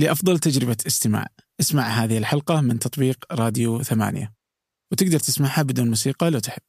[0.00, 1.26] لأفضل تجربة استماع.
[1.60, 4.32] اسمع هذه الحلقة من تطبيق راديو ثمانية.
[4.92, 6.62] وتقدر تسمعها بدون موسيقى لو تحب.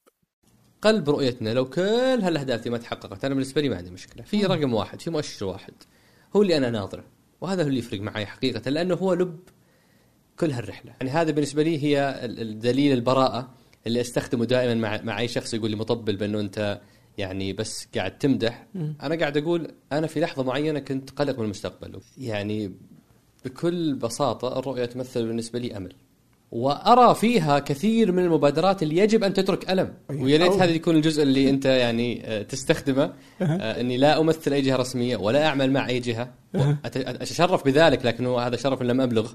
[0.81, 4.23] قلب رؤيتنا لو كل هالأهداف دي ما تحققت أنا بالنسبة لي ما عندي مشكلة.
[4.23, 5.73] في رقم واحد في مؤشر واحد.
[6.35, 7.03] هو اللي أنا ناظرة.
[7.41, 9.39] وهذا هو اللي يفرق معي حقيقة لأنه هو لب
[10.39, 10.93] كل هالرحلة.
[11.01, 13.53] يعني هذا بالنسبة لي هي الدليل البراءة
[13.87, 16.81] اللي أستخدمه دائما مع مع أي شخص يقول لي مطبل بأنه أنت
[17.17, 18.67] يعني بس قاعد تمدح.
[18.75, 22.01] أنا قاعد أقول أنا في لحظة معينة كنت قلق من المستقبل.
[22.17, 22.73] يعني
[23.45, 25.93] بكل بساطة الرؤية تمثل بالنسبة لي أمل.
[26.51, 29.93] وأرى فيها كثير من المبادرات اللي يجب أن تترك ألم.
[30.09, 30.23] أيوة.
[30.23, 33.13] ويا ريت هذا يكون الجزء اللي أنت يعني آه، تستخدمه.
[33.41, 36.33] آه، إني لا أمثل أي جهة رسمية ولا أعمل مع أي جهة.
[36.95, 39.31] أتشرف بذلك لكن هو هذا شرف لم أبلغ.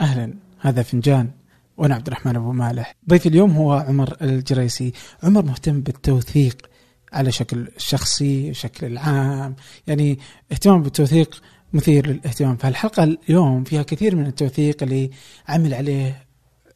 [0.00, 0.34] أهلا.
[0.58, 1.30] هذا فنجان.
[1.82, 2.96] وأنا عبد الرحمن أبو مالح.
[3.08, 4.92] ضيفي اليوم هو عمر الجريسي.
[5.22, 6.56] عمر مهتم بالتوثيق
[7.12, 9.56] على شكل شخصي شكل العام.
[9.86, 10.18] يعني
[10.52, 12.56] اهتمام بالتوثيق مثير للاهتمام.
[12.56, 15.10] فالحلقة اليوم فيها كثير من التوثيق اللي
[15.48, 16.26] عمل عليه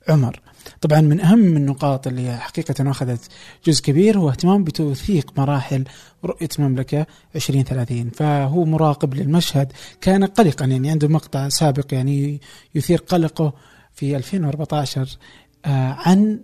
[0.09, 0.41] عمر.
[0.81, 3.29] طبعا من أهم النقاط اللي حقيقة أخذت
[3.67, 5.85] جزء كبير هو اهتمام بتوثيق مراحل
[6.25, 12.41] رؤية المملكة 2030 فهو مراقب للمشهد كان قلقا يعني عنده مقطع سابق يعني
[12.75, 13.53] يثير قلقه
[13.97, 15.19] في 2014
[15.65, 16.41] آه، عن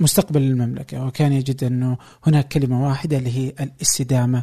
[0.00, 1.06] مستقبل المملكة.
[1.06, 4.42] وكان يجد أنه هناك كلمة واحدة اللي هي الاستدامة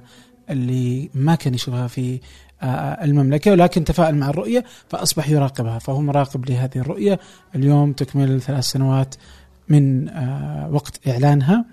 [0.50, 2.20] اللي ما كان يشوفها في
[2.62, 7.20] آه، المملكة ولكن تفاءل مع الرؤية فأصبح يراقبها فهو مراقب لهذه الرؤية.
[7.56, 9.16] اليوم تكمل ثلاث سنوات
[9.70, 11.66] من آه، وقت إعلانها.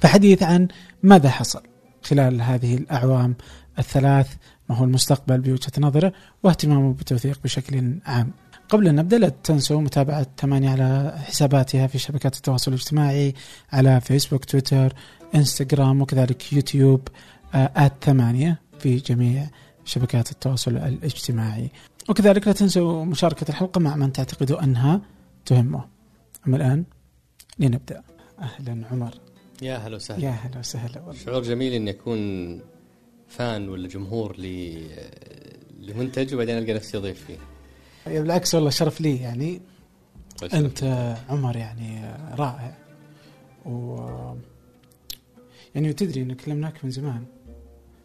[0.00, 0.68] فحديث عن
[1.02, 1.62] ماذا حصل
[2.02, 3.34] خلال هذه الأعوام
[3.78, 4.34] الثلاث
[4.68, 8.30] ما هو المستقبل بوجهة نظره واهتمامه بالتوثيق بشكل عام.
[8.68, 13.34] قبل أن نبدأ لا تنسوا متابعة ثمانية على حساباتها في شبكات التواصل الاجتماعي
[13.72, 14.92] على فيسبوك تويتر
[15.34, 17.08] انستغرام وكذلك يوتيوب
[17.54, 19.46] آه، آت ثمانية في جميع
[19.84, 21.70] شبكات التواصل الاجتماعي.
[22.08, 25.00] وكذلك لا تنسوا مشاركة الحلقة مع من تعتقدوا أنها
[25.46, 25.84] تهمه.
[26.46, 26.84] أما الآن
[27.58, 28.02] لنبدأ.
[28.38, 29.14] أهلا عمر.
[29.62, 30.24] يا هلا وسهلا.
[30.24, 31.24] يا هلا وسهلا والله.
[31.24, 32.60] شعور جميل إني أكون
[33.28, 34.76] فان ولا جمهور ل
[35.80, 37.55] لمنتج وبعدين ألقى نفسي ضيف فيه.
[38.06, 39.60] بالعكس والله شرف لي يعني.
[40.54, 40.84] أنت
[41.28, 42.76] عمر يعني رائع.
[43.66, 43.96] و
[45.74, 47.24] يعني تدري ان كلمناك من زمان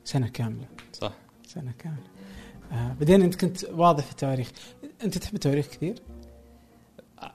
[0.05, 0.67] سنة كاملة.
[0.93, 1.13] صح.
[1.47, 2.07] سنة كاملة.
[2.71, 4.51] آه بعدين أنت كنت واضح في التواريخ.
[5.03, 5.95] أنت تحب التواريخ كثير؟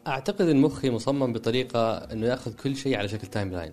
[0.06, 3.72] أعتقد إن مخي مصمم بطريقة إنه يأخذ كل شيء على شكل timeline.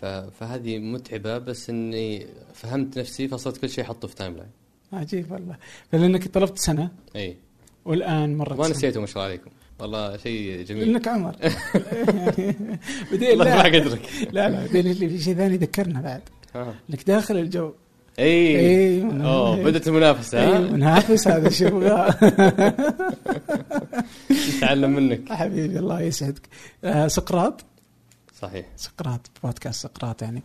[0.00, 0.04] ف...
[0.04, 4.50] فهذه متعبة بس إني فهمت نفسي فصرت كل شيء أحطه في timeline
[4.96, 5.56] عجيب والله.
[5.92, 6.90] فلانك طلبت سنة.
[7.16, 7.36] اي
[7.84, 8.68] والآن مرت ما.
[8.68, 9.50] نسيته ما شاء الله عليكم.
[9.80, 10.92] والله شيء جميل.
[10.92, 11.36] لانك عمر.
[11.42, 12.78] يعني
[13.12, 13.62] بعدين لا.
[13.62, 14.00] قدرك.
[14.32, 16.22] لا لا بعدين في شيء ثاني ذكرنا بعد.
[16.54, 16.74] ها.
[16.90, 17.72] إنك داخل الجو.
[18.18, 18.24] اي
[18.60, 19.64] إي، أوه إي.
[19.64, 21.80] بدأت المنافسة اي ها منافس هذا شو؟
[24.56, 25.32] نتعلم منك.
[25.32, 26.42] حبيبي الله يسعدك.
[26.84, 27.64] آه سقراط؟
[28.40, 28.66] صحيح.
[28.76, 30.42] سقراط بودكاست سقراط يعني.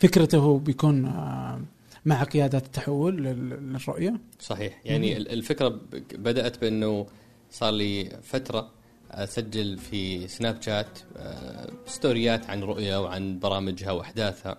[0.00, 1.66] فكرته بيكون آم،
[2.06, 4.80] مع قيادات التحول لل- للرؤية؟ صحيح.
[4.84, 5.68] يعني ال- الفكرة
[6.14, 7.06] بدأت بأنه
[7.50, 8.70] صار لي فترة
[9.10, 14.58] أسجل في سناب شات آه، ستوريات عن رؤية وعن برامجها وأحداثها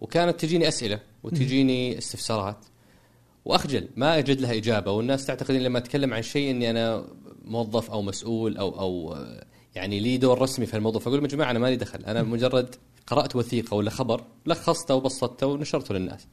[0.00, 2.64] وكانت تجيني أسئلة وتجيني استفسارات
[3.44, 3.88] وأخجل.
[3.96, 7.06] ما أجد لها إجابة والناس تعتقد لما أتكلم عن شيء إني أنا
[7.44, 9.44] موظف أو مسؤول أو أو آه،
[9.74, 12.74] يعني لي دور رسمي في الموضوع فاقول يا جماعة أنا مالي دخل أنا مجرد
[13.06, 16.26] قرأت وثيقة ولا خبر لخصته وبسطته ونشرته للناس.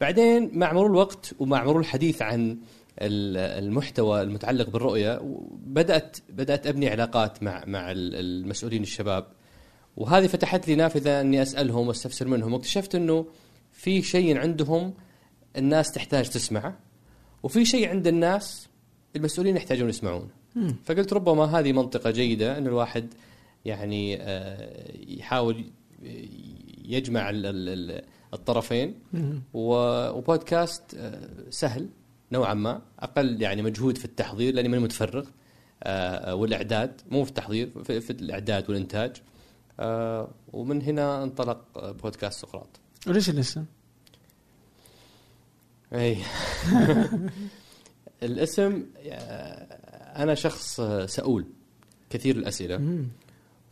[0.00, 2.50] بعدين مع مرور الوقت ومع مرور الحديث عن
[3.00, 5.20] ال- المحتوى المتعلق بالرؤية
[5.66, 9.26] بدات بدأت أبني علاقات مع مع ال- المسؤولين الشباب
[9.96, 13.26] وهذه فتحت لي نافذة أني أسألهم وأستفسر منهم واكتشفت إنه
[13.72, 14.94] في شيء عندهم
[15.56, 16.78] الناس تحتاج تسمعه
[17.42, 18.68] وفي شيء عند الناس
[19.16, 20.28] المسؤولين يحتاجون يسمعونه.
[20.84, 23.14] فقلت ربما هذه منطقة جيدة إن الواحد
[23.64, 25.64] يعني آه، يحاول
[26.84, 28.02] يجمع ال- ال- ال-
[28.34, 28.94] الطرفين.
[29.54, 31.88] وبودكاست آه، سهل
[32.32, 32.82] نوعا ما.
[33.00, 35.26] أقل يعني مجهود في التحضير لأني ماني متفرغ
[35.82, 37.00] آه، والإعداد.
[37.10, 39.16] مو في التحضير في, في الإعداد والإنتاج.
[39.80, 42.68] آه، ومن هنا انطلق آه، بودكاست سقراط.
[43.06, 43.64] وليش الاسم؟
[45.92, 46.16] اي
[48.22, 49.12] الاسم آه،
[50.22, 51.44] أنا شخص آه، سؤول
[52.10, 52.76] كثير الأسئلة.
[52.76, 53.08] مم.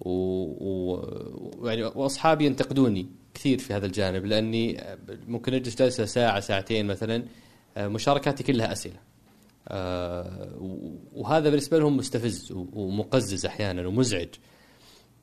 [0.01, 0.11] و...
[0.11, 1.67] و...
[1.67, 3.07] يعني وأصحابي ينتقدوني.
[3.39, 4.81] كثير في هذا الجانب لأني
[5.29, 7.23] ممكن أجلس جلسة ساعة ساعتين مثلا
[7.77, 8.97] آه، مشاركاتي كلها أسئلة.
[9.69, 10.49] آه،
[11.15, 14.29] وهذا بالنسبة لهم مستفز ومقزز أحيانا ومزعج.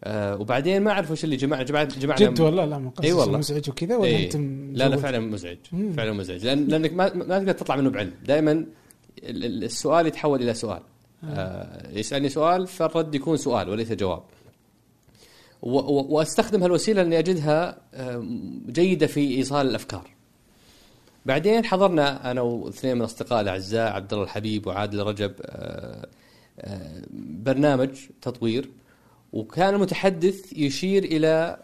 [0.03, 3.37] آه، وبعدين ما أعرف وش اللي جمعنا جمعنا جمعنا جد والله لا مقصص إي والله.
[3.37, 4.25] مزعج وكذا ولا إيه.
[4.25, 5.57] أنتم لا لا فعلا مزعج.
[5.71, 5.93] مم.
[5.93, 6.45] فعلا مزعج.
[6.45, 8.13] لأن لأنك ما ما تقدر تطلع منه بعلم.
[8.25, 8.65] دائما ال-
[9.45, 10.81] ال- السؤال يتحول إلى سؤال.
[11.23, 14.23] آه يسألني سؤال فالرد يكون سؤال وليس جواب.
[15.61, 18.25] وأستخدم هالوسيلة لأني أجدها آه،
[18.67, 20.09] جيدة في إيصال الأفكار.
[21.25, 26.07] بعدين حضرنا أنا واثنين من اصدقائي الأعزاء عبد الله الحبيب وعادل رجب آه،
[26.59, 27.01] آه،
[27.43, 27.89] برنامج
[28.21, 28.69] تطوير
[29.33, 31.57] وكان المتحدث يشير إلى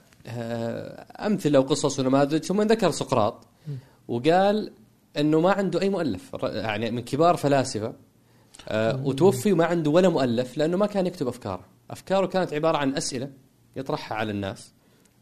[1.20, 3.48] أمثلة وقصص ونماذج ثم ذكر سقراط
[4.08, 4.72] وقال
[5.18, 7.94] إنه ما عنده أي مؤلف يعني من كبار فلاسفة
[8.76, 11.66] وتوفي وما عنده ولا مؤلف لأنه ما كان يكتب أفكاره.
[11.92, 13.30] أفكاره كانت عبارة عن أسئلة
[13.76, 14.74] يطرحها على الناس.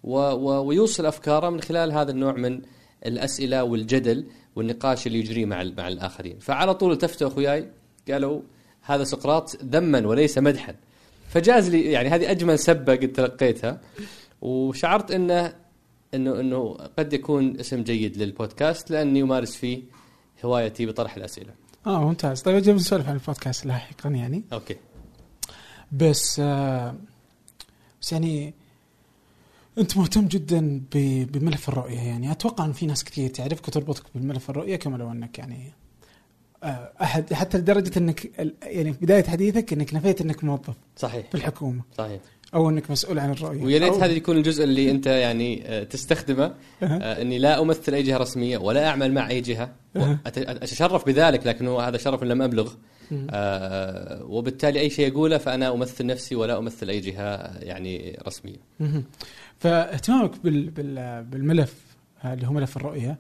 [0.04, 2.62] و و ويوصل أفكاره من خلال هذا النوع من
[3.06, 4.26] الأسئلة والجدل
[4.56, 6.40] والنقاش اللي يجري مع مع الآخرين.
[6.40, 7.72] فعلى طول التفتوا أخوياي
[8.12, 8.42] قالوا
[8.82, 10.76] هذا سقراط ذما وليس مدحا.
[11.30, 13.82] فجاز لي يعني هذه أجمل سبة قد تلقيتها.
[14.42, 15.56] وشعرت إنه
[16.14, 19.82] إنه إنه قد يكون اسم جيد للبودكاست لأني أمارس فيه
[20.46, 21.54] هوايتي بطرح الأسئلة.
[21.88, 22.42] آه ممتاز.
[22.42, 24.44] طيب أجي نسولف عن البودكاست لاحقا يعني.
[24.54, 24.76] okay.
[25.92, 26.96] بس آه
[28.02, 28.54] بس يعني
[29.78, 30.82] أنت مهتم جدا
[31.32, 32.32] بملف الرؤية يعني.
[32.32, 35.74] أتوقع إن في ناس كثير تعرفك وتربطك بالملف الرؤية كما لو أنك يعني
[36.64, 38.32] آه احد حتى لدرجة إنك
[38.64, 41.26] يعني في بداية حديثك إنك نفيت إنك موظف صحيح.
[41.30, 41.82] في الحكومة.
[41.98, 42.22] صحيح.
[42.54, 43.64] أو إنك مسؤول عن الرؤية.
[43.64, 46.54] ويا ريت هذا يكون الجزء اللي أنت يعني آه، تستخدمه.
[46.84, 49.72] آه، إني لا أمثل أي جهة رسمية ولا أعمل مع أي جهة.
[49.96, 52.74] أتشرف بذلك لكنه هذا شرف لم ابلغ.
[53.30, 58.60] آه، وبالتالي أي شيء اقوله فأنا أمثل نفسي ولا أمثل أي جهة يعني رسمية.
[59.60, 61.74] فاهتمامك بال بال بالملف
[62.24, 63.18] آه، اللي هو ملف الرؤية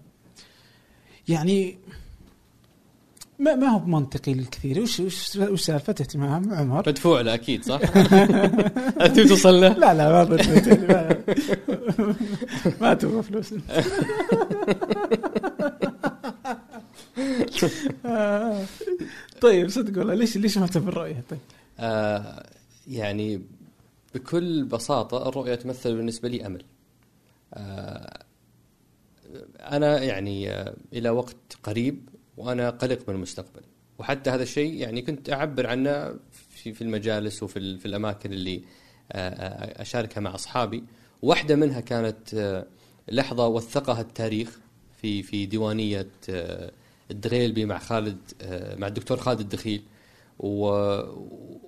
[1.27, 1.77] يعني
[3.39, 7.79] ما ما هو منطقي للكثير وش وش وش سالفة اهتمام عمر؟ مدفوع له أكيد صح؟
[9.05, 10.23] أنت توصل له؟ لا لا ما
[12.81, 13.63] ما, تبغى فلوس انت.
[18.05, 18.63] آه.
[19.41, 20.13] طيب صدق والله.
[20.13, 21.39] ليش ليش مهتم بالرؤيه طيب؟
[21.79, 22.45] آه
[22.87, 23.41] يعني
[24.15, 26.63] بكل بساطة الرؤية تمثل بالنسبة لي أمل.
[27.53, 28.23] آه
[29.59, 33.61] أنا يعني آه إلى وقت قريب وأنا قلق من المستقبل.
[33.99, 36.15] وحتى هذا الشيء يعني كنت أعبر عنه
[36.51, 38.61] في في المجالس وفي في الأماكن اللي
[39.11, 40.83] آه، آه، أشاركها مع أصحابي.
[41.21, 42.65] واحدة منها كانت آه،
[43.11, 44.59] لحظة وثقها التاريخ
[45.01, 46.71] في في ديوانية آه،
[47.11, 49.83] الدغيلبي مع خالد آه، مع الدكتور خالد الدخيل.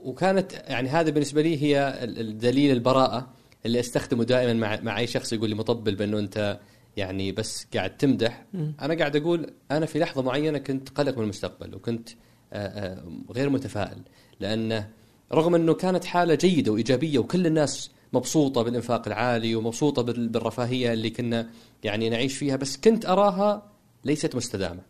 [0.04, 3.28] وكانت يعني هذا بالنسبة لي هي ال- الدليل البراءة
[3.66, 6.60] اللي أستخدمه دائما مع مع أي شخص يقول لي مطبل بأنه أنت
[6.98, 8.46] يعني بس قاعد تمدح.
[8.82, 13.50] أنا قاعد أقول أنا في لحظة معينة كنت قلق من المستقبل وكنت آه، آه، غير
[13.50, 13.98] متفائل
[14.40, 14.90] لأنه
[15.34, 21.10] رغم أنه كانت حالة جيدة وإيجابية وكل الناس مبسوطة بالإنفاق العالي ومبسوطة بال- بالرفاهية اللي
[21.10, 21.50] كنا
[21.84, 23.72] يعني نعيش فيها بس كنت أراها
[24.06, 24.82] ليست مستدامة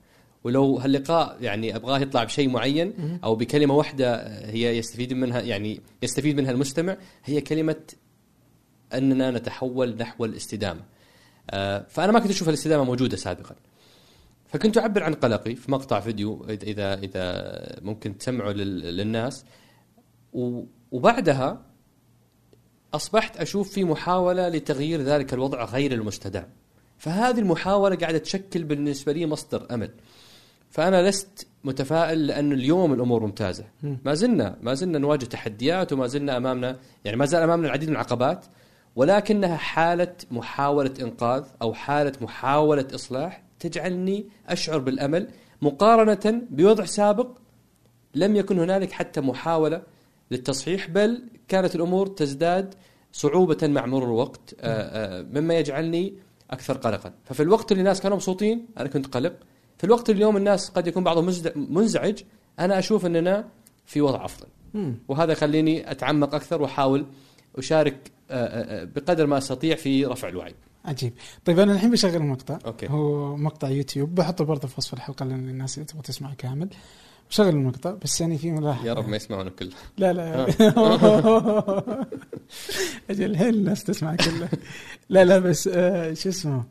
[0.43, 3.19] ولو هاللقاء يعني أبغاه يطلع بشيء معين.
[3.23, 4.15] أو بكلمة واحدة
[4.49, 7.75] هي يستفيد منها يعني يستفيد منها المستمع هي كلمة
[8.93, 10.81] أننا نتحول نحو الاستدامة.
[11.49, 13.55] آه، فأنا ما كنت أشوف الاستدامة موجودة سابقا.
[14.47, 17.51] فكنت أعبر عن قلقي في مقطع فيديو اذا اذا
[17.81, 19.45] ممكن تسمعه لل- للناس
[20.91, 21.61] وبعدها
[22.93, 26.49] أصبحت أشوف في محاولة لتغيير ذلك الوضع غير المستدام.
[26.97, 29.91] فهذه المحاولة قاعدة تشكل بالنسبة لي مصدر أمل.
[30.71, 33.63] فأنا لست متفائل لأنه اليوم الأمور ممتازة.
[33.83, 33.97] مم.
[34.05, 37.95] ما زلنا ما زلنا نواجه تحديات وما زلنا امامنا يعني ما زال أمامنا العديد من
[37.95, 38.45] العقبات
[38.95, 45.27] ولكنها حالة محاولة إنقاذ أو حالة محاولة إصلاح تجعلني أشعر بالأمل
[45.61, 47.27] مقارنة بوضع سابق
[48.15, 49.81] لم يكن هنالك حتى محاولة
[50.31, 52.75] للتصحيح بل كانت الأمور تزداد
[53.11, 56.13] صعوبة مع مرور الوقت آه، آه، مما يجعلني
[56.51, 57.13] أكثر قلقا.
[57.23, 59.33] ففي الوقت اللي الناس كانوا مبسوطين أنا كنت قلق.
[59.81, 62.19] في الوقت اليوم الناس قد يكون بعضهم منزعج
[62.59, 63.47] أنا أشوف أننا
[63.85, 64.47] في وضع أفضل.
[65.07, 67.05] وهذا يخليني أتعمق أكثر وأحاول
[67.57, 70.55] أشارك آه، آه، آه، بقدر ما أستطيع في رفع الوعي.
[70.85, 71.13] عجيب.
[71.45, 72.59] طيب أنا الحين بشغل مقطع.
[72.65, 72.87] أوكي.
[72.89, 74.15] هو مقطع يوتيوب.
[74.15, 76.69] بحطه برضه في وصف الحلقة لأن الناس اللي تبغى تسمع كامل.
[77.29, 78.87] بشغل المقطع بس يعني في ملاحظة.
[78.87, 79.69] يا رب ما يسمعون الكل.
[79.97, 80.45] لا لا.
[83.09, 84.49] أجل الحين الناس تسمع كله؟
[85.09, 86.63] لا لا بس آه شو اسمه؟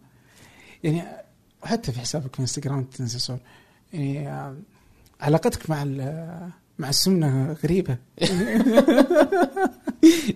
[0.84, 1.19] يعني
[1.62, 3.38] حتى في حسابك في انستغرام تنزل صور
[3.92, 4.56] يعني آه
[5.20, 6.48] علاقتك مع ال-
[6.78, 7.96] مع السمنة غريبة.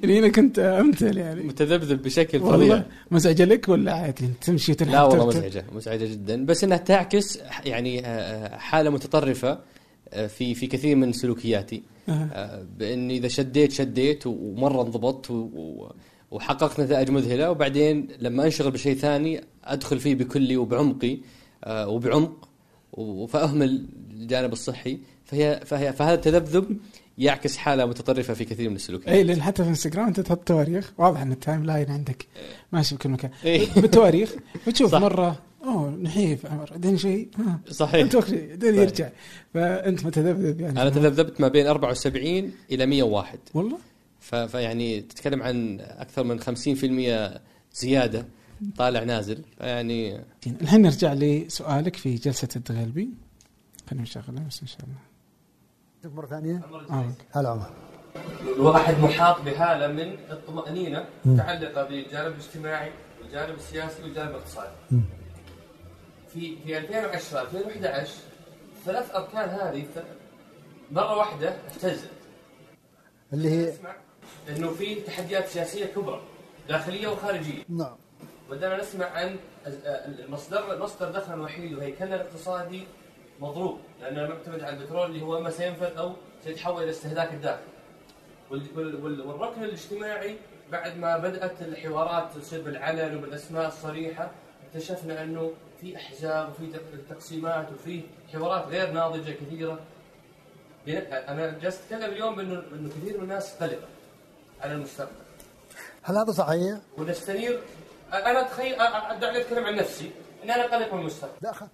[0.03, 1.43] يعني أنا كنت أمثل يعني.
[1.43, 2.83] متذبذب بشكل فظيع.
[3.11, 6.47] مزعجة لك ولا عادي؟ تمشي وتنحط لا والله؟ مزعجة مزعجة جدا.
[6.47, 9.59] بس إنها تعكس يعني آه، آه، حالة متطرفة
[10.13, 11.83] آه، في في كثير من سلوكياتي.
[12.09, 15.91] آه، بإني إذا شديت شديت ومرة انضبطت و-
[16.35, 21.19] وحققت نتائج مذهلة وبعدين لما أنشغل بشيء ثاني أدخل فيه بكلي وبعمقي
[21.65, 22.49] آه، وبعمق
[23.29, 24.99] فأهمل الجانب الصحي.
[25.25, 26.77] فهي فهي فهذا التذبذب
[27.19, 29.09] يعكس حالة متطرفة في كثير من السلوكيات.
[29.09, 32.27] اي لأن حتى في إنستغرام أنت تحط تواريخ واضح إن ال timeline عندك
[32.73, 33.31] ماشي بكل مكان.
[33.45, 33.67] إيه.
[33.77, 34.35] بالتواريخ
[34.67, 35.01] بتشوف صح.
[35.01, 38.15] مرة أوه نحيف عمر بعدين شيء ها صحيح.
[38.15, 38.75] بعدين.
[38.75, 39.09] يرجع.
[39.55, 40.83] فأنت متذبذب يعني.
[40.83, 43.79] أنا تذبذبت ما بين 74 إلى 101 والله؟
[44.25, 47.41] فيعني تتكلم عن أكثر من 50%
[47.73, 48.27] زيادة
[48.77, 49.45] طالع نازل.
[49.59, 53.09] فيعني الحين نرجع لسؤالك في جلسة الدغيلبي
[53.91, 56.15] خلينا نشغلها بس إن شاء الله.
[56.17, 57.13] مرة ثانية؟ آه.
[57.33, 57.71] هلا عمر.
[58.57, 64.71] الواحد محاط بحاله من الطمانينه متعلقة بالجانب الاجتماعي والجانب السياسي والجانب الاقتصادي.
[66.33, 68.13] في في 2010 2011
[68.85, 69.87] ثلاث أركان هذه
[70.91, 72.11] مرة واحدة اهتزت.
[73.33, 73.73] اللي هي
[74.49, 76.21] انه في تحديات سياسية كبرى
[76.69, 77.63] داخلية وخارجية.
[77.69, 77.97] نعم
[78.51, 79.37] بدأنا نسمع عن
[80.07, 82.83] المصدر مصدر دخل الوحيد وهيكلنا الاقتصادي
[83.41, 86.13] مضروب لأنه معتمد على البترول اللي هو اما سينفذ أو
[86.45, 87.63] سيتحول إلى استهلاك الداخل.
[88.51, 90.37] وال- وال- وال- والركن الاجتماعي
[90.73, 94.31] بعد ما بدأت الحوارات تصير بالعلن وبالأسماء الصريحة
[94.69, 98.01] اكتشفنا أنه في أحزاب وفي تق- تقسيمات وفي
[98.33, 99.79] حوارات غير ناضجة كثيرة.
[100.89, 103.89] أنا جالس أتكلم اليوم انه انه كثير من الناس قلقه
[104.65, 105.25] على المستقبل.
[106.03, 107.61] هل هذا صحيح؟ ونستنير
[108.13, 108.77] أنا اتخيل
[109.21, 110.11] دعني اتكلم عن نفسي.
[110.45, 111.39] اني أنا قلق من المستقبل.
[111.43, 111.67] داخل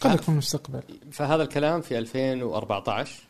[0.00, 0.82] قلق في المستقبل.
[1.12, 3.22] فهذا الكلام في 2014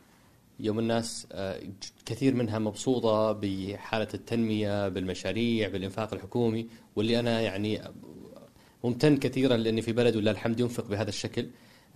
[0.61, 1.61] يوم الناس آه،
[2.06, 7.82] كثير منها مبسوطة بحالة التنمية بالمشاريع بالإنفاق الحكومي واللي أنا يعني
[8.85, 11.46] ممتن كثيرا لأني في بلد ولله الحمد ينفق بهذا الشكل.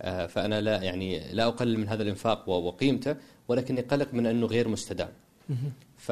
[0.01, 3.15] آه، فأنا لا يعني لا أقلل من هذا الإنفاق وقيمته
[3.47, 5.09] ولكني قلق من أنه غير مستدام.
[5.97, 6.11] ف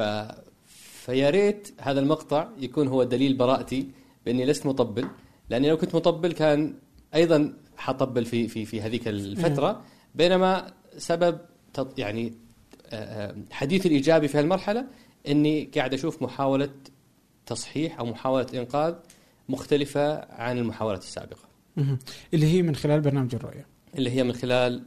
[1.04, 3.86] فيا ريت هذا المقطع يكون هو دليل براءتي
[4.26, 5.06] بأني لست مطبل
[5.50, 6.74] لأني لو كنت مطبل كان
[7.14, 9.82] أيضا حطبل في في في هذيك الفترة.
[10.14, 11.38] بينما سبب
[11.74, 12.32] تط- يعني
[12.92, 14.84] آه، آه، حديثي الإيجابي في هالمرحلة
[15.28, 16.70] إني قاعد أشوف محاولة
[17.46, 18.94] تصحيح أو محاولة إنقاذ
[19.48, 21.48] مختلفة عن المحاولات السابقة.
[22.34, 23.66] اللي هي من خلال برنامج الرؤية.
[23.98, 24.82] اللي هي من خلال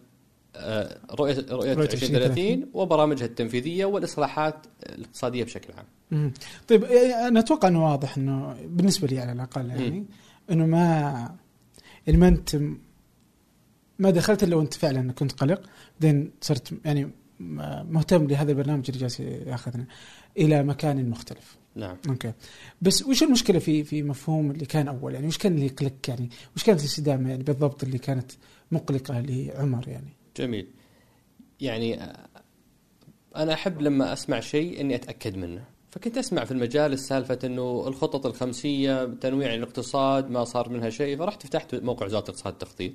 [1.11, 6.33] رؤيه رؤية رؤية 2030 وبرامجها التنفيذية والإصلاحات الاقتصادية بشكل عام.
[6.67, 10.05] طيب إيه، أنا أتوقع إنه واضح إنه بالنسبة لي على الأقل يعني
[10.51, 11.35] إنه ما
[12.07, 12.55] يعني ما أنت
[13.99, 15.61] ما دخلت إلا وأنت فعلا كنت قلق
[16.01, 17.11] بعدين صرت يعني
[17.89, 19.85] مهتم لهذا البرنامج اللي جالس يأخذنا
[20.37, 21.57] إلى مكان مختلف.
[21.75, 21.97] نعم.
[22.09, 22.33] أوكي.
[22.81, 26.29] بس وش المشكلة في في مفهوم اللي كان أول؟ يعني وش كان اللي يقلق يعني؟
[26.55, 28.31] وش كانت الاستدامة يعني بالضبط اللي كانت
[28.71, 30.67] مقلقة لعمر يعني؟ جميل.
[31.61, 31.99] يعني
[33.35, 35.65] أنا أحب لما أسمع شيء إني أتأكد منه.
[35.89, 41.17] فكنت أسمع في المجال سالفه إنه الخطط الخمسية تنويع الاقتصاد ما صار منها شيء.
[41.17, 42.93] فرحت فتحت موقع وزارة الاقتصاد والتخطيط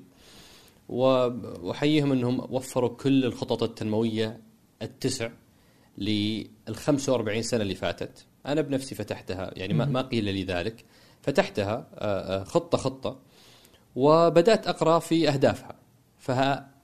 [0.89, 4.41] وأحييهم إنهم وفروا كل الخطط التنموية
[4.83, 5.31] التسع
[5.99, 8.27] لل 45 سنة اللي فاتت.
[8.47, 10.85] أنا بنفسي فتحتها يعني ما ما قيل لي ذلك.
[11.23, 13.19] فتحتها آه، آه، خطة خطة
[13.97, 15.77] وبدأت أقرأ في أهدافها.
[16.19, 16.78] فها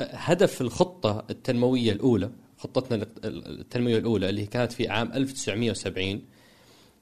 [0.00, 6.22] هدف الخطة التنموية الأولى خطتنا التنموية الأولى اللي كانت في عام 1970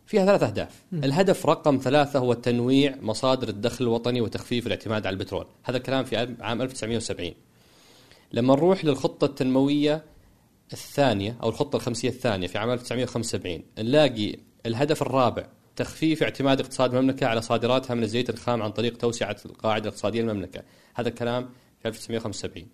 [0.07, 0.83] فيها ثلاث أهداف.
[0.93, 5.47] الهدف رقم ثلاثة هو تنويع مصادر الدخل الوطني وتخفيف الاعتماد على البترول.
[5.65, 7.33] هذا الكلام في عام 1970
[8.33, 10.05] لما نروح للخطة التنموية
[10.73, 14.37] الثانية أو الخطة الخمسية الثانية في عام 1975 نلاقي
[14.67, 15.47] الهدف الرابع
[15.77, 20.62] تخفيف اعتماد اقتصاد المملكة على صادراتها من الزيت الخام عن طريق توسعة القاعدة الاقتصادية للمملكة
[20.95, 21.51] هذا الكلام
[21.89, 22.67] 1975.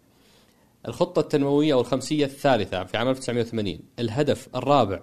[0.89, 5.03] الخطة التنموية أو الخمسية الثالثة في عام 1980 الهدف الرابع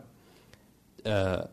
[1.07, 1.50] آه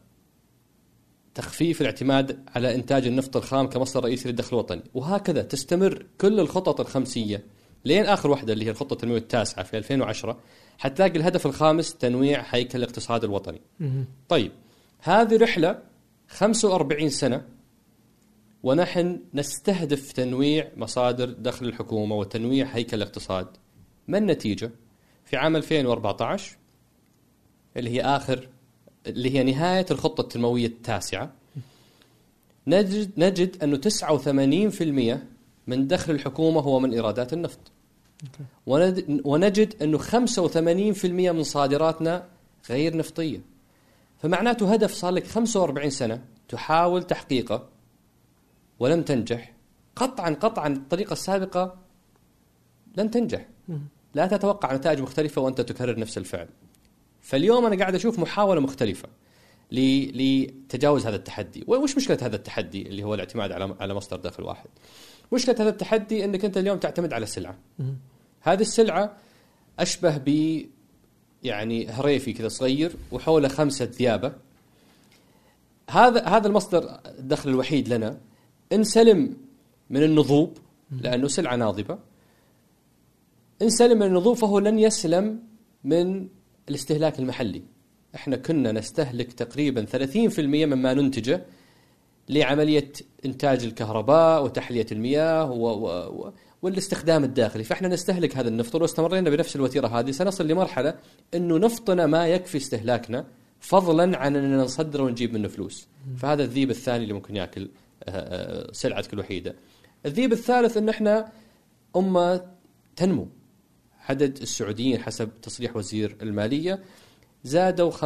[1.35, 4.83] تخفيف الاعتماد على إنتاج النفط الخام كمصدر رئيسي للدخل الوطني.
[4.95, 7.45] وهكذا تستمر كل الخطط الخمسية
[7.85, 10.39] لين آخر واحدة اللي هي الخطة التنموية التاسعة في 2010
[10.79, 13.61] حتلاقي الهدف الخامس تنويع هيكل الاقتصاد الوطني.
[14.29, 14.53] طيب
[15.01, 15.79] هذه رحلة
[16.29, 17.45] 45 سنة
[18.63, 23.47] ونحن نستهدف تنويع مصادر دخل الحكومة وتنويع هيكل الاقتصاد.
[24.09, 24.71] ما النتيجة؟
[25.25, 26.57] في عام 2014
[27.77, 28.49] اللي هي آخر
[29.07, 31.33] اللي هي نهاية الخطة التنموية التاسعة
[32.67, 35.19] نجد نجد أنه 89%
[35.67, 37.61] من دخل الحكومة هو من إيرادات النفط.
[39.25, 42.27] ونجد أنه 85% من صادراتنا
[42.71, 43.41] غير نفطية.
[44.23, 47.69] فمعناته هدف صار لك 45 سنة تحاول تحقيقه
[48.79, 49.53] ولم تنجح.
[49.97, 51.77] قطعا قطعا الطريقة السابقة
[52.97, 53.47] لن تنجح.
[54.15, 56.49] لا تتوقع نتائج مختلفة وأنت تكرر نفس الفعل.
[57.21, 59.09] فاليوم أنا قاعد أشوف محاولة مختلفة
[59.73, 61.65] ل- لتجاوز هذا التحدي.
[61.67, 64.69] وش مشكلة هذا التحدي اللي هو الاعتماد على على مصدر دخل واحد؟
[65.33, 67.59] مشكلة هذا التحدي إنك أنت اليوم تعتمد على سلعة.
[68.41, 69.17] هذه السلعة
[69.79, 70.61] أشبه ب
[71.43, 74.33] يعني هريفي كذا صغير وحوله خمسة ذيابة.
[75.91, 78.21] هذا هذا المصدر الدخل الوحيد لنا.
[78.73, 79.37] ان سلم
[79.91, 80.59] من النضوب
[81.01, 81.99] لأنه سلعة ناضبة.
[83.63, 85.43] ان سلم من النضوب فهو لن يسلم
[85.85, 86.29] من
[86.69, 87.63] الاستهلاك المحلي.
[88.15, 91.45] إحنا كنا نستهلك تقريبا 30% مما ننتجه
[92.29, 92.93] لعملية
[93.25, 95.87] إنتاج الكهرباء وتحلية المياه و و
[96.25, 97.65] و والاستخدام الداخلي.
[97.65, 100.95] فإحنا نستهلك هذا النفط ولو استمرينا بنفس الوتيرة هذه سنصل لمرحلة
[101.35, 103.27] إنه نفطنا ما يكفي استهلاكنا
[103.61, 105.89] فضلا عن أننا نصدره ونجيب منه فلوس.
[106.17, 107.69] فهذا الذيب الثاني اللي ممكن آه،
[108.73, 109.57] سلعتك الوحيدة.
[110.07, 111.33] الذيب الثالث إن إحنا
[111.97, 112.47] أمة
[112.97, 113.29] تنمو.
[114.09, 116.83] عدد السعوديين حسب تصريح وزير المالية
[117.45, 117.97] زادوا 50%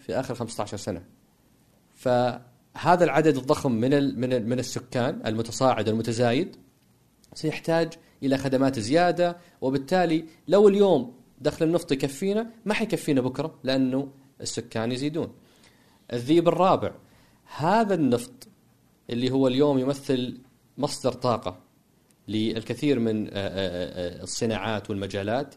[0.00, 1.04] في آخر 15 سنة.
[1.94, 6.56] فهذا العدد الضخم من من من السكان المتصاعد المتزايد
[7.34, 9.36] سيحتاج إلى خدمات زيادة.
[9.60, 15.32] وبالتالي لو اليوم دخل النفط يكفينا ما حيكفينا بكرة لأنه السكان يزيدون.
[16.12, 16.94] الذيب الرابع
[17.56, 18.45] هذا النفط
[19.10, 20.38] اللي هو اليوم يمثل
[20.78, 21.58] مصدر طاقة
[22.28, 25.54] للكثير من آه، آه، آه، الصناعات والمجالات.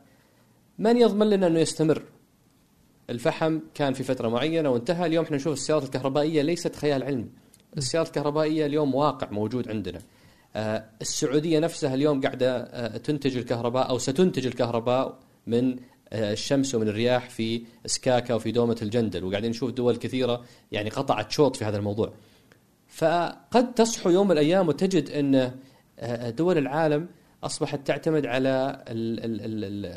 [0.79, 2.03] من يضمن لنا أنه يستمر؟
[3.09, 5.05] الفحم كان في فترة معينة وانتهى.
[5.05, 7.27] اليوم إحنا نشوف السيارات الكهربائية ليست خيال علمي.
[7.77, 10.01] السيارات الكهربائية اليوم واقع موجود عندنا.
[11.01, 15.75] السعودية نفسها اليوم قاعدة آه، تنتج الكهرباء أو ستنتج الكهرباء من
[16.13, 19.23] الشمس ومن الرياح في سكاكا وفي دومة الجندل.
[19.23, 22.13] وقاعدين نشوف دول كثيرة يعني قطعت شوط في هذا الموضوع.
[22.89, 25.51] فقد تصحو يوم من الأيام وتجد أن
[25.99, 27.07] آه، دول العالم
[27.43, 28.83] أصبحت تعتمد على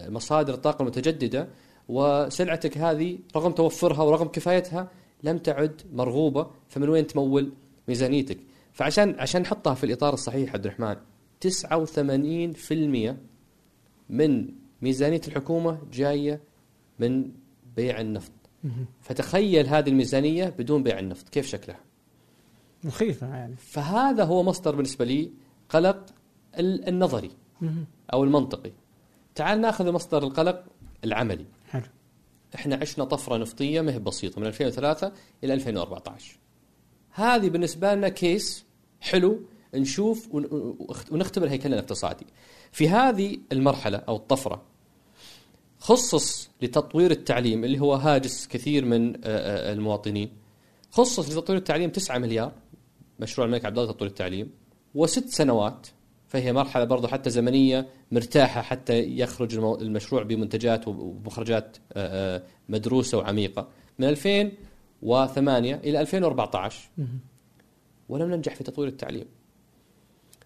[0.09, 1.49] مصادر الطاقة المتجددة
[1.89, 4.89] وسلعتك هذه رغم توفرها ورغم كفايتها
[5.23, 7.53] لم تعد مرغوبة فمن وين تمول
[7.89, 8.39] ميزانيتك؟
[8.73, 10.97] فعشان عشان نحطها في الإطار الصحيح عبد الرحمن
[11.47, 13.15] 89%
[14.11, 14.49] من
[14.83, 16.41] ميزانية الحكومة جاية
[16.99, 17.31] من
[17.77, 18.33] بيع النفط
[19.01, 21.81] فتخيل هذه الميزانية بدون بيع النفط كيف شكلها؟
[22.85, 25.33] مخيفة يعني فهذا هو مصدر بالنسبة لي
[25.69, 26.07] قلق
[26.59, 27.31] ال- النظري
[28.13, 28.73] أو المنطقي.
[29.35, 30.65] تعال ناخذ مصدر القلق
[31.05, 31.47] العملي.
[31.69, 31.83] حلو
[32.55, 35.13] إحنا عشنا طفرة نفطية ما هي بسيطة من 2003
[35.45, 36.39] إلى 2014.
[37.11, 38.65] هذه بالنسبة لنا كيس
[39.01, 39.41] حلو
[39.75, 40.77] نشوف ون-
[41.11, 42.27] ونختبر هيكلنا الاقتصادي.
[42.73, 44.63] في هذه المرحلة أو الطفرة
[45.79, 50.31] خصص لتطوير التعليم اللي هو هاجس كثير من آه، آه، المواطنين
[50.91, 52.53] خصص لتطوير التعليم 9 مليار
[53.23, 54.51] مشروع الملك عبد الله التعليم
[54.95, 55.87] وست سنوات
[56.33, 63.69] فهي مرحلة برضو حتى زمنية مرتاحة حتى يخرج المشروع بمنتجات ومخرجات آه، آه، مدروسة وعميقة.
[63.99, 66.91] من 2008 إلى 2014
[68.09, 69.25] ولم ننجح في تطوير التعليم.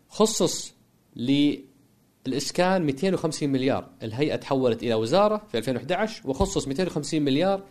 [0.09, 0.75] خصص
[1.17, 3.89] للإسكان 250 مليار.
[4.03, 7.63] الهيئة تحولت إلى وزارة في 2011 وخصص 250 مليار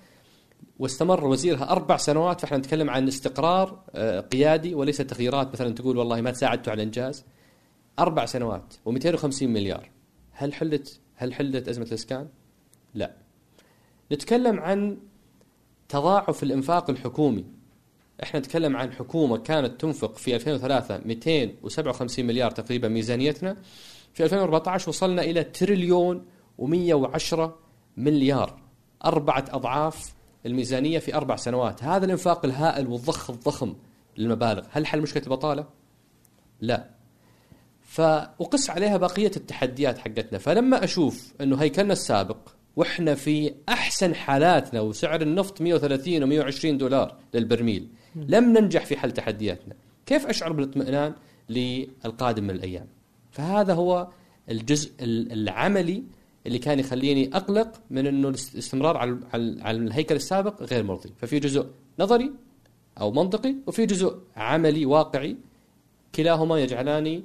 [0.79, 5.53] واستمر وزيرها أربع سنوات فإحنا نتكلم عن استقرار آه، قيادي وليس تغييرات.
[5.53, 7.25] مثلا تقول والله ما ساعدتوا على الإنجاز
[7.99, 9.89] أربع سنوات و250 مليار.
[10.31, 12.27] هل حلت هل حلت أزمة الإسكان؟
[12.93, 13.15] لا.
[14.11, 14.97] نتكلم عن
[15.89, 17.45] تضاعف الإنفاق الحكومي.
[18.23, 23.57] إحنا نتكلم عن حكومة كانت تنفق في 2003 257 مليار تقريبا ميزانيتنا.
[24.13, 26.25] في 2014 وصلنا إلى تريليون
[26.61, 27.39] و110
[27.97, 28.61] مليار.
[29.05, 31.83] أربعة أضعاف الميزانية في أربع سنوات.
[31.83, 33.75] هذا الإنفاق الهائل والضخ الضخم
[34.17, 34.65] للمبالغ.
[34.71, 35.65] هل حل مشكلة البطالة؟
[36.61, 36.89] لا.
[37.81, 40.37] فأقص عليها بقية التحديات حقتنا.
[40.39, 42.37] فلما أشوف أنه هيكلنا السابق
[42.75, 49.11] وإحنا في أحسن حالاتنا وسعر النفط 130 و 120 دولار للبرميل لم ننجح في حل
[49.11, 49.75] تحدياتنا.
[50.05, 51.13] كيف أشعر بالاطمئنان
[51.49, 52.87] للقادم من الأيام؟
[53.31, 54.07] فهذا هو
[54.49, 56.03] الجزء ال- العملي
[56.45, 59.19] اللي كان يخليني أقلق من أنه الاستمرار على
[59.61, 61.67] على الهيكل السابق غير مرضي ففي جزء
[61.99, 62.31] نظري
[62.99, 65.37] أو منطقي وفي جزء عملي واقعي
[66.15, 67.23] كلاهما يجعلاني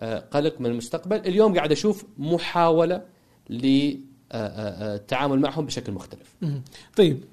[0.00, 3.02] آه، قلق من المستقبل اليوم قاعد أشوف محاولة
[3.50, 6.34] للتعامل معهم بشكل مختلف.
[6.96, 7.24] طيب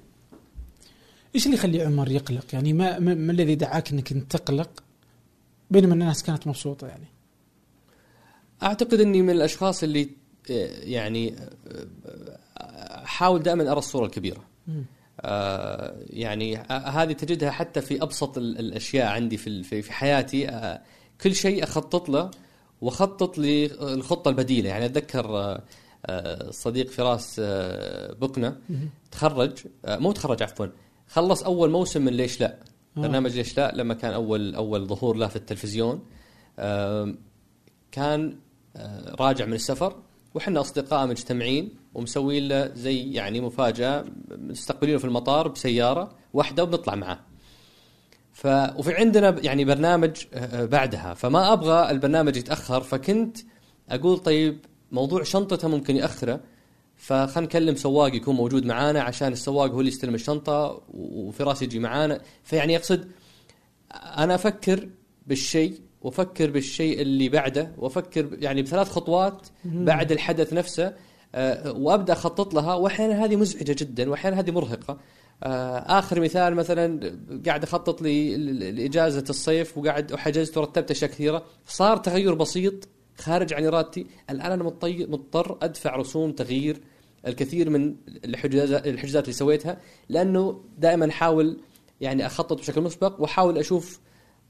[1.34, 4.84] إيش اللي يخلي عمر يقلق؟ يعني ما ما, الذي دعاك إنك أنت تقلق
[5.70, 7.06] بينما الناس كانت مبسوطة يعني؟
[8.62, 12.38] أعتقد إني من الأشخاص اللي آه، يعني آه،
[13.04, 14.44] أحاول دائما أرى الصورة الكبيرة.
[15.20, 20.48] آه، يعني ه- هذه تجدها حتى في أبسط ال- الأشياء عندي في في حياتي.
[20.48, 20.80] آه،
[21.20, 22.30] كل شيء أخطط له
[22.80, 24.68] وأخطط للخطة البديلة.
[24.68, 25.62] يعني أتذكر آه،
[26.06, 28.56] آه، صديق فراس آه، بكنة
[29.10, 29.52] تخرج
[29.84, 30.66] آه، مو تخرج عفوا
[31.08, 32.58] خلص أول موسم من ليش لا.
[32.96, 33.00] آه.
[33.00, 36.02] برنامج ليش لا لما كان أول أول ظهور له في التلفزيون.
[37.92, 38.36] كان
[38.76, 39.96] آه، راجع من السفر.
[40.34, 47.18] وحنا أصدقاء مجتمعين ومسوين له زي يعني مفاجأة مستقبلينه في المطار بسيارة واحدة وبنطلع معاه.
[48.32, 51.14] ف وفي عندنا يعني برنامج آه، بعدها.
[51.14, 53.36] فما أبغى البرنامج يتأخر فكنت
[53.90, 54.58] أقول طيب
[54.92, 56.40] موضوع شنطته ممكن يأخره.
[56.96, 62.20] فخلنا نكلم سواق يكون موجود معانا عشان السواق هو اللي يستلم الشنطة وفراس يجي معانا.
[62.44, 63.10] فيعني أقصد
[63.94, 64.88] أنا أفكر
[65.26, 70.94] بالشيء وافكر بالشيء اللي بعده وافكر يعني بثلاث خطوات بعد الحدث نفسه
[71.34, 72.74] آه، وأبدأ أخطط لها.
[72.74, 74.98] واحيانا هذه مزعجة جدا واحيانا هذه مرهقة.
[75.42, 81.44] آه، آخر مثال مثلا قاعد أخطط لإجازة الصيف وقاعد وحجزت ورتبت أشياء كثيرة.
[81.66, 82.88] صار تغير بسيط
[83.18, 84.06] خارج عن إرادتي.
[84.30, 84.62] الآن أنا
[85.08, 86.80] مضطر أدفع رسوم تغيير
[87.26, 91.58] الكثير من الحجازات اللي سويتها لأنه دائما أحاول
[92.00, 94.00] يعني أخطط بشكل مسبق وأحاول أشوف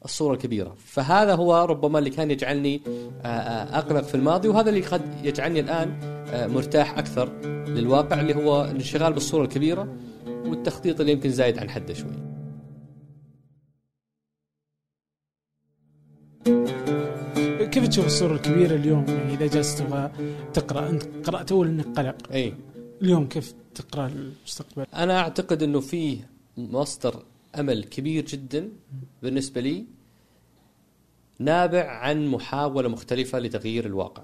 [0.04, 0.76] الصورة الكبيرة.
[0.86, 5.60] فهذا هو ربما اللي كان يجعلني آه، آه، أقلق في الماضي وهذا اللي قد يجعلني
[5.60, 7.32] الآن آه، مرتاح أكثر
[7.68, 12.34] للواقع اللي هو الانشغال بالصورة الكبيرة والتخطيط اللي يمكن زايد عن حده شوي.
[17.66, 20.10] كيف تشوف الصورة الكبيرة اليوم؟ يعني إذا جالس تبغى
[20.52, 22.32] تقرأ أنت قرأت أول إنك قلق.
[22.32, 22.54] إي.
[23.02, 26.18] اليوم كيف تقرأ المستقبل؟ أنا أعتقد إنه فيه
[26.56, 27.22] مصدر
[27.60, 28.68] أمل كبير جدا
[29.22, 29.84] بالنسبة لي
[31.38, 34.22] نابع عن محاولة مختلفة لتغيير الواقع.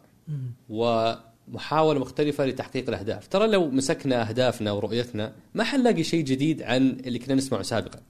[0.68, 3.28] ومحاولة مختلفة لتحقيق الأهداف.
[3.28, 8.00] ترى لو مسكنا أهدافنا ورؤيتنا ما حنلاقي شيء جديد عن اللي كنا نسمعه سابقا.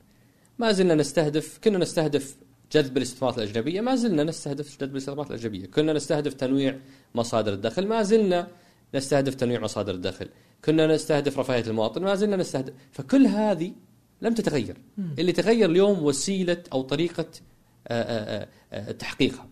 [0.59, 2.37] ما زلنا نستهدف كنا نستهدف
[2.73, 5.67] جذب الاستثمارات الأجنبية ما زلنا نستهدف جذب الاستثمارات الأجنبية.
[5.67, 6.79] كنا نستهدف تنويع
[7.15, 8.49] مصادر الدخل ما زلنا
[8.95, 10.29] نستهدف تنويع مصادر الدخل.
[10.65, 13.73] كنا نستهدف رفاهية المواطن ما زلنا نستهدف فكل هذه
[14.23, 14.77] لم تتغير.
[15.19, 17.27] اللي تغير اليوم وسيلة أو طريقة
[17.89, 19.49] آه، آه، آه، تحقيقها.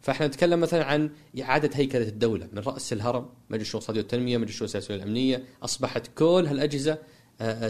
[0.00, 4.50] فاحنا نتكلم مثلا عن إعادة هيكلة الدولة من رأس الهرم مجلس الشؤون الاقتصاديه والتنميه مجلس
[4.50, 6.98] الشؤون السياسيه والامنيه أصبحت كل هالأجهزة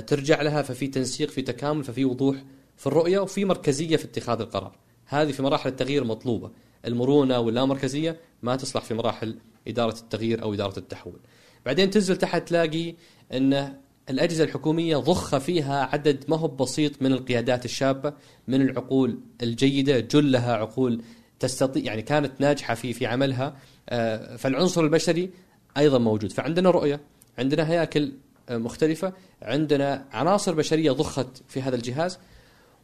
[0.07, 2.45] ترجع لها ففي تنسيق في تكامل ففي وضوح
[2.77, 4.77] في الرؤية وفي مركزية في اتخاذ القرار.
[5.07, 6.51] هذه في مراحل التغيير مطلوبة.
[6.85, 11.21] المرونة واللامركزية ما تصلح في مراحل إدارة التغيير أو إدارة التحول.
[11.67, 12.95] بعدين تنزل تحت تلاقي
[13.33, 13.75] ان
[14.11, 18.13] الأجهزة الحكومية ضخ فيها عدد ما هو بسيط من القيادات الشابة
[18.49, 21.03] من العقول الجيدة جلها عقول
[21.41, 23.57] تستطيع يعني كانت ناجحة في في عملها.
[23.89, 25.31] آه، فالعنصر البشري
[25.77, 26.33] أيضا موجود.
[26.33, 27.01] فعندنا رؤية
[27.39, 28.13] عندنا هياكل
[28.49, 32.19] آه، مختلفة عندنا عناصر بشرية ضخت في هذا الجهاز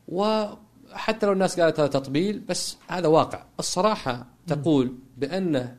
[0.09, 3.45] وحتى لو الناس قالت هذا تطبيل بس هذا واقع.
[3.59, 5.77] الصراحة تقول بأن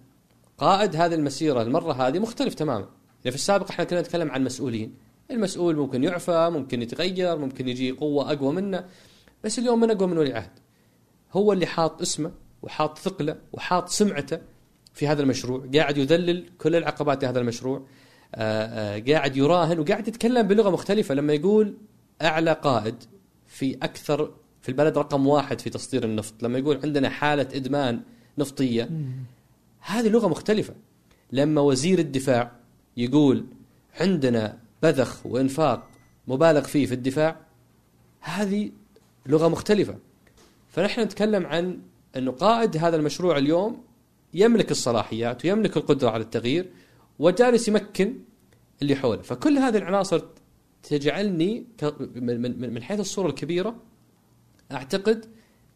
[0.57, 2.85] قائد هذه المسيرة المرة هذه مختلف تماما.
[3.25, 5.04] يعني في السابق إحنا كنا نتكلم عن مسؤولين.
[5.31, 8.85] المسؤول ممكن يعفى ممكن يتغير ممكن يجي قوة أقوى منه.
[9.43, 10.51] بس اليوم من أقوى من ولي عهد.
[11.33, 14.39] هو اللي حاط اسمه وحاط ثقله وحاط سمعته
[14.93, 15.65] في هذا المشروع.
[15.75, 17.85] قاعد يذلل كل العقبات لهذا المشروع.
[18.35, 21.15] آه، آه، قاعد يراهن وقاعد يتكلم بلغة مختلفة.
[21.15, 21.77] لما يقول
[22.21, 22.95] أعلى قائد
[23.47, 26.43] في أكثر في البلد رقم واحد في تصدير النفط.
[26.43, 28.01] لما يقول عندنا حالة إدمان
[28.37, 28.89] نفطية.
[29.79, 30.73] هذه لغة مختلفة.
[31.31, 32.51] لما وزير الدفاع
[32.97, 33.45] يقول
[33.99, 35.87] عندنا بذخ وانفاق
[36.27, 37.35] مبالغ فيه في الدفاع
[38.19, 38.71] هذه
[39.25, 39.95] لغة مختلفة.
[40.69, 41.79] فنحن نتكلم عن
[42.17, 43.83] أنه قائد هذا المشروع اليوم
[44.33, 46.69] يملك الصلاحيات ويملك القدرة على التغيير
[47.19, 48.19] وجالس يمكن
[48.81, 49.21] اللي حوله.
[49.21, 50.21] فكل هذه العناصر
[50.83, 51.65] تجعلني
[52.15, 53.75] من- من من حيث الصورة الكبيرة
[54.71, 55.25] أعتقد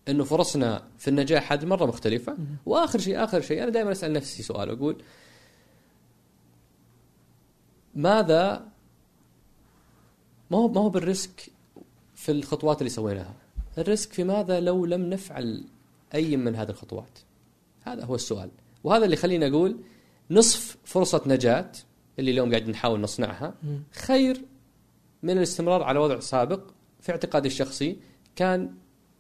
[0.10, 2.38] أنه فرصنا في النجاح هذه مرة مختلفة.
[2.66, 5.04] وآخر شيء آخر شيء أنا دائما أسأل نفسي سؤال أقول
[7.96, 8.68] ماذا
[10.52, 11.50] ما هو ما هو بال risk
[12.16, 13.34] في الخطوات اللي سويناها.
[13.78, 15.64] ال risk في ماذا لو لم نفعل
[16.14, 17.20] أي من هذه الخطوات؟
[17.84, 18.50] هذا هو السؤال.
[18.84, 19.78] وهذا اللي خلينا أقول
[20.32, 21.72] نصف فرصة نجاة
[22.20, 23.54] اللي اليوم قاعد نحاول نصنعها
[23.92, 24.42] خير
[25.24, 26.62] من الاستمرار على وضع سابق
[27.02, 27.98] في اعتقادي الشخصي
[28.36, 28.74] كان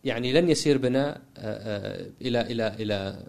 [0.03, 3.23] يعني لن يسير بنا آه، آه، إلى إلى إلى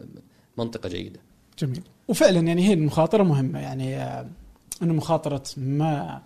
[0.59, 1.21] منطقة جيدة.
[1.59, 1.83] جميل.
[2.09, 3.61] وفعلا يعني هي المخاطرة مهمة.
[3.61, 4.29] يعني آه،
[4.83, 6.23] إنه مخاطرة ما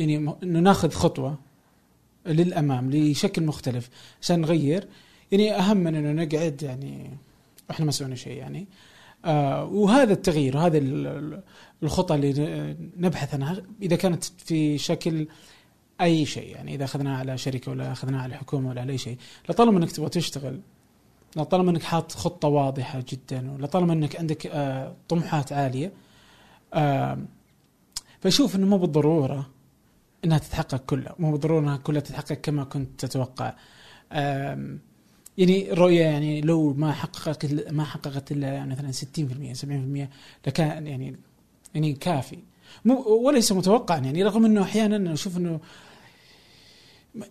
[0.00, 1.38] يعني إنه ناخذ خطوة
[2.26, 3.90] للأمام لشكل مختلف
[4.22, 4.88] عشان نغير.
[5.32, 7.10] يعني أهم من إنه نقعد يعني
[7.70, 8.66] إحنا ما سوينا شيء يعني.
[9.24, 11.42] آه وهذا التغيير وهذا ال- ال-
[11.82, 15.26] الخطى اللي نبحث عنها إذا كانت في شكل
[16.00, 19.16] أي شيء يعني إذا اخذناها على شركة ولا اخذناها على حكومة ولا على أي شيء.
[19.48, 20.60] لطالما إنك تبغى تشتغل
[21.36, 25.92] لطالما إنك حاط خطة واضحة جدا ولطالما إنك عندك آه، طموحات عالية
[26.74, 27.18] آه،
[28.20, 29.48] فاشوف إنه مو بالضرورة
[30.24, 33.54] إنها تتحقق كلها مو بالضرورة إنها كلها تتحقق كما كنت تتوقع.
[35.38, 40.08] يعني الرؤيه يعني لو ما حققت ما حققت إلا يعني مثلا 60% 70%
[40.46, 41.16] لكان يعني
[41.74, 42.38] يعني كافي.
[42.84, 45.60] مو وليس متوقعا يعني رغم إنه أحيانا أشوف إنه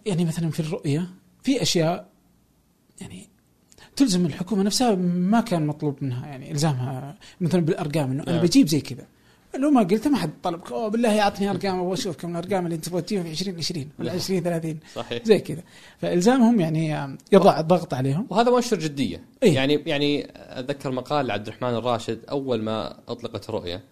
[0.06, 1.10] يعني مثلا في الرؤية
[1.44, 2.10] في أشياء
[3.02, 3.28] يعني
[3.96, 8.46] تلزم الحكومة نفسها ما كان مطلوب منها يعني إلزامها مثلا بالأرقام إنه أنا نعم.
[8.46, 9.08] بجيب زي كذا.
[9.58, 12.76] لو ما قلت ما حد طلبك أوه بالله اعطني أرقام أبغى أشوف كم الأرقام اللي
[12.76, 14.16] أنت تبغى تجيبها في 2020 ولا نعم.
[14.16, 15.24] 2030 صحيح.
[15.24, 15.64] زي كذا.
[15.98, 18.28] فإلزامهم يعني يضع ضغط عليهم.
[18.30, 19.24] وهذا مؤشر جدية.
[19.44, 23.84] إيه؟ يعني يعني أتذكر مقال لعبد الرحمن الراشد أول ما أطلقت الرؤيه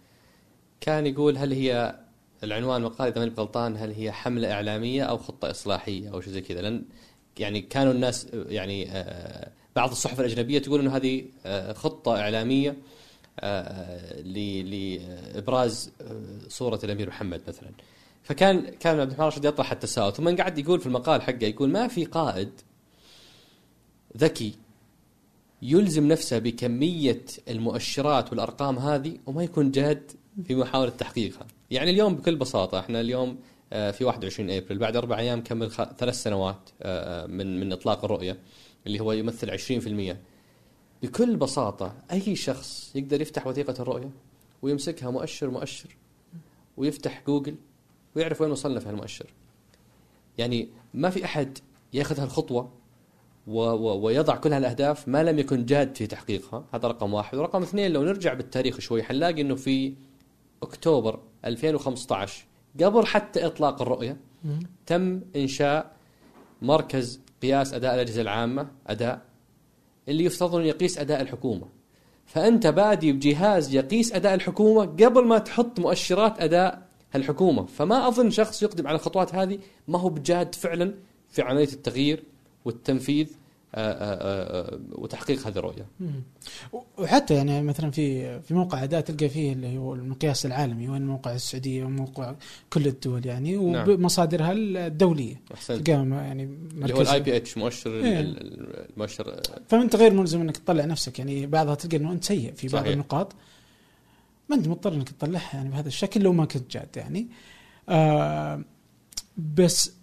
[0.81, 1.95] كان يقول هل هي
[2.43, 6.41] العنوان المقال إذا ماني غلطان هل هي حملة إعلامية أو خطة إصلاحية أو شيء زي
[6.41, 6.83] كذا؟ لأن
[7.39, 12.75] يعني كانوا الناس يعني آه، بعض الصحف الأجنبية تقول إنه هذه آه، خطة إعلامية
[14.23, 17.69] لابراز آه، صورة الأمير محمد مثلا.
[18.23, 21.87] فكان كان عبد الرحمن الراشد يطرح التساؤل ثم قعد يقول في المقال حقه يقول ما
[21.87, 22.49] في قائد
[24.17, 24.53] ذكي
[25.61, 30.11] يلزم نفسه بكمية المؤشرات والأرقام هذه وما يكون جاد
[30.47, 31.47] في محاولة تحقيقها.
[31.71, 33.37] يعني اليوم بكل بساطة إحنا اليوم
[33.73, 38.37] آه، في 21 إبريل بعد أربع أيام كمل ثلاث سنوات آه، من من إطلاق الرؤية
[38.87, 40.17] اللي هو يمثل 20%
[41.03, 44.09] بكل بساطة أي شخص يقدر يفتح وثيقة الرؤية
[44.61, 45.97] ويمسكها مؤشر مؤشر
[46.77, 47.55] ويفتح جوجل
[48.15, 49.33] ويعرف وين وصلنا في هالمؤشر.
[50.37, 51.57] يعني ما في أحد
[51.93, 52.41] يأخذ
[53.47, 53.61] و
[54.05, 56.65] ويضع كل هالأهداف ما لم يكن جاد في تحقيقها.
[56.73, 57.37] هذا رقم واحد.
[57.37, 59.93] ورقم اثنين لو نرجع بالتاريخ شوي حنلاقي إنه في
[60.63, 62.45] أكتوبر 2015
[62.83, 64.17] قبل حتى إطلاق الرؤية
[64.85, 65.95] تم إنشاء
[66.61, 69.21] مركز قياس أداء الأجهزة العامة أداء
[70.07, 71.67] اللي يفترض انه يقيس أداء الحكومة.
[72.25, 77.65] فأنت بادي بجهاز يقيس أداء الحكومة قبل ما تحط مؤشرات أداء الحكومة.
[77.65, 80.93] فما أظن شخص يقدم على الخطوات هذه ما هو بجاد فعلا
[81.29, 82.23] في عملية التغيير
[82.65, 83.27] والتنفيذ
[84.91, 85.85] وتحقيق هذه الرؤية.
[86.97, 91.35] وحتى يعني مثلا في في موقع اداء تلقى فيه اللي هو المقياس العالمي وين موقع
[91.35, 92.35] السعودية وموقع
[92.69, 93.89] كل الدول يعني نعم.
[93.89, 98.19] ومصادرها الدولية أحسنت يعني اللي هو ال IPH مؤشر إيه.
[98.19, 102.23] ال- ال- المؤشر آه، فانت غير ملزم إنك تطلع نفسك يعني بعضها تلقى إنه أنت
[102.23, 102.93] سيء في بعض صحيح.
[102.93, 103.33] النقاط
[104.49, 107.27] ما أنت مضطر إنك تطلعها يعني بهذا الشكل لو ما كنت جاد يعني
[107.89, 108.61] آه
[109.55, 109.93] بس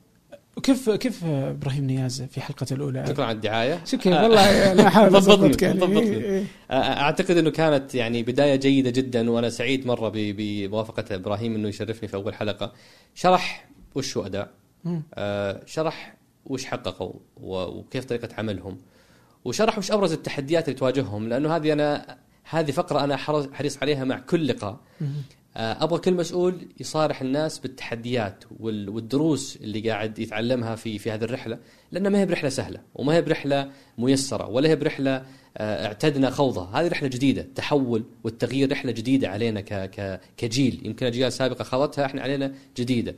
[0.62, 5.62] كيف كيف إبراهيم نياز في حلقته الأولى؟ شكرا على الدعاية؟ شكرا والله أنا احاول اضبطك
[5.62, 6.46] يعني ضبطني.
[6.70, 12.14] أعتقد إنه كانت يعني بداية جيدة جدا وأنا سعيد مرة بموافقة إبراهيم إنه يشرفني في
[12.14, 12.72] أول حلقة.
[13.14, 14.50] شرح وش هو اداء.
[15.14, 18.78] آه، شرح وش حققوا وكيف طريقة عملهم.
[19.44, 22.16] وشرح وش أبرز التحديات اللي تواجههم لأنه هذه أنا
[22.50, 23.16] هذه فقرة أنا
[23.52, 24.80] حريص عليها مع كل لقاء.
[25.56, 31.58] أبغى كل مسؤول يصارح الناس بالتحديات وال- والدروس اللي قاعد يتعلمها في في هذه الرحلة
[31.92, 35.22] لأنها ما هي برحلة سهلة وما هي برحلة ميسرة ولا هي برحلة
[35.56, 36.70] آه، اعتدنا خوضها.
[36.80, 40.80] هذه رحلة جديدة التحول والتغيير رحلة جديدة علينا ك ك كجيل.
[40.84, 43.14] يمكن أجيال سابقة خاضتها إحنا علينا جديدة.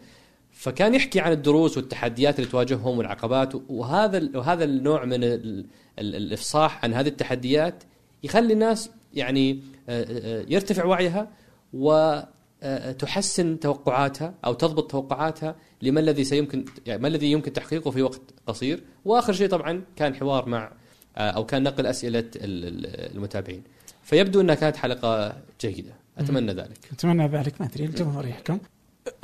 [0.52, 5.66] فكان يحكي عن الدروس والتحديات اللي تواجههم والعقبات وهذا وهذا النوع من ال-
[5.98, 7.84] ال- الإفصاح عن هذه التحديات
[8.24, 10.06] يخلي الناس يعني آه،
[10.40, 11.28] آه، يرتفع وعيها
[11.76, 18.20] وتحسن توقعاتها أو تضبط توقعاتها لما الذي سيمكن يعني ما الذي يمكن تحقيقه في وقت
[18.46, 18.82] قصير.
[19.04, 20.72] وآخر شيء طبعا كان حوار مع
[21.16, 23.62] أو كان نقل أسئلة ال- ال- المتابعين.
[24.02, 25.92] فيبدو أنها كانت حلقة جيدة.
[26.18, 26.78] أتمنى ذلك.
[26.92, 27.60] أتمنى ذلك.
[27.60, 28.58] ما أدري الجمهور يحكم.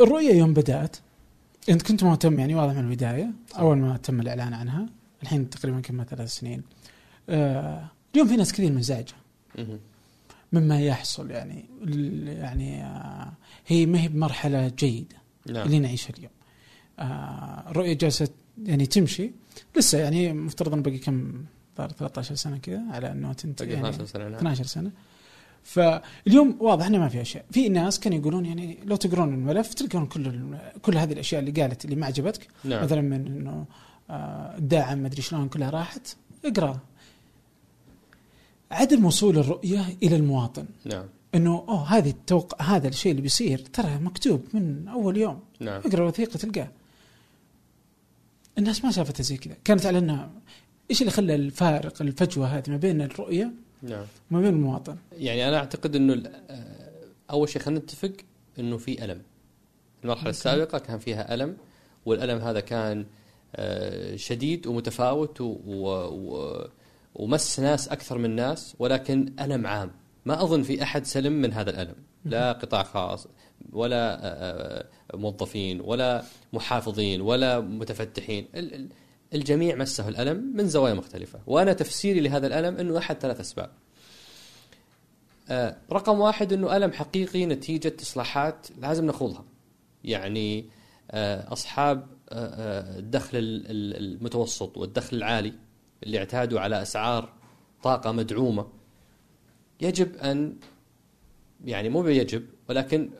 [0.00, 0.96] الرؤية يوم بدأت.
[1.68, 3.30] أنت كنت مهتم يعني واضح من البداية.
[3.58, 4.86] أول ما تم الإعلان عنها.
[5.22, 6.62] الحين تقريبا كم ثلاث سنين.
[7.28, 7.84] آه
[8.14, 9.14] اليوم في ناس كثير منزعجه.
[10.52, 11.64] مما يحصل يعني
[12.26, 13.32] يعني آه
[13.66, 15.66] هي ما هي بمرحلة جيدة نعم.
[15.66, 16.32] اللي نعيشها اليوم.
[16.98, 18.28] آه الرؤيه جالسة
[18.64, 19.30] يعني تمشي.
[19.76, 21.44] لسه يعني مفترض انه باقي كم
[21.76, 24.34] صار 13 سنة كذا على أنه تنتهي يعني 12 سنة نعم.
[24.34, 24.90] 12 سنة.
[25.62, 27.44] فاليوم واضح إنه ما في أشياء.
[27.50, 31.84] في ناس كانوا يقولون يعني لو تقرون الملف تلقون كل كل هذه الأشياء اللي قالت
[31.84, 32.46] اللي ما عجبتك.
[32.64, 32.84] نعم.
[32.84, 33.64] مثلا من إنه
[34.10, 36.16] آه، الداعم ما أدري شلون كلها راحت.
[36.44, 36.80] اقرأ.
[38.72, 40.66] عدم وصول الرؤية إلى المواطن.
[40.84, 41.04] نعم.
[41.34, 45.40] إنه أوه هذه التوقع هذا الشيء اللي بيصير ترى مكتوب من أول يوم.
[45.60, 45.80] نعم.
[45.84, 46.68] اقرأ الوثيقه تلقاه.
[48.58, 49.56] الناس ما شافتها زي كذا.
[49.64, 50.30] كانت على إنها
[50.90, 54.04] إيش اللي خلى الفارق الفجوة هذه ما بين الرؤية نعم.
[54.30, 56.92] وما بين المواطن؟ يعني أنا أعتقد إنه آه،
[57.30, 58.12] أول شيء خلينا نتفق
[58.58, 59.22] إنه في ألم.
[60.04, 60.30] المرحلة أوكي.
[60.30, 61.56] السابقة كان فيها ألم
[62.06, 63.06] والألم هذا كان
[63.56, 66.64] آه، شديد ومتفاوت و و
[67.14, 69.90] ومس ناس أكثر من ناس ولكن ألم عام.
[70.26, 71.94] ما أظن في أحد سلم من هذا الألم.
[72.24, 73.26] لا قطاع خاص
[73.72, 76.22] ولا آه، آه، موظفين ولا
[76.52, 78.48] محافظين ولا متفتحين.
[78.54, 78.88] ال- ال-
[79.34, 81.40] الجميع مسه الألم من زوايا مختلفة.
[81.46, 83.70] وأنا تفسيري لهذا الألم إنه أحد ثلاث أسباب.
[85.48, 89.44] آه، رقم واحد إنه ألم حقيقي نتيجة إصلاحات لازم نخوضها.
[90.04, 90.66] يعني
[91.52, 95.52] أصحاب الدخل ال- ال- المتوسط والدخل العالي.
[96.02, 97.32] اللي اعتادوا على أسعار
[97.82, 98.66] طاقة مدعومة.
[99.80, 100.56] يجب أن
[101.64, 103.10] يعني مو يجب ولكن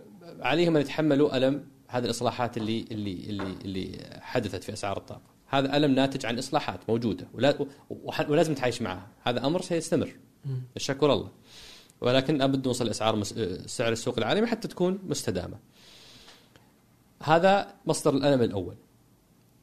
[0.41, 5.33] عليهم أن يتحملوا ألم هذه الإصلاحات اللي اللي اللي اللي حدثت في أسعار الطاقة.
[5.49, 9.09] هذا ألم ناتج عن إصلاحات موجودة ولا وح- ولازم نتعايش معها.
[9.25, 10.17] هذا أمر سيستمر.
[10.77, 11.31] الشكر الله.
[12.01, 13.35] ولكن لابد نوصل لأسعار مس...
[13.67, 15.57] سعر السوق العالمي حتى تكون مستدامة.
[17.23, 18.77] هذا مصدر الألم الأول.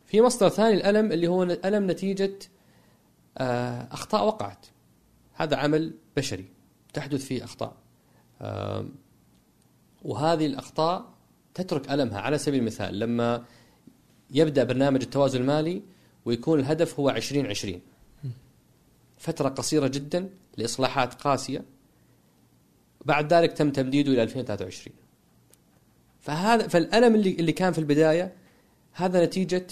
[0.05, 2.59] في مصدر ثاني الألم اللي هو ألم نتيجة آه،
[3.91, 4.65] أخطاء وقعت.
[5.34, 6.45] هذا عمل بشري
[6.93, 7.73] تحدث فيه أخطاء.
[8.41, 8.91] آم،
[10.02, 11.13] وهذه الأخطاء
[11.54, 12.19] تترك ألمها.
[12.19, 13.45] على سبيل المثال لما
[14.32, 15.82] يبدأ برنامج التوازن المالي
[16.25, 17.82] ويكون الهدف هو 2020
[19.17, 21.65] فترة قصيرة جدا لإصلاحات قاسية.
[23.06, 24.95] بعد ذلك تم تمديده إلى 2023
[26.19, 28.34] فهذا فالألم اللي اللي كان في البداية
[28.93, 29.67] هذا نتيجة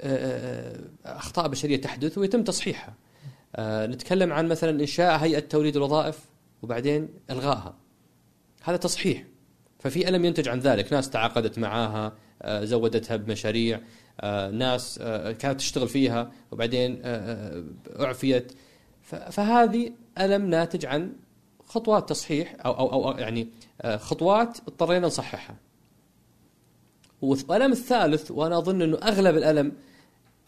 [0.00, 2.94] آه، آه، أخطاء بشرية تحدث ويتم تصحيحها.
[3.56, 6.18] آه، نتكلم عن مثلا إنشاء هيئة توليد الوظائف
[6.62, 7.74] وبعدين إلغائها.
[8.62, 9.24] هذا تصحيح.
[9.78, 10.92] ففي ألم ينتج عن ذلك.
[10.92, 13.80] ناس تعاقدت معاها آه، زودتها بمشاريع
[14.20, 17.64] آه، ناس آه، كانت تشتغل فيها وبعدين آه،
[17.96, 18.52] آه، أعفيت.
[19.02, 21.12] ف- فهذه ألم ناتج عن
[21.66, 23.48] خطوات تصحيح أو أو, أو يعني
[23.80, 25.56] آه، خطوات اضطرينا نصححها.
[27.22, 29.72] والألم الثالث وأنا أظن إنه أغلب الألم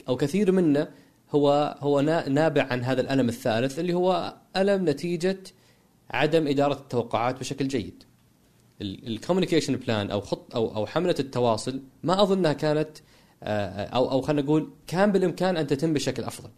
[0.08, 0.88] أو كثير منه
[1.32, 5.38] هو هو نا- نابع عن هذا الألم الثالث اللي هو ألم نتيجة
[6.10, 8.04] عدم إدارة التوقعات بشكل جيد.
[8.80, 12.90] ال communication plan أو خط أو أو حملة التواصل ما أظنها كانت
[13.42, 16.50] آه، أو أو خلينا نقول كان بالإمكان أن تتم بشكل أفضل.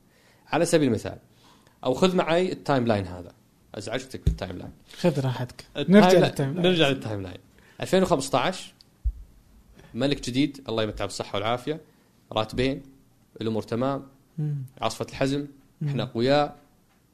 [0.49, 1.19] على سبيل المثال
[1.85, 3.33] أو خذ معي ال timeline هذا
[3.75, 4.73] ازعجتك بال timeline.
[5.01, 6.66] خذ راحتك نرجع لل timeline.
[6.67, 7.38] نرجع لل timeline
[7.81, 8.73] 2015
[9.95, 11.81] ملك جديد الله يمتعه بالصحة والعافية
[12.33, 12.83] راتبين
[13.41, 14.07] الأمور تمام.
[14.81, 15.47] عاصفه الحزم.
[15.88, 16.57] إحنا أقوياء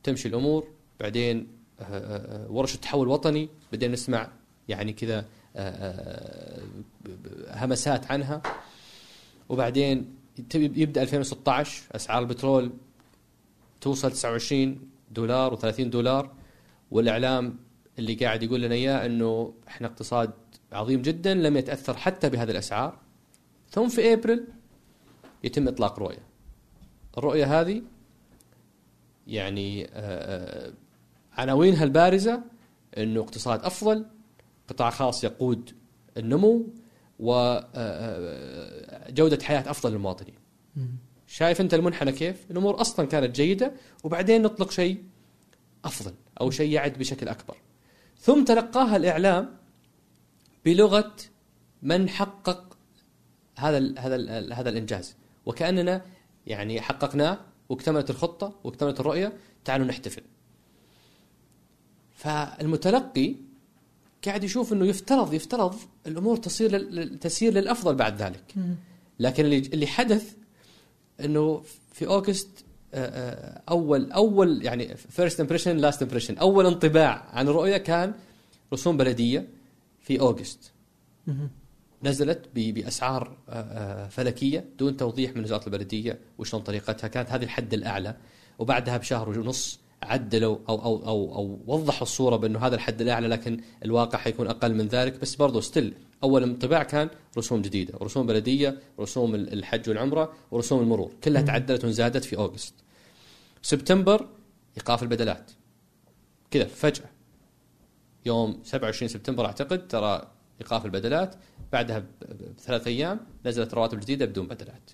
[0.03, 0.69] تمشي الأمور.
[1.01, 1.47] بعدين
[1.81, 4.29] آه، آه، آه، ورشه تحول وطني بدينا نسمع
[4.69, 5.27] يعني كذا
[7.51, 8.43] همسات عنها.
[9.49, 10.17] وبعدين
[10.55, 12.73] يبدأ 2016 أسعار البترول
[13.81, 16.33] توصل 29 دولار و30 دولار.
[16.91, 17.57] والإعلام
[17.99, 20.31] اللي قاعد يقول لنا إياه إنه إحنا اقتصاد
[20.73, 22.99] عظيم جدا لم يتأثر حتى بهذه الأسعار.
[23.71, 24.45] ثم في أبريل
[25.45, 26.30] يتم إطلاق رؤية.
[27.19, 27.83] الرؤية هذه
[29.27, 30.73] يعني آه، آه،
[31.33, 32.43] عناوينها البارزة
[32.99, 34.07] إنه اقتصاد أفضل
[34.69, 35.71] قطاع خاص يقود
[36.17, 36.67] النمو
[37.19, 37.39] وجوده
[39.43, 40.35] حياة أفضل للمواطنين
[40.77, 40.89] مم.
[41.27, 43.73] شايف أنت المنحنى كيف؟ الأمور أصلا كانت جيدة
[44.05, 45.05] وبعدين نطلق شيء
[45.85, 47.57] أفضل أو شيء يعد بشكل أكبر.
[48.19, 49.57] ثم تلقاها الإعلام
[50.65, 51.15] بلغة
[51.83, 52.77] من حقق
[53.59, 56.03] هذا ال هذا ال هذا الإنجاز وكأننا
[56.51, 59.33] يعني حققناه واكتملت الخطة واكتملت الرؤية
[59.65, 60.23] تعالوا نحتفل.
[62.15, 63.35] فالمتلقي
[64.25, 65.75] قاعد يشوف إنه يفترض يفترض
[66.07, 68.55] الأمور تصير لل- تسير للأفضل بعد ذلك.
[69.19, 70.35] لكن اللي اللي حدث
[71.25, 72.49] إنه في August
[72.95, 78.15] آه، آه، اول أول يعني first impression last impression أول انطباع عن الرؤيه كان
[78.73, 79.49] رسوم بلدية
[80.01, 80.73] في August.
[82.03, 87.31] نزلت بأسعار آه، آه، فلكية دون توضيح من وزارة البلدية وشلون طريقتها كانت.
[87.31, 88.17] هذه الحد الأعلى.
[88.59, 93.61] وبعدها بشهر ونص عدلوا أو أو أو أو وضحوا الصورة بأنه هذا الحد الأعلى لكن
[93.85, 95.21] الواقع حيكون أقل من ذلك.
[95.21, 97.09] بس برضه ستيل أول انطباع كان
[97.39, 102.75] رسوم جديدة، رسوم بلدية، رسوم ال- الحج والعمرة، ورسوم المرور، كلها تعدلت وزادت في أوغست.
[103.63, 104.27] سبتمبر
[104.77, 105.51] إيقاف البدلات.
[106.51, 107.07] كذا فجأة.
[108.27, 110.31] يوم 27 سبتمبر أعتقد ترى
[110.61, 111.35] إيقاف البدلات
[111.73, 112.03] بعدها
[112.59, 114.91] بثلاث أيام نزلت رواتب جديده بدون بدلات.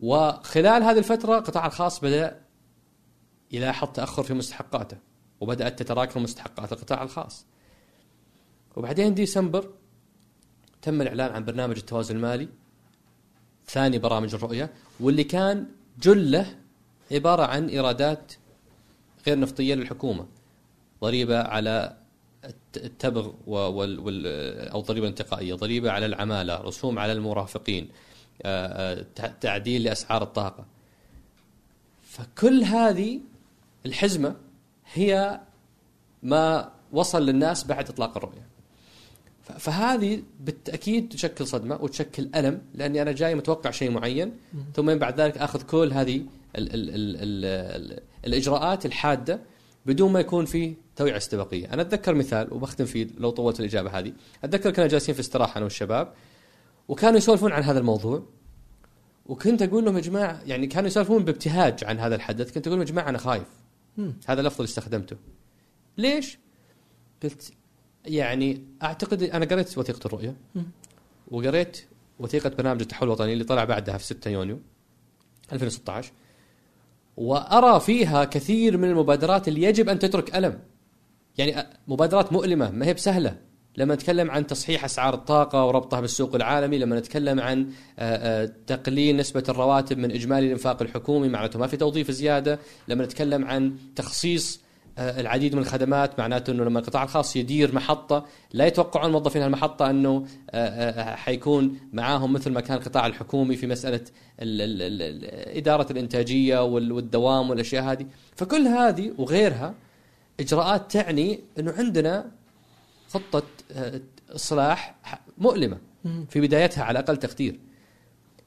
[0.00, 2.40] وخلال هذه الفترة القطاع الخاص بدأ
[3.52, 4.96] يلاحظ تأخر في مستحقاته
[5.40, 7.46] وبدأت تتراكم مستحقات القطاع الخاص
[8.76, 9.70] وبعدين ديسمبر
[10.82, 12.48] تم الإعلان عن برنامج التوازن المالي
[13.66, 15.66] ثاني برامج الرؤية واللي كان
[16.00, 16.58] جله
[17.12, 18.32] عبارة عن إيرادات
[19.26, 20.26] غير نفطية للحكومة
[21.02, 21.96] ضريبة على
[22.76, 24.26] التبغ و- وال وال
[24.68, 27.88] أو ضريبة انتقائية ضريبة على العمالة رسوم على المرافقين
[28.42, 28.66] آه،
[29.00, 30.66] آه، تع- تعديل لأسعار الطاقة.
[32.02, 33.20] فكل هذه
[33.86, 34.36] الحزمة
[34.92, 35.40] هي
[36.22, 38.46] ما وصل للناس بعد إطلاق الرؤية.
[39.58, 44.32] فهذه بالتأكيد تشكل صدمة وتشكل ألم لأني أنا جاي متوقع شيء معين
[44.74, 46.16] ثم بعد ذلك آخذ كل هذه
[46.56, 47.44] ال ال ال ال
[47.92, 49.40] ال الإجراءات الحادة
[49.86, 54.12] بدون ما يكون في توعية استباقية، أنا أتذكر مثال وبختم فيه لو طولت الإجابة هذه،
[54.44, 56.12] أتذكر كنا جالسين في استراحة أنا والشباب
[56.88, 58.22] وكانوا يسولفون عن هذا الموضوع
[59.26, 62.86] وكنت أقول لهم يا جماعة يعني كانوا يسولفون بابتهاج عن هذا الحدث، كنت أقول لهم
[62.86, 63.48] يا جماعة أنا خايف.
[64.26, 65.16] هذا اللفظ اللي استخدمته.
[65.98, 66.38] ليش؟
[67.22, 67.52] قلت
[68.04, 70.36] يعني أعتقد أنا قريت وثيقة الرؤية.
[71.30, 71.84] وقريت
[72.18, 74.60] وثيقة برنامج التحول الوطني اللي طلع بعدها في 6 يونيو
[75.52, 76.12] 2016
[77.16, 80.58] وأرى فيها كثير من المبادرات اللي يجب أن تترك ألم.
[81.38, 83.36] يعني مبادرات مؤلمة ما هي بسهلة.
[83.76, 87.70] لما نتكلم عن تصحيح أسعار الطاقة وربطها بالسوق العالمي، لما نتكلم عن
[88.66, 92.58] تقليل نسبة الرواتب من إجمالي الإنفاق الحكومي معناته ما في توظيف زيادة،
[92.88, 94.60] لما نتكلم عن تخصيص
[94.98, 100.26] العديد من الخدمات معناته إنه لما القطاع الخاص يدير محطة لا يتوقعون موظفين المحطه أنه
[100.50, 104.00] آه، آه، حيكون معاهم مثل ما كان القطاع الحكومي في مسألة
[104.40, 109.74] ال ال ال ال إدارة الإنتاجية وال- والدوام والأشياء هذه، فكل هذه وغيرها
[110.40, 112.30] إجراءات تعني إنه عندنا
[113.08, 113.42] خطة
[113.72, 114.00] آه،
[114.34, 114.94] إصلاح
[115.38, 115.78] مؤلمة.
[116.28, 117.58] في بدايتها على أقل تقدير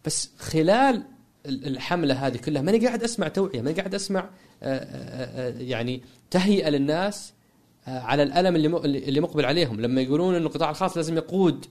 [0.06, 1.04] بس خلال
[1.46, 4.26] ال- الحملة هذه كلها ماني قاعد أسمع توعية ماني قاعد أسمع آه،
[4.64, 6.02] آه، آه، يعني
[6.32, 7.34] تهيئة للناس
[7.88, 8.56] آه، على الألم
[8.86, 11.66] اللي مقبل عليهم لما يقولون إنه القطاع الخاص لازم يقود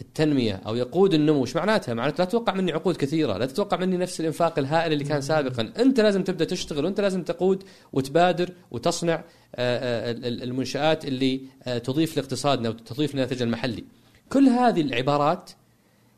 [0.00, 3.96] التنمية أو يقود النمو إيش معناتها؟ معناته لا تتوقع مني عقود كثيرة، لا تتوقع مني
[3.96, 9.14] نفس الإنفاق الهائل اللي كان سابقا، أنت لازم تبدأ تشتغل وأنت لازم تقود وتبادر وتصنع
[9.14, 9.22] آه،
[9.54, 11.40] آه، ال- ال- المنشآت اللي
[11.84, 13.84] تضيف لاقتصادنا وتضيف للناتج المحلي.
[14.32, 15.50] كل هذه العبارات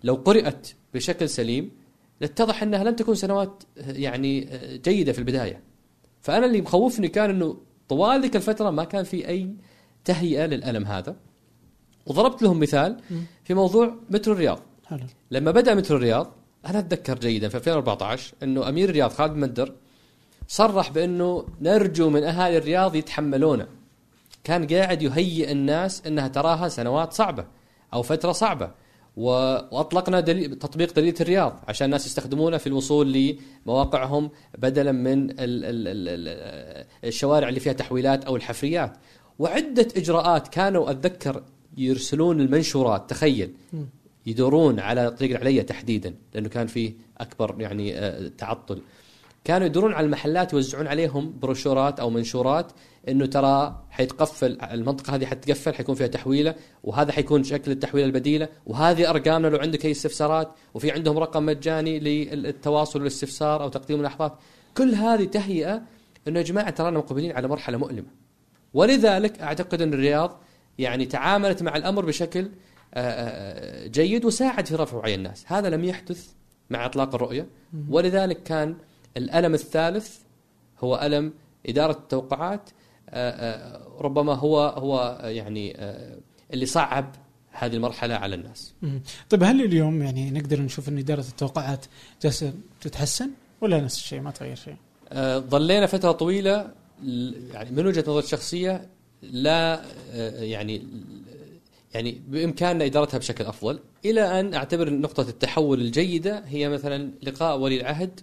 [0.04, 1.70] لو قرأت بشكل سليم
[2.20, 4.48] لاتضح أنها لن تكون سنوات يعني
[4.84, 5.60] جيدة في البداية.
[6.20, 7.56] فأنا اللي مخوفني كان إنه
[7.88, 9.54] طوال ذيك الفترة ما كان في أي
[10.04, 11.16] تهيئة للألم هذا.
[12.06, 13.00] وضربت لهم مثال
[13.44, 14.60] في موضوع مترو الرياض.
[14.86, 16.32] حلو لما بدأ مترو الرياض
[16.66, 19.72] أنا أتذكر جيدا في 2014 إنه أمير الرياض خالد مندر
[20.48, 23.66] صرح بإنه نرجو من أهالي الرياض يتحملونه.
[24.44, 27.46] كان قاعد يهيئ الناس إنها تراها سنوات صعبة
[27.94, 28.70] أو فترة صعبة.
[29.16, 30.56] وأطلقنا دليل...
[30.58, 33.36] تطبيق دليل الرياض عشان الناس يستخدمونه في الوصول
[33.66, 35.36] لمواقعهم بدلا من ال...
[35.40, 35.64] ال...
[35.88, 36.08] ال...
[36.08, 36.86] ال...
[37.04, 38.96] الشوارع اللي فيها تحويلات أو الحفريات.
[39.38, 41.42] وعدة إجراءات كانوا أتذكر
[41.76, 43.54] يرسلون المنشورات تخيل.
[44.26, 48.80] يدورون على طريق العليا تحديدا لأنه كان فيه أكبر يعني آه، تعطل.
[49.44, 52.72] كانوا يدورون على المحلات يوزعون عليهم بروشورات أو منشورات
[53.08, 59.10] إنه ترى حيتقفل المنطقة هذه حتقفل حيكون فيها تحويلة وهذا حيكون شكل التحويلة البديلة وهذه
[59.10, 64.32] أرقامنا لو عندك أي استفسارات وفي عندهم رقم مجاني للتواصل والاستفسار أو تقديم ملاحظات
[64.76, 65.82] كل هذه تهيئة
[66.28, 68.08] إنه يا جماعة ترانا مقبلين على مرحلة مؤلمة.
[68.74, 70.40] ولذلك أعتقد إن الرياض
[70.78, 72.50] يعني تعاملت مع الأمر بشكل
[72.94, 75.44] آه، آه، جيد وساعد في رفع وعي الناس.
[75.46, 76.28] هذا لم يحدث
[76.70, 77.46] مع إطلاق الرؤية.
[77.88, 78.76] ولذلك كان
[79.16, 80.18] الألم الثالث
[80.84, 81.32] هو ألم
[81.66, 82.70] إدارة التوقعات
[83.10, 86.16] آه، آه، ربما هو هو يعني آه،
[86.52, 87.14] اللي صعب
[87.52, 88.72] هذه المرحلة على الناس.
[89.30, 91.86] طيب هل اليوم يعني نقدر نشوف إن إدارة التوقعات
[92.22, 94.76] جالسه تتحسن ولا نفس الشيء ما تغير شيء؟
[95.38, 96.70] ظلينا فترة طويلة
[97.02, 98.88] ل- يعني من وجهة نظري الشخصية
[99.22, 99.84] لا
[100.38, 100.82] يعني
[101.94, 107.80] يعني بإمكاننا إدارتها بشكل أفضل إلى أن أعتبر نقطة التحول الجيدة هي مثلا لقاء ولي
[107.80, 108.20] العهد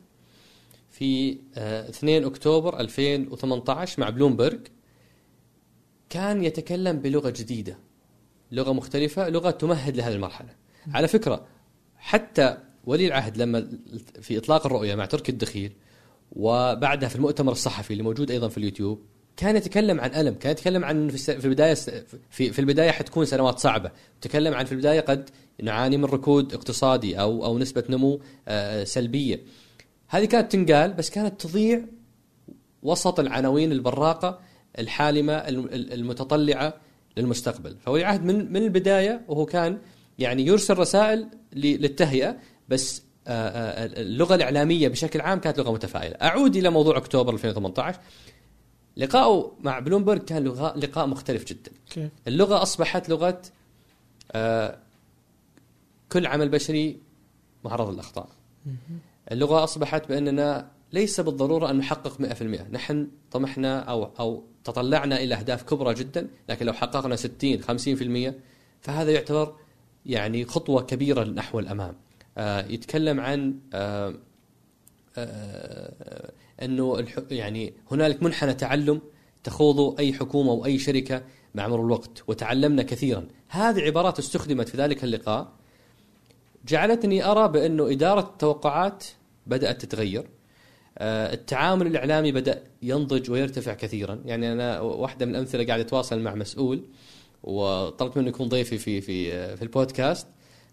[1.02, 4.60] في آه، 2 أكتوبر 2018 مع بلومبرج
[6.10, 7.78] كان يتكلم بلغة جديدة
[8.52, 10.50] لغة مختلفة لغة تمهد لهذه المرحلة
[10.94, 11.46] على فكرة
[11.98, 13.70] حتى ولي العهد لما
[14.22, 15.72] في إطلاق الرؤية مع تركي الدخيل
[16.32, 19.02] وبعدها في المؤتمر الصحفي اللي موجود أيضا في اليوتيوب
[19.38, 21.74] كان يتكلم عن ألم، كان يتكلم عن في البداية
[22.30, 23.92] في في البداية حتكون سنوات صعبة،
[24.22, 25.30] تكلم عن في البداية قد
[25.64, 29.42] نعاني من ركود اقتصادي أو أو نسبة نمو آه، سلبية.
[30.14, 31.82] هذه كانت تنقال بس كانت تضيع
[32.84, 34.40] وسط العناوين البراقة
[34.80, 36.74] الحالمة الم- المتطلعة
[37.18, 39.78] للمستقبل، فولي العهد من من البداية وهو كان
[40.20, 42.38] يعني يرسل رسائل للتهيئة
[42.70, 46.16] بس اللغة الإعلامية بشكل عام كانت لغة متفائلة.
[46.16, 48.00] أعود إلى موضوع أكتوبر 2018
[48.98, 51.72] لقاؤه مع بلومبرج كان لقاء لقاء مختلف جدا.
[52.28, 53.42] اللغة أصبحت لغة
[56.12, 57.00] كل عمل بشري
[57.66, 58.28] معرض للأخطاء.
[59.32, 65.64] اللغة أصبحت بأننا ليس بالضرورة أن نحقق 100%، نحن طمحنا أو أو تطلعنا إلى أهداف
[65.64, 68.34] كبرى جدا، لكن لو حققنا 60 50%
[68.82, 69.56] فهذا يعتبر
[70.06, 71.96] يعني خطوة كبيرة نحو الأمام.
[72.38, 74.14] آه، يتكلم عن آه،
[75.18, 79.02] آه، أنه الح- يعني هنالك منحنى تعلم
[79.44, 81.24] تخوضه أي حكومة أو أي شركة
[81.56, 85.52] مع مرور الوقت وتعلمنا كثيرا هذه عبارات استخدمت في ذلك اللقاء
[86.68, 89.04] جعلتني أرى بأنه إدارة التوقعات
[89.52, 90.26] بدأت تتغير.
[90.98, 94.22] آه، التعامل الإعلامي بدأ ينضج ويرتفع كثيرا.
[94.26, 96.84] يعني أنا واحدة من الامثله قاعد أتواصل مع مسؤول
[97.44, 99.18] وطلبت منه يكون ضيفي في في
[99.58, 100.28] في البودكاست.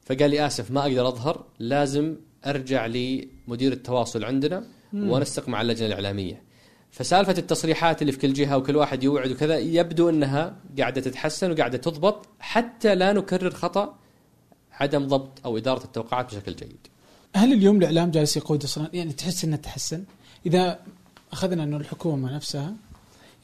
[0.07, 2.17] فقال لي آسف ما أقدر أظهر لازم
[2.47, 6.43] أرجع لمدير التواصل عندنا وانسق مع اللجنة الإعلامية.
[6.91, 11.79] فسالفة التصريحات اللي في كل جهة وكل واحد يوعد وكذا يبدو إنها قاعدة تتحسن وقاعدة
[11.79, 13.99] تضبط حتى لا نكرر خطأ
[14.73, 16.87] عدم ضبط أو إدارة التوقعات بشكل جيد.
[17.37, 20.05] هل اليوم الإعلام جالس يقود أصلا يعني تحس إنه تحسن؟
[20.47, 20.81] إذا
[21.33, 22.75] أخذنا إنه الحكومة نفسها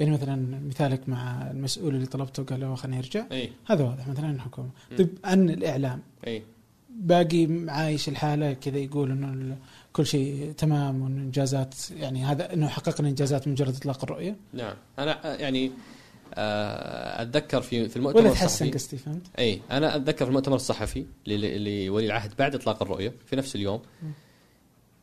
[0.01, 4.31] يعني مثلا مثالك مع المسؤول اللي طلبته قال له خلينا نرجع اي هذا واضح مثلا
[4.31, 4.69] الحكومة.
[4.99, 6.43] طيب عن الإعلام اي
[6.91, 9.57] باقي عايش الحالة كذا يقول إنه
[9.93, 14.75] كل شيء تمام وإنه إنجازات يعني هذا إنه حققنا إنجازات مجرد إطلاق الرؤية؟ نعم.
[14.99, 15.71] أنا يعني
[16.37, 18.71] أتذكر في في المؤتمر ولا تحسن الصحفي.
[18.71, 23.57] قصدي فهمت؟ إي أنا أتذكر في المؤتمر الصحفي لولي العهد بعد إطلاق الرؤية في نفس
[23.57, 23.83] اليوم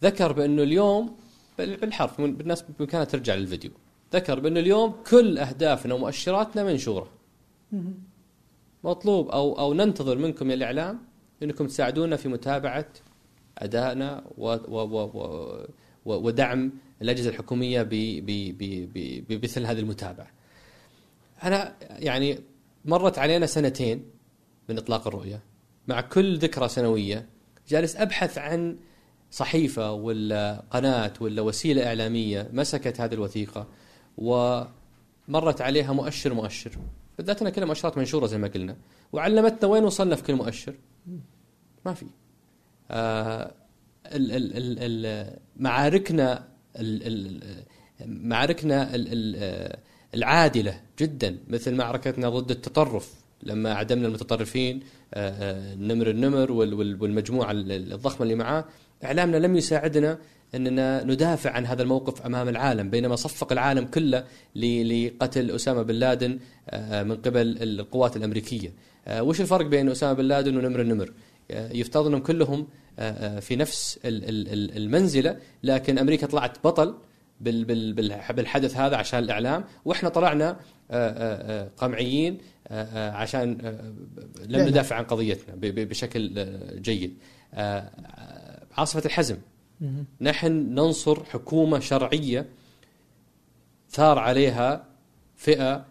[0.04, 1.16] ذكر بانه اليوم
[1.58, 3.72] بال- بالحرف بالناس بإمكانها ترجع للفيديو.
[4.14, 7.08] ذكر بانه اليوم كل أهدافنا ومؤشراتنا منشورة.
[8.84, 11.00] مطلوب أو أو ننتظر منكم يا الإعلام
[11.44, 12.86] أنكم تساعدونا في متابعة
[13.58, 15.10] أدائنا و و و
[16.06, 16.72] و ودعم
[17.02, 17.82] الأجهزة الحكومية
[19.30, 20.28] بمثل هذه المتابعة.
[21.44, 22.40] أنا يعني
[22.86, 24.06] مرت علينا سنتين
[24.70, 25.44] من إطلاق الرؤية.
[25.88, 27.30] مع كل ذكرى سنوية
[27.68, 28.78] جالس أبحث عن
[29.32, 33.68] صحيفة ولا قناة ولا وسيلة إعلامية مسكت هذه الوثيقة
[34.18, 36.72] ومرت عليها مؤشر مؤشر.
[37.18, 38.78] بالذات انها كلها مؤشرات منشورة زي ما قلنا.
[39.12, 40.76] وعلمتنا وين وصلنا في كل مؤشر؟
[41.86, 42.06] ما في.
[42.92, 43.54] آه
[44.06, 47.64] ال ال ال ال معاركنا ال ال
[48.30, 49.78] معاركنا ال ال
[50.16, 54.80] العادلة جدا مثل معركتنا ضد التطرف لما عدمنا المتطرفين
[55.14, 58.66] آه، آه، النمر النمر وال- وال- والمجموعة ال- الضخمة اللي معاه
[59.04, 60.18] إعلامنا لم يساعدنا
[60.56, 64.24] إننا ندافع عن هذا الموقف أمام العالم بينما صفق العالم كله
[64.56, 66.40] لقتل أسامة بن لادن
[66.70, 68.74] آه، من قبل القوات الأمريكية.
[69.20, 71.12] وش الفرق بين أسامة بن لادن ونمر النمر؟
[71.50, 72.68] يفترض إنهم كلهم
[73.42, 76.96] في نفس ال- ال- ال- المنزلة لكن أمريكا طلعت بطل
[77.42, 80.56] بالحدث هذا عشان الإعلام وإحنا طلعنا آه،
[80.92, 82.38] آه، آه، قمعيين
[82.96, 83.58] عشان
[84.48, 84.68] لم.
[84.68, 86.46] ندافع عن قضيتنا بشكل
[86.82, 87.18] جيد.
[88.78, 89.38] عاصفة الحزم.
[90.22, 92.46] نحن ننصر حكومة شرعية
[93.90, 94.86] ثار عليها
[95.36, 95.86] فئة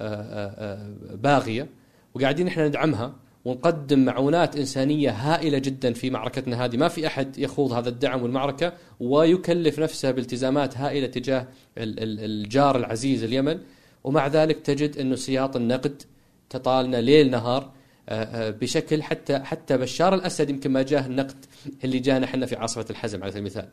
[0.00, 1.68] آه، باغية
[2.14, 3.14] وقاعدين إحنا ندعمها
[3.44, 6.76] ونقدم معونات إنسانية هائلة جدا في معركتنا هذه.
[6.76, 11.46] ما في أحد يخوض هذا الدعم والمعركة ويكلف نفسه بالتزامات هائلة تجاه
[11.78, 13.58] ال- ال- الجار العزيز اليمن.
[14.04, 16.02] ومع ذلك تجد أنه سياط النقد
[16.50, 17.72] تطالنا ليل نهار
[18.08, 21.44] آه، آه، بشكل حتى حتى بشار الأسد يمكن ما جاه النقد
[21.84, 23.68] اللي جانا إحنا في عاصفه الحزم على سبيل المثال.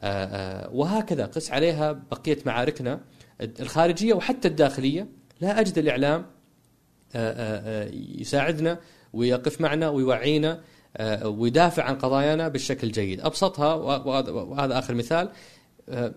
[0.00, 3.00] آه، وهكذا قس عليها بقية معاركنا
[3.40, 5.08] الخارجية وحتى الداخلية.
[5.40, 5.60] لا
[6.16, 6.24] آه،
[7.14, 8.78] آه، يساعدنا
[9.12, 10.60] ويقف معنا ويوعينا
[10.96, 13.20] آه، ويدافع عن قضايانا بالشكل الجيد.
[13.20, 15.28] أبسطها وهذا آخر مثال.
[15.88, 16.14] آه،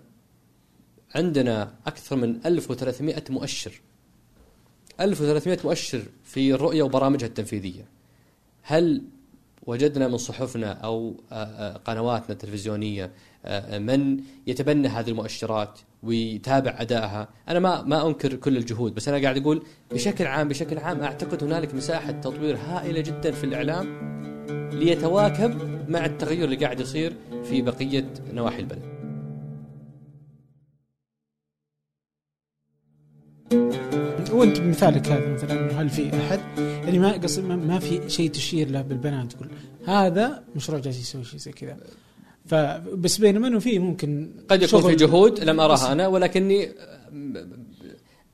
[1.15, 3.81] عندنا أكثر من 1300 مؤشر.
[4.99, 7.87] 1300 مؤشر في الرؤية وبرامجها التنفيذية.
[8.61, 9.01] هل
[9.63, 13.11] وجدنا من صحفنا أو آه، قنواتنا التلفزيونية
[13.77, 17.27] من يتبنى هذه المؤشرات؟ ويتابع أدائها.
[17.49, 21.43] أنا ما ما أنكر كل الجهود بس أنا قاعد أقول بشكل عام بشكل عام أعتقد
[21.43, 24.15] هنالك مساحة تطوير هائلة جدا في الإعلام
[24.73, 28.95] ليتواكب مع التغير اللي قاعد يصير في بقية نواحي البلد.
[34.31, 38.81] وانت بمثالك هذا مثلا هل في أحد؟ يعني ما قصدي ما في شيء تشير له
[38.81, 39.49] بالبنان تقول
[39.87, 41.77] هذا مشروع جالس يسوي شيء زي كذا.
[42.45, 46.71] فبس بينما انه في ممكن قد يكون في جهود لم أراها أنا ولكني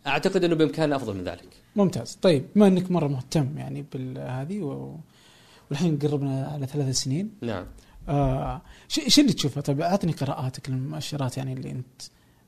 [0.07, 1.47] أعتقد أنه بإمكاننا أفضل من ذلك.
[1.75, 2.17] ممتاز.
[2.21, 4.95] طيب بما أنك مرة مهتم يعني بالهذه و...
[5.69, 7.31] والحين قربنا على ثلاث سنين.
[7.41, 7.65] نعم.
[8.09, 12.01] آه شو اللي تشوفه؟ طيب أعطني قراءاتك للمؤشرات يعني اللي أنت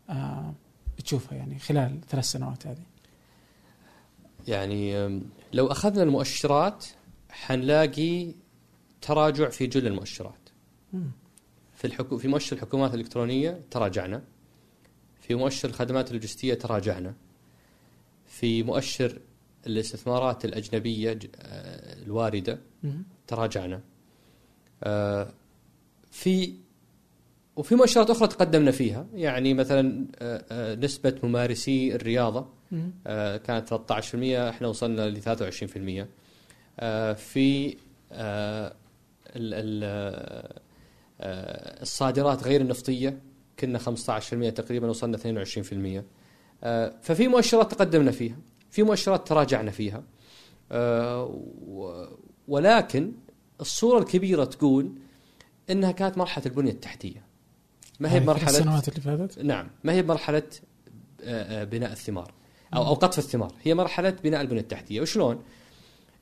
[0.09, 0.53] آه
[1.03, 2.83] تشوفها يعني خلال ثلاث سنوات هذه.
[4.47, 5.07] يعني
[5.53, 6.85] لو أخذنا المؤشرات
[7.29, 8.31] حنلاقي
[9.01, 10.49] تراجع في جل المؤشرات.
[10.93, 11.11] مم.
[11.83, 12.17] في الحكو...
[12.17, 14.21] في مؤشر الحكومات الإلكترونية تراجعنا.
[15.21, 17.13] في مؤشر الخدمات اللوجستية تراجعنا.
[18.27, 19.19] في مؤشر
[19.67, 22.59] الاستثمارات الأجنبية آه، الواردة.
[23.27, 23.81] تراجعنا.
[24.83, 25.27] آه،
[26.11, 26.53] في
[27.55, 29.07] وفي مؤشرات أخرى تقدمنا فيها.
[29.13, 32.91] يعني مثلا آه، نسبة ممارسي الرياضة مم.
[33.07, 36.07] آه، كانت 13% إحنا وصلنا ل 23%
[36.79, 37.77] آه، في
[39.35, 40.62] ال- ال-
[41.81, 43.19] الصادرات غير النفطية
[43.59, 46.03] كنا 15% تقريبا وصلنا 22%
[46.63, 48.37] آه، ففي مؤشرات تقدمنا فيها
[48.73, 50.03] في مؤشرات تراجعنا فيها.
[50.71, 51.41] آه،
[52.47, 53.11] ولكن
[53.61, 54.91] الصورة الكبيرة تقول
[55.69, 57.25] إنها كانت مرحلة البنية التحتية.
[57.99, 59.69] ما هي هذه في مرحله السنوات اللي فاتت؟ نعم.
[59.83, 60.43] ما هي مرحلة
[61.23, 62.33] آه، آه، بناء الثمار؟
[62.75, 63.53] أو أو قطف الثمار.
[63.63, 65.01] هي مرحلة بناء البنية التحتية.
[65.01, 65.43] وشلون؟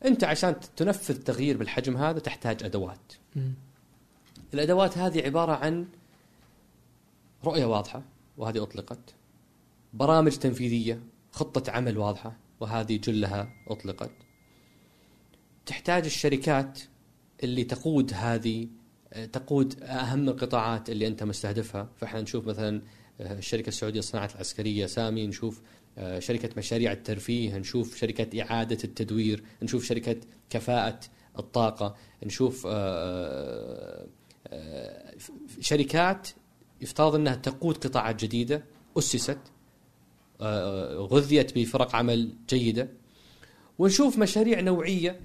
[0.05, 3.13] أنت عشان تنفذ تغيير بالحجم هذا تحتاج أدوات.
[4.53, 4.59] مم.
[4.59, 5.87] الأدوات هذه عبارة عن
[7.43, 8.03] رؤية واضحة
[8.37, 9.15] وهذه أطلقت
[9.93, 14.11] برامج تنفيذية خطة عمل واضحة وهذه جلها أطلقت
[15.65, 16.79] تحتاج الشركات
[17.43, 18.67] اللي تقود هذه
[19.33, 22.81] تقود أهم القطاعات اللي أنت مستهدفها فإحنا نشوف مثلا
[23.21, 25.61] آه، الشركة السعودية للصناعة العسكرية سامي نشوف
[25.97, 30.15] آه، شركة مشاريع الترفيه نشوف شركة إعادة التدوير نشوف شركة
[30.49, 30.99] كفاءة
[31.39, 34.07] الطاقة نشوف آه،
[35.59, 36.27] شركات
[36.81, 38.63] يفترض أنها تقود قطاعات جديدة
[38.97, 39.37] أسست
[40.41, 42.89] آه، غذيت بفرق عمل جيدة.
[43.79, 45.19] ونشوف مشاريع نوعية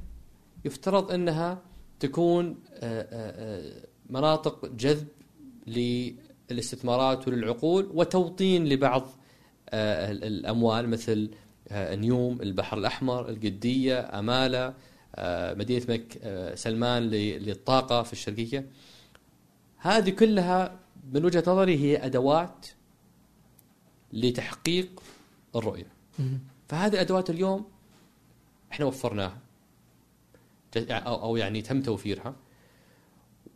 [0.64, 1.62] يفترض أنها
[2.00, 5.06] تكون آه، آه، آه، مناطق جذب
[6.50, 9.08] للاستثمارات وللعقول وتوطين لبعض
[9.70, 11.30] آه، ال- الأموال مثل
[11.68, 14.74] آه، نيوم البحر الأحمر القدية أمالة
[15.14, 18.66] آه، مدينة مك آه، سلمان ل- للطاقة في الشرقية.
[19.86, 20.78] هذه كلها
[21.12, 22.66] من وجهة نظري هي أدوات
[24.12, 25.02] لتحقيق
[25.56, 25.86] الرؤية.
[26.18, 26.38] مم.
[26.68, 27.68] فهذه الادوات اليوم
[28.72, 29.38] إحنا وفرناها.
[30.76, 32.36] أو أو يعني تم توفيرها.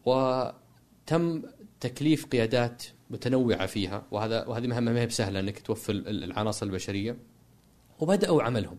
[0.06, 1.42] وتم
[1.80, 4.02] تكليف قيادات متنوعة فيها.
[4.10, 7.16] وهذا وهذه مهمه ما هي بسهلة إنك توفر ال- العناصر البشرية.
[8.00, 8.78] وبدأوا عملهم.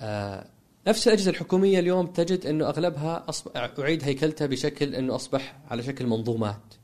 [0.00, 0.46] آه،
[0.86, 3.48] نفس الأجهزة الحكومية اليوم تجد أنه أغلبها أصب...
[3.56, 6.74] أعيد هيكلتها بشكل أنه أصبح على شكل منظومات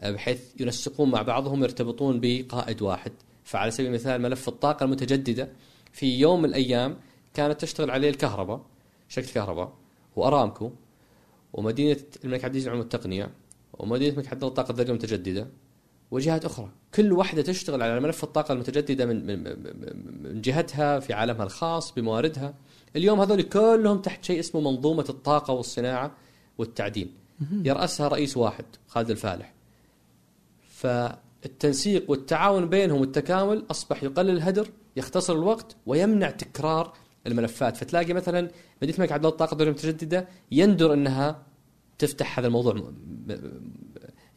[0.00, 3.12] آه، بحيث ينسقون مع بعضهم يرتبطون بقائد واحد.
[3.44, 5.48] فعلى سبيل المثال ملف الطاقة المتجددة
[5.92, 6.96] في يوم من الأيام
[7.34, 8.60] كانت تشتغل عليه الكهرباء
[9.08, 9.72] شركه الكهرباء
[10.16, 10.70] وأرامكو
[11.52, 13.30] ومدينة الملك عبد العزيز للعلوم والتقنيه
[13.78, 15.48] ومدينة الملك عبد الله للطاقه الذرية المتجددة
[16.10, 16.68] وجهات أخرى.
[16.94, 19.26] كل واحدة تشتغل على ملف الطاقة المتجددة من-
[20.22, 22.54] من جهتها في عالمها الخاص بمواردها.
[22.96, 26.10] اليوم هذول كلهم تحت شيء اسمه منظومة الطاقة والصناعة
[26.58, 27.14] والتعدين.
[27.64, 29.52] يرأسها رئيس واحد خالد الفالح.
[30.68, 36.92] فالتنسيق والتعاون بينهم والتكامل أصبح يقلل الهدر يختصر الوقت ويمنع تكرار
[37.26, 37.76] الملفات.
[37.76, 38.50] فتلاقي مثلا
[38.82, 41.42] مدينة الملك عبد الله الطاقة الذريه المتجدده يندر إنها
[41.98, 42.92] تفتح هذا الموضوع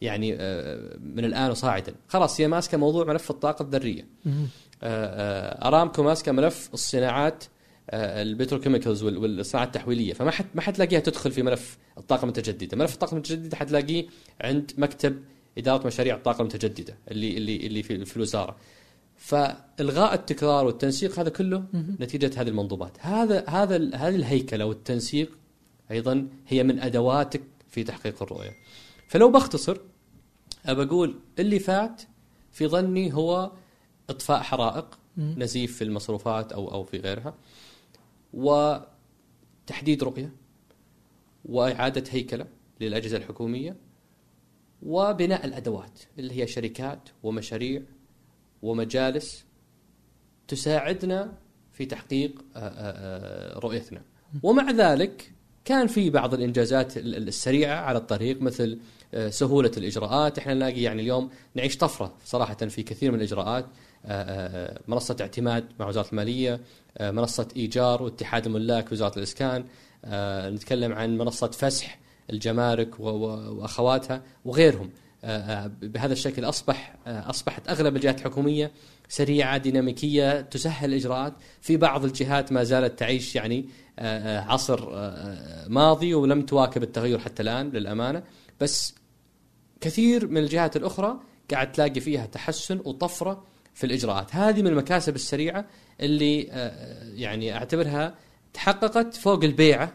[0.00, 1.94] يعني آه، من الآن وصاعدا.
[2.08, 4.06] خلاص هي ماسكة موضوع ملف الطاقة الذرية.
[4.24, 4.46] مم.
[4.82, 7.44] آه، آه، أرامكو ماسكة ملف الصناعات
[7.90, 12.94] آه، البتروكيميكالز وال- والصناعة التحويلية فما حت ما حتلاقيها تدخل في ملف الطاقه المتجددة، ملف
[12.94, 14.06] الطاقه المتجددة حتلاقيه
[14.40, 15.22] عند مكتب
[15.58, 18.56] إدارة مشاريع الطاقه المتجددة اللي اللي اللي في, في الوزارة.
[19.16, 21.64] فإلغاء التكرار والتنسيق هذا كله.
[22.00, 25.38] نتيجة هذه المنظومات، هذا هذا هذه الهيكلة والتنسيق
[25.90, 28.52] أيضا هي من أدواتك في تحقيق الرؤية.
[29.08, 29.76] فلو بختصر
[30.66, 32.02] أبى أقول اللي فات
[32.52, 33.52] في ظني هو
[34.10, 34.98] إطفاء حرائق.
[35.18, 37.34] نزيف في المصروفات أو أو في غيرها
[38.36, 40.32] وتحديد رؤيه
[41.44, 42.46] وإعادة هيكلة
[42.80, 43.76] للأجهزة الحكومية
[44.82, 47.82] وبناء الأدوات اللي هي شركات ومشاريع
[48.62, 49.44] ومجالس
[50.48, 51.32] تساعدنا
[51.72, 54.02] في تحقيق آه، آه، آه، رؤيتنا.
[54.42, 55.32] ومع ذلك
[55.64, 58.78] كان في بعض الإنجازات ال- ال- السريعة على الطريق مثل
[59.28, 60.38] سهولة الإجراءات.
[60.38, 63.66] إحنا نلاقي يعني اليوم نعيش طفرة صراحة في كثير من الإجراءات.
[64.06, 64.12] آه،
[64.66, 66.60] آه، منصة اعتماد مع وزارة المالية
[66.98, 69.64] آه، منصة إيجار واتحاد الملاك وزارة الإسكان
[70.04, 71.98] آه، نتكلم عن منصة فسح
[72.30, 74.90] الجمارك و- و- وأخواتها وغيرهم.
[75.82, 78.70] بهذا الشكل أصبح آه، أصبحت أغلب الجهات الحكومية
[79.08, 81.32] سريعة ديناميكية تسهل الإجراءات.
[81.60, 83.68] في بعض الجهات ما زالت تعيش يعني
[84.48, 84.88] عصر
[85.68, 88.22] ماضي ولم تواكب التغير حتى الآن للأمانة.
[88.60, 88.94] بس
[89.80, 91.16] كثير من الجهات الأخرى
[91.50, 93.44] قاعد تلاقي فيها تحسن وطفرة
[93.76, 94.34] في الإجراءات.
[94.34, 95.64] هذه من المكاسب السريعة
[96.00, 98.14] اللي آه، يعني أعتبرها
[98.54, 99.92] تحققت فوق البيعة.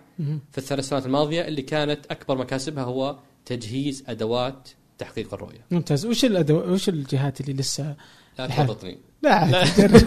[0.52, 5.66] في الثلاث سنوات الماضية اللي كانت أكبر مكاسبها هو تجهيز أدوات تحقيق الرؤية.
[5.72, 6.06] ممتاز.
[6.06, 6.74] وش الأدو...
[6.74, 7.96] وش الجهات اللي لسه
[8.40, 8.48] لا.
[8.48, 9.66] تورطني لا لا.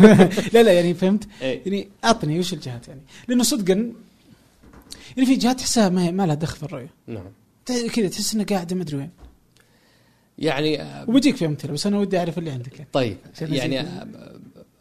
[0.54, 1.62] لا لا يعني فهمت؟ إيه.
[1.66, 3.92] يعني أعطني وش الجهات يعني؟ لأنه صدقا
[5.16, 6.90] يعني في جهات تحسها ما, ما لها دخل في الرؤية.
[7.06, 7.32] نعم.
[7.66, 9.10] كذا تحس انها قاعدة ما أدري وين.
[10.38, 12.88] يعني آه، وبجيك في امثله بس أنا ودي أعرف اللي عندك يعني.
[12.92, 13.80] طيب يعني.
[13.80, 14.38] آه،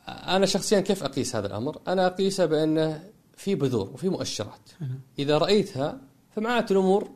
[0.07, 3.03] أنا شخصيا كيف أقيس هذا الأمر؟ أنا أقيسه بأنه
[3.37, 4.69] في بذور وفي مؤشرات.
[5.19, 6.01] إذا رأيتها
[6.35, 7.11] فمعناته الأمور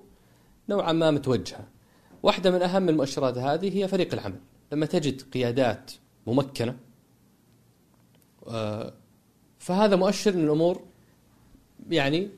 [0.70, 1.68] نوعا ما متوجهة.
[2.24, 4.40] واحدة من أهم المؤشرات هذه هي فريق العمل.
[4.72, 5.92] لما تجد قيادات
[6.28, 6.78] ممكنة
[8.48, 8.94] آه،
[9.60, 10.82] فهذا مؤشر إن الأمور
[11.90, 12.30] يعني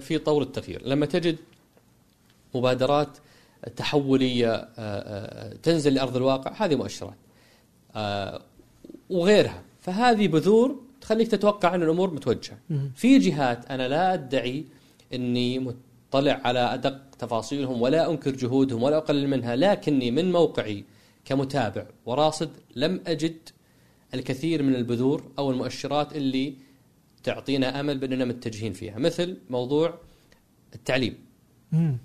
[0.00, 0.82] في طور التغيير.
[0.86, 1.36] لما تجد
[2.54, 3.18] مبادرات
[3.76, 7.16] تحولية آه، آه، تنزل لأرض الواقع هذه مؤشرات.
[7.96, 8.42] آه،
[9.10, 12.58] وغيرها فهذه بذور تخليك تتوقع أن الأمور متوجهة.
[12.70, 12.92] مم.
[12.96, 14.64] في جهات أنا لا أدعي
[15.14, 20.84] إني مطلع على أدق تفاصيلهم ولا أنكر جهودهم ولا أقلل منها لكني من موقعي
[21.24, 23.36] كمتابع وراصد لم أجد
[24.14, 26.54] الكثير من البذور أو المؤشرات اللي
[27.22, 29.98] تعطينا أمل بأننا متجهين فيها مثل موضوع
[30.74, 31.18] التعليم.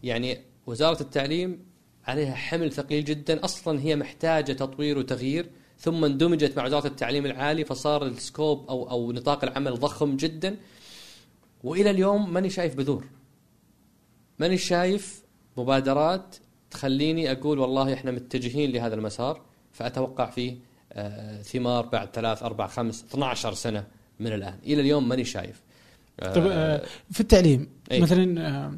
[0.03, 0.37] يعني
[0.67, 1.65] وزارة التعليم
[2.07, 3.45] عليها حمل ثقيل جدا.
[3.45, 5.49] أصلا هي محتاجة تطوير وتغيير
[5.79, 10.55] ثم اندمجت مع وزارة التعليم العالي فصار السكوب أو, أو نطاق العمل ضخم جدا.
[11.63, 13.03] وإلى اليوم ماني شايف بذور.
[14.39, 15.23] ماني شايف
[15.57, 16.35] مبادرات
[16.71, 19.41] تخليني أقول والله إحنا متجهين لهذا المسار.
[19.71, 20.57] فأتوقع فيه
[20.93, 23.87] آه، ثمار بعد ثلاث أربع خمس 12 سنة
[24.19, 24.59] من الآن.
[24.65, 25.61] إلى اليوم ماني شايف.
[26.21, 28.01] طب آه، في التعليم أي.
[28.01, 28.73] مثلا آه،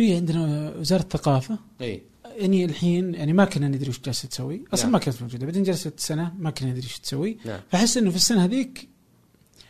[0.00, 1.58] في عندنا وزارة الثقافة.
[1.80, 4.64] إيه يعني الحين يعني ما كنا ندري وش جالسة تسوي.
[4.74, 4.92] أصلا نعم.
[4.92, 5.46] ما كانت موجودة.
[5.46, 7.36] بعدين جلست سنة ما كنا ندري وش تسوي.
[7.44, 7.60] نعم.
[7.70, 8.88] فأحس إنه في السنة هذيك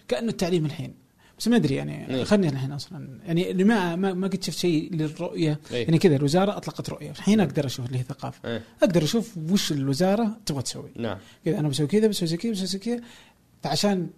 [0.09, 0.95] كأنه التعليم الحين.
[1.39, 2.25] بس ما أدري يعني إيه.
[2.25, 3.19] خلني الحين أصلا.
[3.27, 5.61] يعني اللي ما ما, قد شفت شيء للرؤية.
[5.73, 5.85] إيه.
[5.85, 7.11] يعني كذا الوزارة أطلقت رؤية.
[7.11, 8.49] الحين أقدر أشوف اللي هي ثقافة.
[8.49, 8.63] إيه.
[8.83, 10.91] أقدر أشوف وش الوزارة تبغى تسوي.
[10.97, 11.19] نعم.
[11.45, 13.01] كذا أنا بسوي كذا بسوي زي كذا بسوي كذا.
[13.63, 14.11] فعشان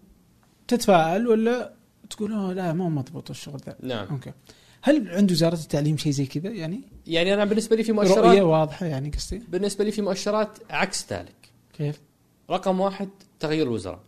[0.68, 1.72] تتفائل ولا
[2.10, 3.76] تقول لا مو مضبوط الشغل ذا.
[3.82, 4.06] نعم.
[4.06, 4.32] أوكي.
[4.85, 8.41] هل عند وزاره التعليم شيء زي كذا؟ يعني يعني أنا بالنسبة لي في رؤية مؤشرات
[8.41, 9.43] واضحة يعني قصدي.
[9.49, 11.53] بالنسبة لي في مؤشرات عكس ذلك.
[11.78, 12.01] كيف؟
[12.51, 13.09] رقم واحد
[13.41, 14.01] تغيير الوزراء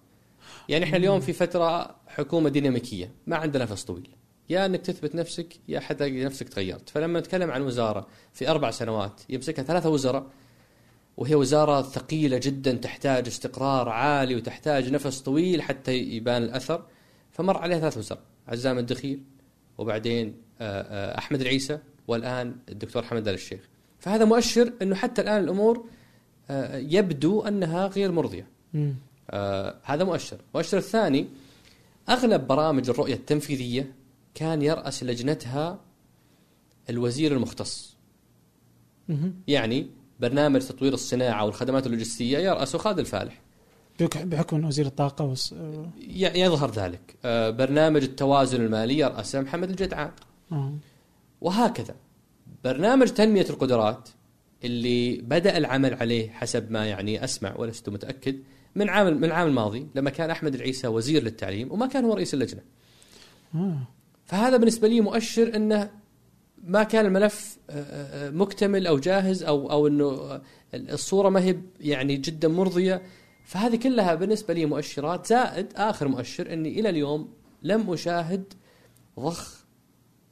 [0.69, 4.09] يعني إحنا اليوم في فترة حكومة ديناميكية ما عندنا نفس طويل.
[4.51, 6.89] يا إنك تثبت نفسك يا حتى نفسك تغيرت.
[6.89, 10.27] فلما نتكلم عن وزارة في أربع سنوات يمسكها ثلاثة وزراء
[11.17, 16.85] وهي وزارة ثقيلة جدا تحتاج استقرار عالي وتحتاج نفس طويل حتى يبان الأثر
[17.33, 18.23] فمر عليها ثلاث وزراء.
[18.49, 19.23] عزام الدخيل
[19.79, 23.61] وبعدين آه، آه، أحمد العيسى والآن الدكتور حمد آل الشيخ.
[23.99, 25.85] فهذا مؤشر أنه حتى الآن الأمور
[26.51, 28.13] آه، يبدو أنها غير.
[29.31, 30.39] آه هذا مؤشر.
[30.55, 31.29] المؤشر الثاني
[32.09, 33.93] أغلب برامج الرؤية التنفيذية
[34.35, 35.81] كان يرأس لجنتها
[36.91, 37.97] الوزير المختص.
[39.49, 39.87] يعني
[40.21, 43.41] برنامج تطوير الصناعة والخدمات اللوجستية يرأسه خالد الفالح.
[44.01, 45.53] بحكم وزير الطاقة وس...
[45.99, 50.11] ي- يظهر ذلك آه برنامج التوازن المالي يرأسه محمد الجدعان
[50.53, 50.73] آه.
[51.41, 51.95] وهكذا
[52.65, 54.09] برنامج تنمية القدرات
[54.65, 58.37] اللي بدأ العمل عليه حسب ما يعني أسمع ولست متأكد
[58.75, 62.35] من عام من العام الماضي لما كان أحمد العيسى وزير للتعليم وما كان هو رئيس
[62.35, 62.61] اللجنة
[63.55, 63.79] آه.
[64.25, 65.91] فهذا بالنسبة لي مؤشر إنه
[66.65, 67.83] ما كان الملف آه،
[68.27, 70.43] آه، مكتمل أو جاهز أو أو إنه آه،
[70.75, 73.03] الصورة ما هي يعني جدا مرضية
[73.45, 77.33] فهذه كلها بالنسبة لي مؤشرات زائد آخر مؤشر إني إلى اليوم
[77.63, 78.55] لم أشاهد
[79.21, 79.65] ضخ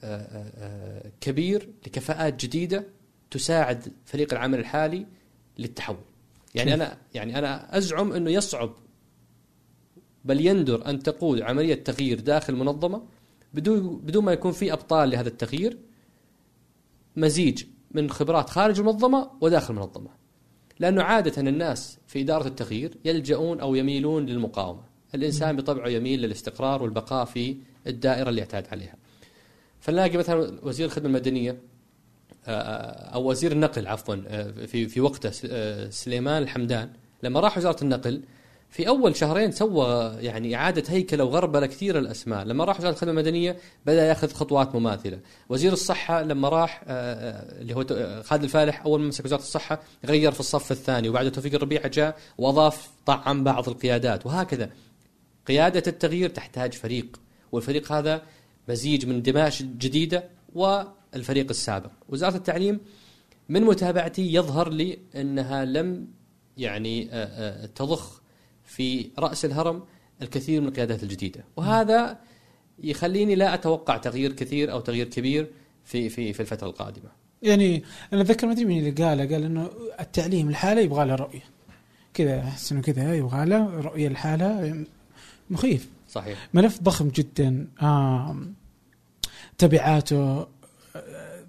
[0.04, 2.86] آه، آه، آه، كبير لكفاءات جديدة
[3.30, 5.06] تساعد فريق العمل الحالي
[5.58, 5.96] للتحول.
[6.54, 8.74] يعني؟ أنا يعني أنا أزعم إنه يصعب
[10.24, 13.02] بل يندر أن تقود عملية تغيير داخل منظمة
[13.54, 15.78] بدون بدون ما يكون في أبطال لهذا التغيير
[17.16, 20.21] مزيج من خبرات خارج المنظمة وداخل المنظمة.
[20.80, 24.82] لأنه عادة الناس في إدارة التغيير يلجؤون أو يميلون للمقاومة.
[25.14, 27.56] الإنسان بطبعه يميل للاستقرار والبقاء في
[27.86, 28.94] الدائرة اللي اعتاد عليها.
[29.80, 31.58] فنلاقي مثلا وزير الخدمة المدنية
[32.46, 36.90] آه، أو وزير النقل عفوا آه، في في وقته آه، سليمان الحمدان
[37.22, 38.22] لما راح وزارة النقل
[38.72, 43.56] في أول شهرين سوى يعني إعادة هيكلة وغربلة كثير الأسماء، لما راح وزارة الخدمة المدنية
[43.86, 45.18] بدأ يأخذ خطوات مماثلة،
[45.48, 49.40] وزير الصحة لما راح آه، آه، اللي هو آه، خالد الفالح أول ما مسك وزارة
[49.40, 54.70] الصحة غير في الصف الثاني وبعد توفيق الربيع جاء وأضاف طعم بعض القيادات وهكذا.
[55.46, 57.20] قيادة التغيير تحتاج فريق
[57.52, 58.22] والفريق هذا
[58.68, 62.80] مزيج من دماء جديدة والفريق السابق، وزارة التعليم
[63.48, 66.08] من متابعتي يظهر لي إنها لم
[66.56, 67.10] يعني
[67.74, 68.21] تضخ
[68.76, 69.82] في رأس الهرم
[70.22, 72.18] الكثير من القيادات الجديدة، وهذا
[72.82, 75.50] يخليني لا أتوقع تغيير كثير أو تغيير كبير
[75.84, 77.10] في في في الفترة القادمة.
[77.42, 79.70] يعني أنا أتذكر ما أدري مين اللي قاله قال إنه
[80.00, 81.44] التعليم الحالة يبغى له رؤية.
[82.14, 84.84] كذا احس انه كذا يبغى له رؤية الحالة
[85.50, 85.88] مخيف.
[86.10, 86.48] صحيح.
[86.54, 87.68] ملف ضخم جدا.
[87.82, 88.54] آم،
[89.58, 90.46] تبعاته
[90.96, 91.44] آه،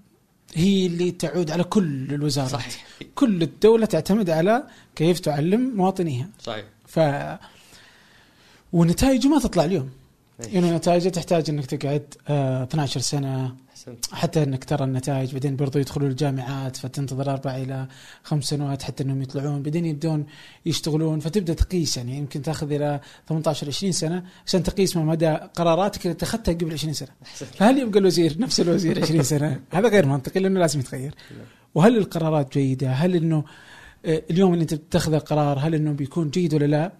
[0.55, 2.51] هي اللي تعود على كل الوزارات.
[2.51, 2.85] صحيح.
[3.15, 4.63] كل الدولة تعتمد على
[4.95, 6.29] كيف تعلم مواطنيها.
[6.39, 6.65] صحيح.
[6.93, 6.99] ف
[8.73, 9.89] ونتائجه ما تطلع اليوم.
[10.39, 13.55] يعني نتائجه تحتاج إنك تقعد آه 12 سنة.
[14.11, 17.87] حتى إنك ترى النتائج بعدين برضو يدخلوا الجامعات فتنتظر أربع إلى
[18.23, 19.63] خمس سنوات حتى إنهم يطلعون.
[19.63, 20.25] بعدين يبدون
[20.65, 22.17] يشتغلون فتبدأ تقيس يعني.
[22.17, 26.93] يمكن تأخذ إلى 18 20 سنة عشان تقيس ما مدى قراراتك اللي اتخذتها قبل 20
[26.93, 27.09] سنة.
[27.33, 31.15] فهل يبقى الوزير نفس الوزير 20 سنة؟ هذا غير منطقي لأنه لازم يتغير.
[31.75, 33.43] وهل القرارات جيدة؟ هل إنه
[34.05, 36.91] اليوم اللي انت بتتخذ القرار هل إنه بيكون جيد ولا لا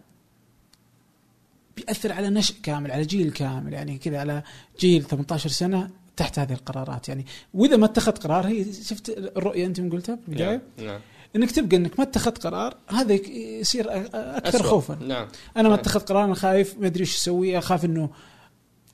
[1.77, 4.43] بيأثر على نشء كامل على جيل كامل يعني كذا على
[4.79, 7.09] جيل 18 سنة تحت هذه القرارات.
[7.09, 11.01] يعني وإذا ما اتخذت قرار هي شفت الرؤية أنت قلتها في البدايه نعم نعم.
[11.35, 14.69] إنك تبقى إنك ما اتخذت قرار هذا يصير أكثر أسوأ.
[14.69, 14.95] خوفا.
[14.95, 15.27] نعم
[15.57, 15.79] أنا ما صحيح.
[15.79, 18.09] اتخذت قرار أنا خايف ما أدري إيش أسوي أخاف إنه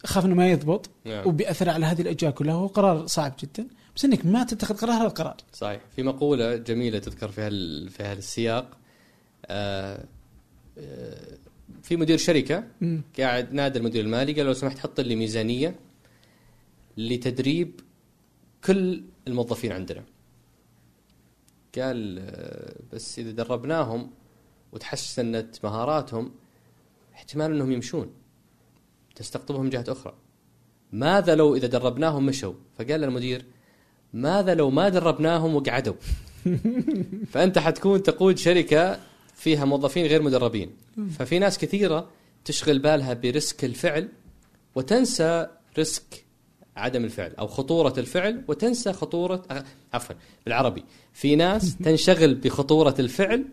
[0.03, 1.27] أخاف إنه ما يضبط نعم.
[1.27, 2.53] وبيأثر على هذه الاجواء كلها.
[2.53, 3.67] هو قرار صعب جدا.
[3.99, 5.37] بس إنك ما تتخذ قرار هذا القرار.
[5.53, 5.81] صحيح.
[5.95, 8.77] في مقولة جميلة تذكر في هال في هذا السياق.
[9.45, 10.05] آه
[10.77, 11.37] آه
[11.83, 13.01] في مدير شركة مم.
[13.19, 15.79] قاعد نادى المدير المالي قال لو سمحت حط لي ميزانية
[16.97, 17.79] لتدريب
[18.63, 20.03] كل الموظفين عندنا.
[21.77, 24.11] قال آه، بس إذا دربناهم
[24.71, 26.31] وتحسنت مهاراتهم
[27.13, 28.13] احتمال أنهم يمشون.
[29.15, 30.13] تستقطبهم جهة أخرى.
[30.91, 33.45] ماذا لو إذا دربناهم مشوا؟ فقال المدير
[34.13, 35.93] ماذا لو ما دربناهم وقعدوا؟
[37.31, 38.99] فأنت حتكون تقود شركة
[39.35, 40.71] فيها موظفين غير مدربين.
[41.19, 42.07] ففي ناس كثيرة
[42.45, 44.09] تشغل بالها ب risk الفعل
[44.75, 45.47] وتنسى
[45.77, 46.25] risk
[46.77, 50.83] عدم الفعل أو خطورة الفعل وتنسى خطورة أه، عفوا بالعربي.
[51.13, 53.45] في ناس تنشغل بخطورة الفعل.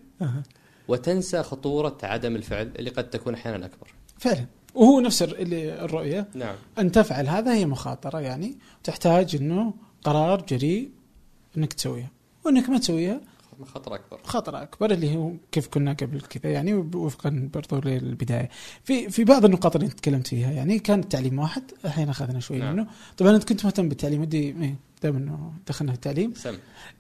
[0.89, 3.95] وتنسى خطورة عدم الفعل اللي قد تكون أحيانا أكبر.
[4.19, 4.47] فعلا.
[4.75, 6.29] وهو نفس الرؤية.
[6.35, 6.55] نعم.
[6.79, 9.75] أن تفعل هذا هي مخاطرة يعني تحتاج إنه
[10.05, 10.91] قرار جريء
[11.57, 12.11] إنك تسويها
[12.45, 13.21] وإنك ما تسويها
[13.65, 14.21] خطر أكبر.
[14.25, 18.49] خطر أكبر اللي هو كيف كنا قبل كذا يعني وفقا برضو للبداية.
[18.85, 22.73] في في بعض النقاط اللي تكلمت فيها يعني كان التعليم واحد الحين أخذنا شوي نعم.
[22.77, 22.87] منه.
[23.17, 26.35] طبعا أنت كنت مهتم بالتعليم ودي إيه، دام إنه دخلنا في التعليم.
[26.35, 26.55] سم.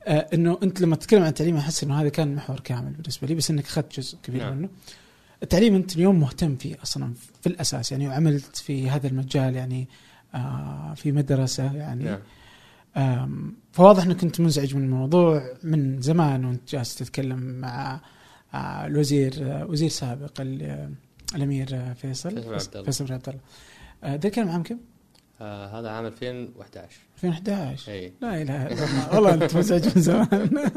[0.05, 3.34] آه إنه أنت لما تتكلم عن التعليم أحس إنه هذا كان محور كامل بالنسبة لي
[3.34, 4.57] بس إنك أخذت جزء كبير نعم.
[4.57, 4.68] منه.
[5.42, 9.88] التعليم أنت اليوم مهتم فيه أصلا في الأساس يعني وعملت في هذا المجال يعني
[10.34, 12.18] آه في مدرسة يعني نعم.
[13.72, 18.01] فواضح إنك كنت منزعج من الموضوع من زمان وأنت جالس تتكلم مع
[18.55, 20.90] آه، الوزير آه، وزير سابق آه،
[21.34, 22.59] الأمير فيصل.
[22.84, 24.16] فيصل بن عبد الله.
[24.16, 24.78] ده كان عام كم؟
[25.40, 28.12] آه هذا عام 2011 2011 إي.
[28.20, 29.14] لا إله إلا الله.
[29.14, 30.51] والله أنت منزعج من زمان.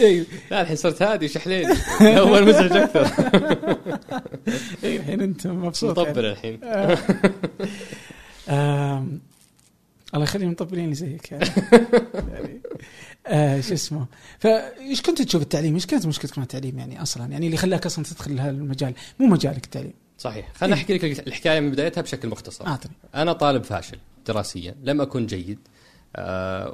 [0.00, 1.66] أيوه لا الحين صرت هادي شحلين
[2.00, 3.06] اول مزعج أكثر.
[4.84, 6.64] أيوه الحين أنت مبسوط مطبل الحين.
[6.64, 6.92] آه.
[6.92, 6.98] آم،
[8.48, 11.44] الله يخليهم مطبلين اللي زيك يعني,
[12.32, 12.60] يعني
[13.26, 14.06] آه شو اسمه.
[14.38, 18.04] فايش كنت تشوف التعليم؟ إيش كانت مشكلتك مع التعليم يعني أصلا؟ يعني اللي خلاك أصلا
[18.04, 19.94] تدخل المجال مو مجالك التعليم.
[20.18, 20.52] صحيح.
[20.54, 22.66] خليني أحكي لك الحكاية من بدايتها بشكل مختصر.
[22.66, 22.92] أعطني.
[23.14, 25.58] أنا طالب فاشل دراسيا لم أكن جيد.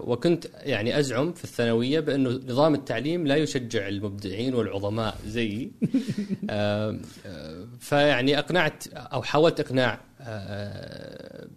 [0.06, 5.72] وكنت يعني أزعم في الثانوية بأنه نظام التعليم لا يشجع المبدعين والعظماء زيي.
[6.50, 11.48] آه آه فيعني أقنعت أو حاولت إقناع آه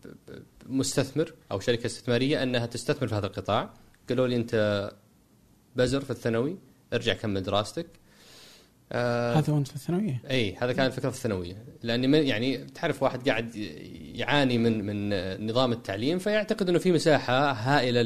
[0.66, 3.70] مستثمر أو شركة استثمارية أنها تستثمر في هذا القطاع.
[4.10, 4.92] قالوا لي أنت
[5.76, 6.58] بزر في الثانوي
[6.94, 7.88] ارجع كمل دراستك.
[8.92, 11.64] آه هذا وانت في الثانوية؟ اي هذا كان الفكرة في الثانوية.
[11.84, 13.56] لأني من يعني تعرف واحد قاعد
[14.16, 18.02] يعاني من من نظام التعليم فيعتقد إنه في مساحة هائلة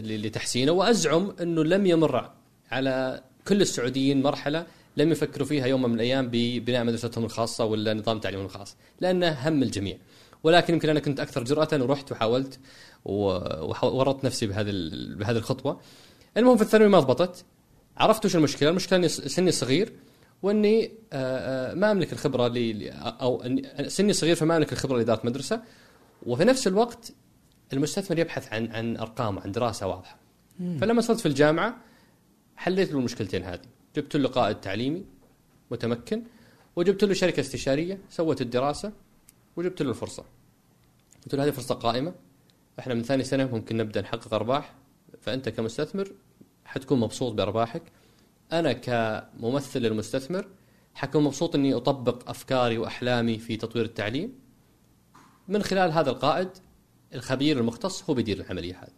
[0.00, 2.30] لتحسينه وأزعم إنه لم يمر
[2.70, 4.66] على كل السعوديين مرحلة
[4.96, 9.62] لم يفكروا فيها يوم من الأيام ببناء مدرستهم الخاصة ولا نظام تعليمهم الخاص لأنه هم
[9.62, 9.96] الجميع.
[10.42, 12.58] ولكن يمكن أنا كنت أكثر جرأة ورحت وحاولت
[13.04, 14.70] وورطت نفسي بهذه
[15.16, 15.80] بهذه الخطوة.
[16.36, 17.44] المهم في الثانوي ما ضبطت
[17.96, 19.92] عرفت وش المشكلة؟ المشكلة إني سني صغير
[20.42, 23.42] واني آه، آه، ما املك الخبرة ل ل- أو
[23.86, 25.62] سني صغير فما املك الخبرة لإدارة مدرسة.
[26.26, 27.12] وفي نفس الوقت
[27.72, 30.18] المستثمر يبحث عن عن أرقام عن دراسة واضحة.
[30.80, 31.76] فلما صرت في الجامعة
[32.56, 33.60] حليت له المشكلتين هذه.
[33.96, 35.04] جبت له قائد تعليمي
[35.70, 36.22] متمكن
[36.76, 38.92] وجبت له شركة استشارية سوت الدراسة
[39.56, 40.24] وجبت له الفرصة.
[41.24, 42.14] قلت له هذه فرصة قائمة.
[42.78, 44.74] إحنا من ثاني سنة ممكن نبدأ نحقق أرباح.
[45.20, 46.12] فأنت كمستثمر
[46.64, 47.82] حتكون مبسوط بأرباحك.
[48.52, 50.48] أنا كممثل للمستثمر
[50.94, 54.32] حكون مبسوط إني أطبق أفكاري وأحلامي في تطوير التعليم.
[55.48, 56.48] من خلال هذا القائد
[57.14, 58.92] الخبير المختص هو بيدير العملية هذه.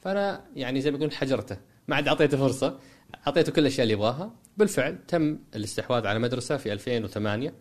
[0.00, 1.56] فأنا يعني زي ما يقول حجرته.
[1.88, 2.78] ما عاد أعطيته فرصة.
[3.26, 4.34] أعطيته كل الأشياء اللي يبغاها.
[4.56, 7.54] بالفعل تم الاستحواذ على مدرسة في 2008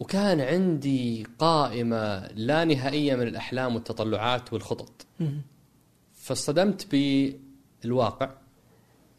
[0.00, 5.06] وكان عندي قائمة لا نهائية من الأحلام والتطلعات والخطط.
[6.14, 6.86] فاصطدمت
[7.82, 8.39] بالواقع.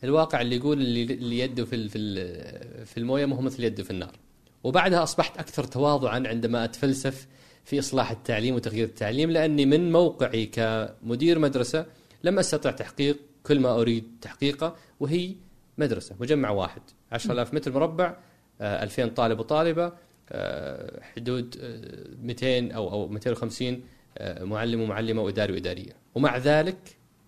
[0.04, 4.16] الواقع اللي يقول اللي, يده في في ال- في المويه مو مثل يده في النار.
[4.64, 7.28] وبعدها أصبحت أكثر تواضعا عندما أتفلسف
[7.66, 11.86] في إصلاح التعليم وتغيير التعليم لأني من موقعي كمدير مدرسة
[12.24, 15.36] لم أستطع تحقيق كل ما أريد تحقيقه وهي
[15.78, 16.82] مدرسة مجمع واحد.
[17.12, 18.16] 10000 متر مربع
[18.62, 19.94] آه، 2000 طالب وطالبة
[20.32, 23.84] آه، حدود آه، 200 أو أو 250
[24.18, 25.94] آه، معلم ومعلمة وإداري وإدارية.
[26.16, 26.78] ومع ذلك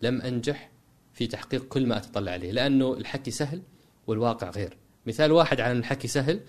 [0.02, 0.70] لم أنجح
[1.14, 3.62] في تحقيق كل ما أتطلع عليه لأنه الحكي سهل
[4.08, 4.78] والواقع غير.
[5.06, 6.40] مثال واحد عن الحكي سهل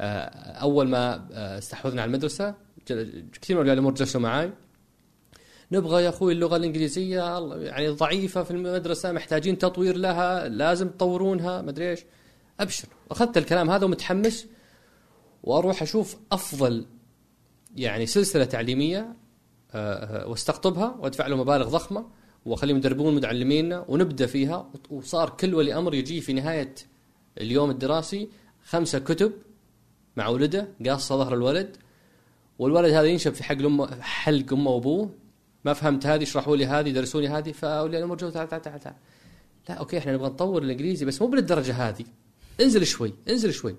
[0.00, 2.54] آه، أول ما آه، استحوذنا على المدرسة
[3.32, 4.52] كثير من الأمور جلسوا معي
[5.72, 11.90] نبغى يا أخوي اللغة الإنجليزية يعني ضعيفة في المدرسة محتاجين تطوير لها لازم تطورونها مدري
[11.90, 12.00] إيش.
[12.60, 12.88] أبشر.
[13.10, 14.46] أخذت الكلام هذا ومتحمس
[15.42, 16.86] وأروح أشوف أفضل
[17.76, 19.16] يعني سلسلة تعليمية
[19.74, 22.06] آه، واستقطبها وأدفع له مبالغ ضخمة.
[22.46, 24.70] واخليهم يدربون معلمينا ونبدأ فيها.
[24.90, 26.74] وصار كل ولي أمر يجي في نهاية
[27.40, 28.28] اليوم الدراسي
[28.64, 29.32] خمسة كتب
[30.16, 31.76] مع ولده قاصه ظهر الولد
[32.58, 35.10] والولد هذا ينشب في حلق امه حلق أمه وأبوه.
[35.64, 37.52] ما فهمت هذه اشرحوا لي هذه درسوني هذه.
[37.52, 38.94] فاولياء الأمور جو تعال تعال تعال تعال.
[39.68, 42.04] لا أوكي إحنا نبغى نطور الإنجليزي بس مو بالدرجة هذه.
[42.60, 43.76] انزل شوي انزل شوي.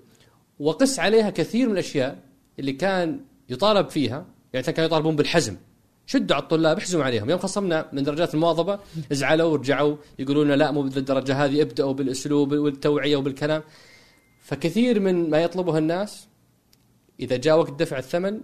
[0.58, 2.18] وقس عليها كثير من الأشياء
[2.58, 5.56] اللي كان يطالب فيها يعني كانوا يطالبون بالحزم.
[6.06, 7.30] شدوا على الطلاب احزموا عليهم.
[7.30, 8.78] يوم خصمنا من درجات المواظبة
[9.10, 13.62] زعلوا ورجعوا يقولون لا مو بالدرجه هذه ابدأوا بالأسلوب والتوعية وبالكلام.
[14.40, 16.28] فكثير من ما يطلبه الناس
[17.20, 18.40] إذا جاء وقت دفع الثمن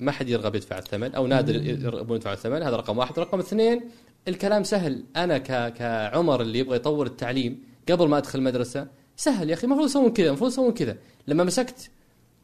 [0.00, 2.62] ما حد يرغب يدفع الثمن أو نادر يرغبون يدفعون الثمن.
[2.62, 3.18] هذا رقم واحد.
[3.18, 3.90] رقم اثنين
[4.28, 5.04] الكلام سهل.
[5.16, 9.86] أنا ك كعمر اللي يبغى يطور التعليم قبل ما أدخل المدرسة سهل يا أخي المفروض
[9.86, 10.96] يسوون كذا المفروض يسوون كذا.
[11.26, 11.90] لما مسكت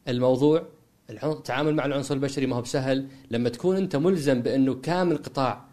[0.07, 0.67] الموضوع
[1.09, 3.07] التعامل مع العنصر البشري ما هو بسهل.
[3.31, 5.65] لما تكون أنت ملزم بأنه كامل قطاع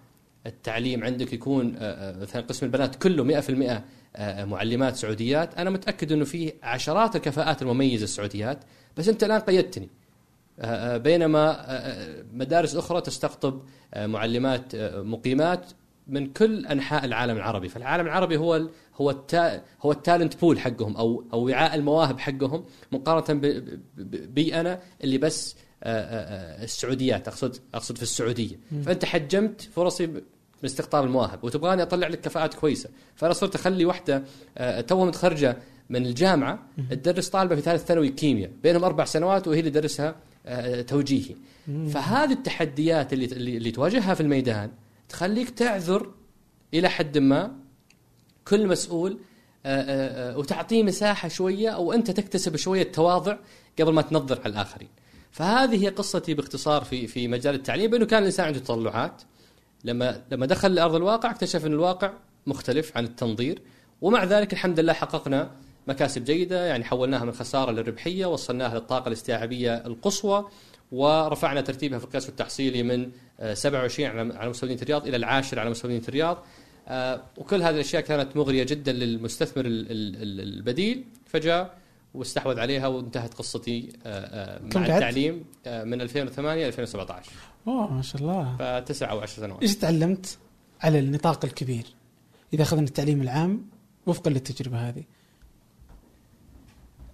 [0.46, 3.84] التعليم عندك يكون آه، آه، مثلا قسم البنات كله 100%
[4.16, 8.58] آه، معلمات سعوديات أنا متأكد أنه في عشرات الكفاءات المميزة السعوديات.
[8.96, 9.88] بس أنت الآن قيدتني
[10.98, 11.66] بينما
[12.32, 13.62] مدارس أخرى تستقطب
[13.96, 15.70] معلمات مقيمات
[16.08, 21.24] من كل أنحاء العالم العربي، فالعالم العربي هو هو التا هو التالنت بول حقهم أو
[21.32, 23.40] أو وعاء المواهب حقهم مقارنة
[24.34, 30.06] بي أنا اللي بس آه، آه، آه، السعوديات أقصد أقصد في السعودية، فأنت حجمت فرصي
[30.06, 34.24] ب- من استقطاب المواهب وتبغاني أطلع لك كفاءات كويسة، فأنا صرت أخلي واحدة
[34.80, 35.56] توها متخرجة
[35.90, 40.16] من الجامعة تدرس طالبة في ثالث ثانوي كيمياء، بينهم أربع سنوات وهي اللي تدرسها
[40.46, 41.34] آه، توجيهي.
[41.88, 43.24] فهذه التحديات اللي
[43.56, 44.70] اللي تواجهها في الميدان
[45.08, 46.10] تخليك تعذر
[46.74, 47.56] إلى حد ما
[48.48, 49.18] كل مسؤول
[49.66, 53.36] آه، آه، آه، وتعطيه مساحة شوية أو أنت تكتسب شوية تواضع
[53.80, 54.88] قبل ما تنظر على الآخرين.
[55.30, 59.22] فهذه هي قصتي باختصار في في مجال التعليم بأنه كان الإنسان عنده تطلعات.
[59.84, 62.12] لما لما دخل لأرض الواقع اكتشف أن الواقع
[62.46, 63.62] مختلف عن التنظير.
[64.02, 65.50] ومع ذلك الحمد لله حققنا
[65.86, 70.48] مكاسب جيدة يعني حولناها من خسارة للربحية وصلناها للطاقة الاستيعابية القصوى
[70.92, 75.70] ورفعنا ترتيبها في القياس التحصيلي من آه، 27 على مستوى مدينه الرياض إلى العاشر على
[75.70, 76.44] مستوى مدينه الرياض.
[77.36, 81.04] وكل هذه الأشياء كانت مغرية جدا للمستثمر ال- ال- ال- البديل.
[81.26, 81.78] فجاء
[82.14, 87.30] واستحوذ عليها وانتهت قصتي آه، آه، مع؟ التعليم آه، من 2008 ل 2017
[87.68, 88.56] أوه ما شاء الله.
[88.58, 89.62] فتسع أو عشر سنوات.
[89.62, 90.38] إيش تعلمت
[90.80, 91.84] على النطاق الكبير؟
[92.52, 93.66] إذا أخذنا التعليم العام
[94.06, 95.04] وفقا للتجربة هذه.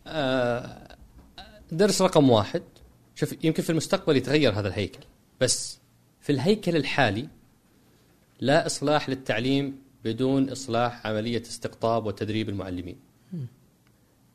[0.07, 0.97] آه،
[1.73, 2.63] درس رقم واحد.
[3.15, 5.01] شوف يمكن في المستقبل يتغير هذا الهيكل
[5.41, 5.79] بس
[6.21, 7.29] في الهيكل الحالي
[8.41, 12.97] لا إصلاح للتعليم بدون إصلاح عملية استقطاب وتدريب المعلمين.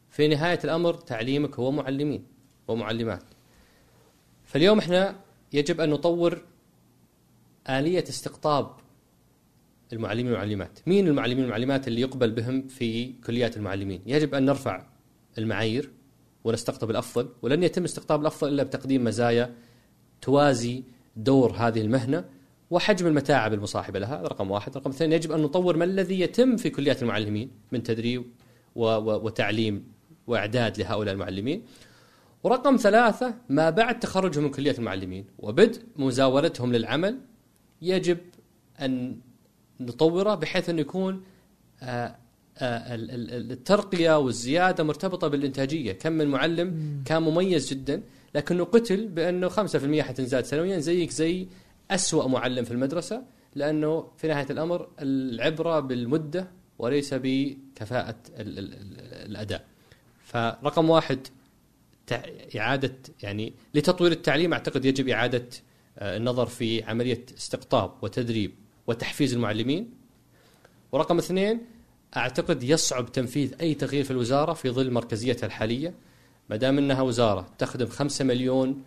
[0.09, 2.23] في نهاية الأمر تعليمك هو معلمين
[2.67, 3.23] ومعلمات.
[4.43, 5.15] فاليوم إحنا
[5.53, 6.41] يجب أن نطور
[7.69, 8.71] آلية استقطاب
[9.93, 10.79] المعلمين والمعلمات.
[10.87, 14.85] مين المعلمين والمعلمات اللي يقبل بهم في كليات المعلمين؟ يجب أن نرفع
[15.37, 15.91] المعايير
[16.43, 19.55] ونستقطب الأفضل ولن يتم استقطاب الأفضل إلا بتقديم مزايا
[20.21, 20.83] توازي
[21.15, 22.25] دور هذه المهنة
[22.71, 24.77] وحجم المتاعب المصاحبة لها هذا رقم واحد.
[24.77, 28.23] رقم اثنين يجب أن نطور ما الذي يتم في كليات المعلمين من تدريب
[28.75, 29.83] و و وتعليم
[30.27, 31.61] وإعداد لهؤلاء المعلمين.
[32.43, 37.17] ورقم ثلاثة ما بعد تخرجهم من كلية المعلمين وبدء مزاولتهم للعمل
[37.81, 38.17] يجب
[38.81, 39.17] أن
[39.79, 41.23] نطوره بحيث أنه يكون
[41.81, 42.15] آه،
[42.57, 45.91] آه، ال- ال- الترقية والزيادة مرتبطة بالإنتاجية.
[45.91, 48.01] كم من معلم كان مميز جدا
[48.35, 51.47] لكنه قتل بأنه 5% حتنزاد سنويا زيك زي
[51.91, 53.23] أسوأ معلم في المدرسة
[53.55, 59.65] لأنه في نهاية الأمر العبرة بالمدة وليس بكفاءة ال- ال- ال- الأداء.
[60.23, 61.27] فرقم واحد
[62.57, 65.45] إعادة يعني لتطوير التعليم أعتقد يجب إعادة
[65.99, 68.51] آه، النظر في عملية استقطاب وتدريب
[68.87, 69.89] وتحفيز المعلمين.
[70.91, 71.61] ورقم اثنين
[72.17, 75.93] أعتقد يصعب تنفيذ أي تغيير في الوزارة في ظل مركزيتها الحالية.
[76.49, 78.83] ما دام إنها وزارة تخدم 5 مليون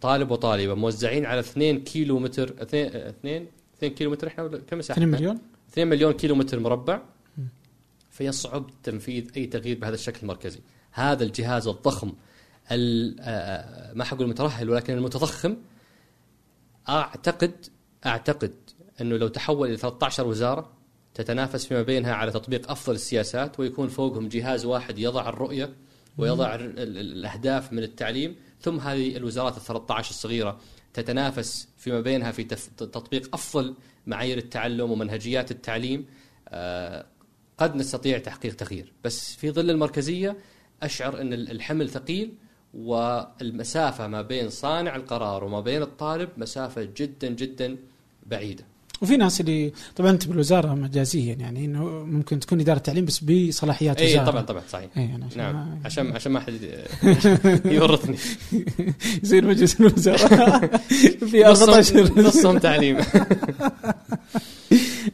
[0.00, 3.46] طالب وطالبة موزعين على 2 كيلو متر 2 2
[3.78, 5.38] 2 كيلو متر إحنا كم مساحة؟ 2 مليون؟
[5.72, 7.00] 2 مليون كيلو متر مربع
[8.10, 10.58] فيصعب تنفيذ أي تغيير بهذا الشكل المركزي.
[10.92, 12.12] هذا الجهاز الضخم
[12.72, 15.56] ال- آه، ما حقول المترهل ولكن المتضخم.
[16.88, 17.52] أعتقد
[18.06, 18.52] أعتقد
[19.00, 20.70] أنه لو تحول إلى 13 وزارة
[21.14, 25.72] تتنافس فيما بينها على تطبيق أفضل السياسات ويكون فوقهم جهاز واحد يضع الرؤية
[26.18, 30.58] ويضع ال- ال- الأهداف من التعليم ثم هذه الوزارات ال 13 الصغيرة
[30.94, 32.44] تتنافس فيما بينها في
[32.76, 33.74] تطبيق أفضل
[34.06, 36.06] معايير التعلم ومنهجيات التعليم
[36.48, 37.06] آه،
[37.58, 38.92] قد نستطيع تحقيق تغيير.
[39.04, 40.36] بس في ظل المركزية
[40.82, 42.34] أشعر أن ال- الحمل ثقيل
[42.74, 47.76] والمسافة ما بين صانع القرار وما بين الطالب مسافة جدا جدا
[48.26, 48.64] بعيدة.
[49.02, 54.00] وفي ناس اللي طبعا انت بالوزاره مجازيا يعني إنه ممكن تكون إدارة تعليم بس بصلاحيات
[54.00, 54.26] اي وزارة.
[54.30, 54.88] طبعا طبعا صحيح.
[54.96, 56.58] اي أنا عشان نعم ما- عشان عشان ما حد
[57.64, 58.16] يورطني.
[59.24, 60.76] يصير مجلس الوزراء.
[61.30, 62.98] في نصهم 14 نصهم تعليم.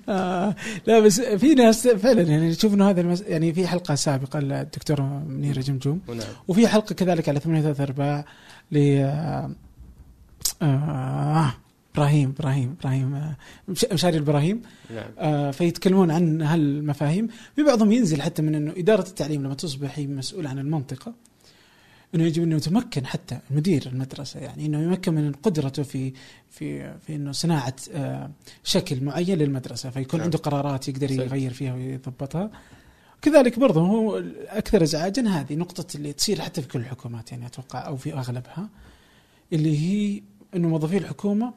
[0.09, 0.55] آه
[0.86, 3.20] لا بس في ناس فعلا يعني تشوف انه هذا المس...
[3.20, 6.18] يعني في حلقة سابقة للدكتوره منيره جمجوم نعم.
[6.49, 8.24] وفي حلقة كذلك على ثمانية ثلاثة ارباع
[8.72, 9.51] ل آه،
[10.62, 11.55] آه،
[11.99, 13.36] إبراهيم إبراهيم إبراهيم آه،
[13.68, 14.62] مش- مشاري الابراهيم
[14.94, 19.99] نعم آه، فيتكلمون عن هالمفاهيم في بعضهم ينزل حتى من إنه إدارة التعليم لما تصبح
[19.99, 21.14] هي مسؤوله عن المنطقة
[22.14, 26.12] إنه يجب إنه يتمكن حتى مدير المدرسة يعني إنه يمكن من قدرته في
[26.51, 28.30] في في إنه صناعة آه،
[28.64, 30.24] شكل معين للمدرسة فيكون نعم.
[30.24, 31.11] عنده قرارات يقدر.
[31.11, 32.51] يغير فيها ويضبطها
[33.22, 37.86] كذلك برضه هو الأكثر ازعاجا هذه نقطة اللي تصير حتى في كل الحكومات يعني أتوقع
[37.86, 38.68] أو في أغلبها
[39.53, 40.22] اللي هي
[40.57, 41.55] إنه موظفي الحكومة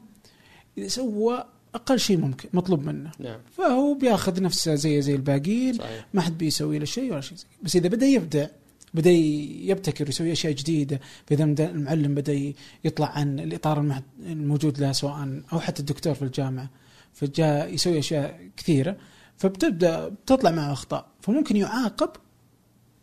[0.78, 1.44] إذا سوى
[1.74, 3.10] أقل شيء ممكن مطلوب منه.
[3.18, 3.40] نعم.
[3.56, 6.06] فهو بياخذ نفسه زي زي الباقيين صحيح.
[6.14, 8.46] ما حد بيسوي له شيء ولا شيء زي بس إذا بدأ يبدع
[8.94, 12.52] بدأ يبتكر ويسوي أشياء جديدة فاذا المعلم بدأ
[12.84, 16.70] يطلع عن الإطار الموجود له سواء أو حتى الدكتور في الجامعة
[17.12, 18.96] فجاء يسوي أشياء كثيرة
[19.36, 21.06] فبتبدأ بتطلع معه أخطاء.
[21.20, 22.10] فممكن يعاقب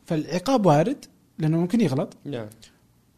[0.05, 1.05] فالعقاب وارد
[1.39, 2.17] لأنه ممكن يغلط.
[2.25, 2.47] نعم.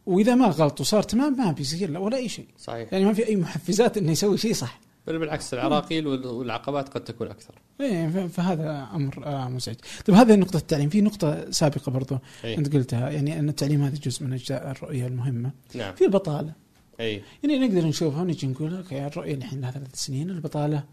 [0.06, 2.48] وإذا ما غلط وصار تمام ما بيصير له ولا أي شيء.
[2.58, 2.94] صحيح.
[2.94, 4.80] يعني ما في أي محفزات إنه يسوي شيء صح.
[5.08, 7.56] بل بالعكس العراقيل وال- والعقبات قد تكون أكثر.
[7.82, 9.76] إيه فهذا أمر آه، مزعج.
[10.06, 13.96] طيب هذه نقطة التعليم، في نقطة سابقة برضو اي أنت قلتها يعني أن التعليم هذا
[13.98, 15.52] جزء من أجزاء الرؤية المهمة.
[15.76, 15.94] نعم.
[15.96, 16.54] في البطالة،
[17.00, 20.84] اي يعني نقدر نشوفها ونجي نقول أوكي الرؤية الحين لها ثلاث سنين البطالة.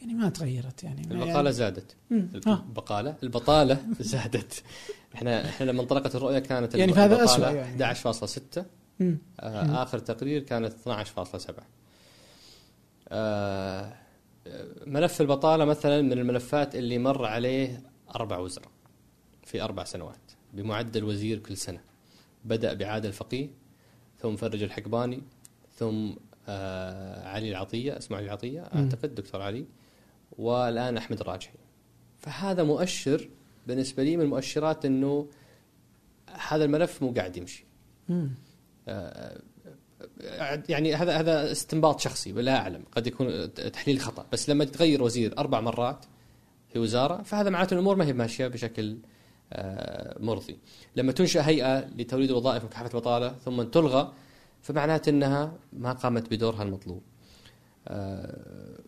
[0.00, 1.96] يعني ما تغيرت يعني البقاله زادت.
[2.10, 2.64] يعني ها.
[2.68, 4.62] البقاله البطالة زادت.
[5.16, 7.94] إحنا إحنا لما انطلقت الرؤية كانت يعني فهذا البطالة أسوأ يعني.
[8.58, 8.62] 11.6
[9.00, 9.18] مم.
[9.40, 11.52] آه آخر تقرير كانت 12.7
[13.08, 13.92] آه
[14.86, 17.82] ملف البطالة مثلا من الملفات اللي مر عليه
[18.14, 18.68] أربع وزراء
[19.44, 20.16] في أربع سنوات
[20.54, 21.80] بمعدل وزير كل سنة.
[22.44, 23.48] بدأ بعادل الفقيه
[24.20, 25.22] ثم فرج الحقباني
[25.76, 26.10] ثم
[26.48, 29.64] آه علي العطية اسمه علي العطيه أعتقد دكتور علي
[30.38, 31.54] والآن أحمد الراجحي.
[32.20, 33.28] فهذا مؤشر
[33.66, 35.26] بالنسبة لي من المؤشرات إنه
[36.48, 37.64] هذا الملف مو قاعد يمشي.
[38.08, 38.30] مم.
[38.88, 39.40] آه،
[40.68, 42.82] يعني هذا هذا استنباط شخصي ولا أعلم.
[42.92, 44.26] قد يكون تحليل خطأ.
[44.32, 46.04] بس لما تغير وزير أربع مرات
[46.72, 48.98] في وزارة فهذا معناته الأمور ما هي ماشية بشكل
[49.52, 50.58] آه، مرضي.
[50.96, 54.12] لما تنشأ هيئة لتوليد الوظائف ومكافحه البطاله ثم تلغى
[54.62, 57.02] فمعناته إنها ما قامت بدورها المطلوب.
[57.88, 58.78] آه،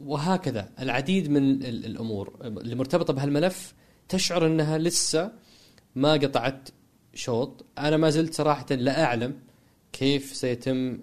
[0.00, 2.36] وهكذا العديد من ال- الأمور.
[2.44, 3.74] اللي مرتبطه بهالملف
[4.08, 5.32] تشعر إنها لسه
[5.94, 6.68] ما قطعت
[7.14, 7.64] شوط.
[7.78, 9.38] أنا ما زلت صراحة لا أعلم
[9.92, 10.98] كيف سيتم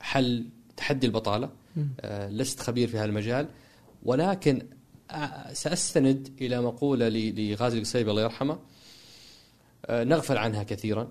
[0.00, 0.46] حل
[0.76, 1.50] تحدي البطالة.
[2.00, 3.48] آه، لست خبير في هذا المجال
[4.02, 4.66] ولكن
[5.10, 8.58] آه، سأستند إلى مقولة لغازي القصيبي الله يرحمه
[9.86, 11.10] آه، نغفل عنها كثيرا.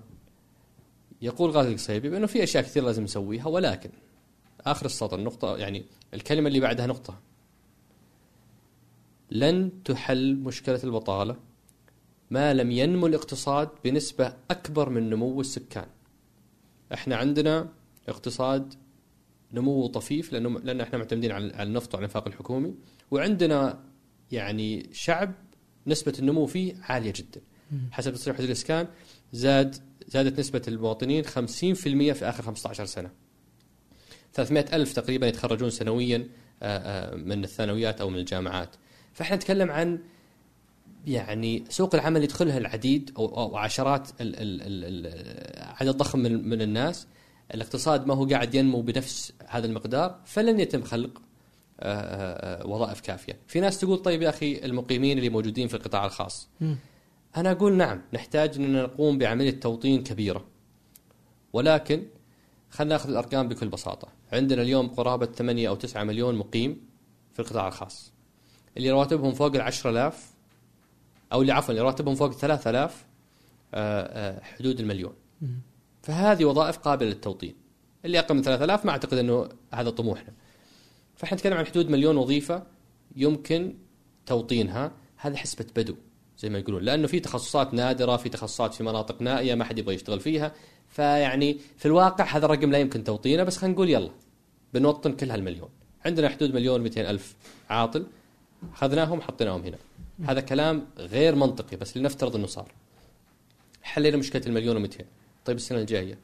[1.22, 3.90] يقول غازي القصيبي بأنه في أشياء كثير لازم نسويها ولكن
[4.60, 5.84] آخر السطر نقطة يعني
[6.14, 7.18] الكلمة اللي بعدها نقطة.
[9.30, 11.36] لن تحل مشكلة البطالة
[12.30, 15.86] ما لم ينمو الاقتصاد بنسبة أكبر من نمو السكان.
[16.94, 17.68] إحنا عندنا
[18.08, 18.74] اقتصاد
[19.52, 22.74] نمو طفيف لأنه لأن إحنا معتمدين على النفط وعلى الإنفاق الحكومي
[23.10, 23.84] وعندنا
[24.32, 25.32] يعني شعب
[25.86, 27.40] نسبة النمو فيه عالية جدا.
[27.90, 28.86] حسب تصريح وزير الإسكان
[29.32, 29.76] زاد
[30.08, 33.10] زادت نسبة المواطنين 50% في آخر 15 سنة.
[34.34, 36.18] 300 ألف تقريبا يتخرجون سنويا
[37.14, 38.76] من الثانويات أو من الجامعات.
[39.20, 39.98] فإحنا نتكلم عن
[41.06, 46.62] يعني سوق العمل يدخلها العديد أو, أو عشرات ال ال ال عدد ضخم من, من
[46.62, 47.06] الناس
[47.54, 51.22] الاقتصاد ما هو قاعد ينمو بنفس هذا المقدار فلن يتم خلق
[51.80, 53.38] آه، آه، آه، وظائف كافية.
[53.46, 56.48] في ناس تقول طيب يا أخي المقيمين اللي موجودين في القطاع الخاص.
[56.60, 56.76] مم.
[57.36, 60.44] أنا أقول نعم نحتاج ان نقوم بعمليه توطين كبيرة.
[61.52, 62.06] ولكن
[62.70, 64.08] خلينا نأخذ الأرقام بكل بساطة.
[64.32, 66.80] عندنا اليوم قرابة 8 أو 9 مليون مقيم
[67.32, 68.09] في القطاع الخاص.
[68.76, 70.30] اللي رواتبهم فوق ال 10000
[71.32, 73.04] أو اللي عفوا اللي رواتبهم فوق ال 3000
[73.74, 75.12] آه، آه، حدود المليون.
[76.02, 77.54] فهذه وظائف قابلة للتوطين.
[78.04, 80.32] اللي أقل من 3000 ما أعتقد إنه هذا طموحنا.
[81.16, 82.62] فإحنا نتكلم عن حدود مليون وظيفة
[83.16, 83.74] يمكن
[84.26, 85.94] توطينها هذه حسبة بدو
[86.38, 89.94] زي ما يقولون لأنه في تخصصات نادرة في تخصصات في مناطق نائية ما حد يبغى
[89.94, 90.52] يشتغل فيها
[90.88, 94.10] فيعني في الواقع هذا الرقم لا يمكن توطينه بس خلينا نقول يلا
[94.74, 95.68] بنوطن كل هالمليون
[96.04, 97.36] عندنا حدود مليون 200 ألف
[97.70, 98.06] عاطل
[98.72, 99.78] اخذناهم حطيناهم هنا.
[100.24, 102.72] هذا كلام غير منطقي بس لنفترض إنه صار.
[103.82, 105.02] حلينا مشكلة المليون و200
[105.44, 106.18] طيب السنة الجاية؟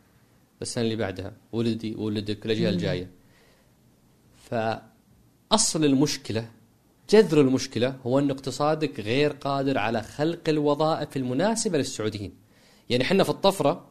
[0.63, 3.11] السنة اللي بعدها؟ ولدي ولدك الأجيال الجاية.
[4.51, 6.51] فأصل المشكلة
[7.11, 12.35] جذر المشكلة هو أن اقتصادك غير قادر على خلق الوظائف المناسبة للسعوديين.
[12.91, 13.87] يعني إحنا في الطفرة.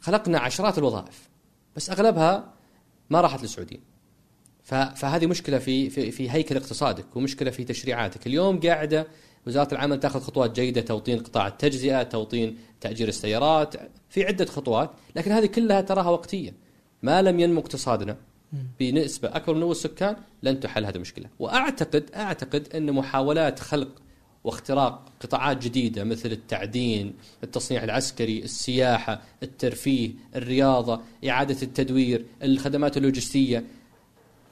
[0.00, 1.28] خلقنا عشرات الوظائف
[1.76, 2.54] بس أغلبها
[3.10, 3.80] ما راحت للسعوديين.
[4.68, 8.26] فهذه مشكلة في في في هيكل اقتصادك ومشكلة في تشريعاتك.
[8.26, 9.06] اليوم قاعدة
[9.46, 13.74] وزارة العمل تأخذ خطوات جيدة توطين قطاع التجزئة توطين تأجير السيارات
[14.08, 16.54] في عدة خطوات لكن هذه كلها تراها وقتية.
[17.02, 18.16] ما لم ينمو اقتصادنا
[18.80, 21.28] بنسبة أكبر من نمو السكان لن تحل هذه المشكلة.
[21.38, 23.88] واعتقد أعتقد أن محاولات خلق
[24.44, 27.14] واختراق قطاعات جديدة مثل التعدين،
[27.44, 33.64] التصنيع العسكري، السياحة، الترفيه، الرياضة، إعادة التدوير، الخدمات اللوجستية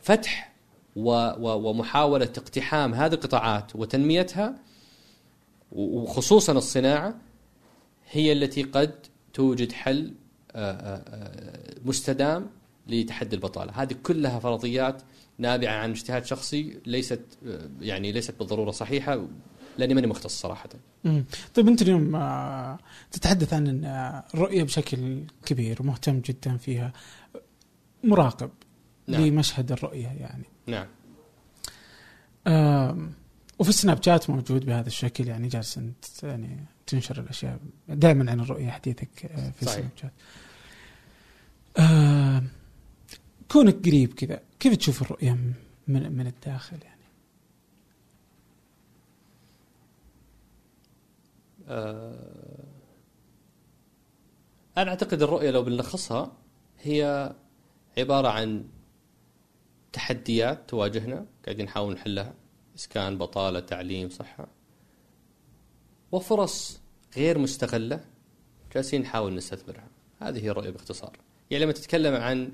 [0.06, 0.52] فتح
[0.96, 4.58] و و ومحاولة اقتحام هذه القطاعات وتنميتها
[5.72, 7.14] وخصوصا الصناعة
[8.10, 8.94] هي التي قد
[9.32, 10.14] توجد حل
[10.52, 12.46] آه، آه، آه، مستدام
[12.88, 15.02] لتحدي البطالة، هذه كلها فرضيات
[15.38, 17.20] نابعة عن اجتهاد شخصي ليست
[17.80, 19.26] يعني ليست بالضرورة صحيحة
[19.78, 20.68] لأني ماني مختص صراحة.
[21.04, 21.24] مم.
[21.54, 22.10] طيب أنت اليوم
[23.10, 23.84] تتحدث عن
[24.34, 26.92] الرؤيه بشكل كبير ومهتم جدا فيها
[28.04, 28.50] مراقب
[29.06, 29.22] نعم.
[29.22, 30.86] لمشهد الرؤية يعني نعم.
[33.58, 37.58] وفي السناب شات موجود بهذا الشكل يعني جالس أنت يعني تنشر الأشياء
[37.88, 39.62] دائما عن الرؤية حديثك آه، في.
[39.62, 40.12] السناب شات.
[43.50, 45.32] كونك قريب كذا كيف تشوف الرؤية
[45.88, 46.96] من من الداخل يعني؟
[51.68, 52.64] آه،
[54.76, 56.32] أنا أعتقد الرؤية لو بنلخصها
[56.82, 57.32] هي
[57.98, 58.64] عبارة عن
[59.92, 62.34] تحديات تواجهنا قاعدين نحاول نحلها
[62.76, 64.48] إسكان بطالة تعليم صحة.
[66.12, 66.80] وفرص
[67.16, 68.04] غير مستغلة
[68.74, 69.88] جالسين نحاول نستثمرها.
[70.20, 71.16] هذه هي الرؤية باختصار.
[71.50, 72.52] يعني لما تتكلم عن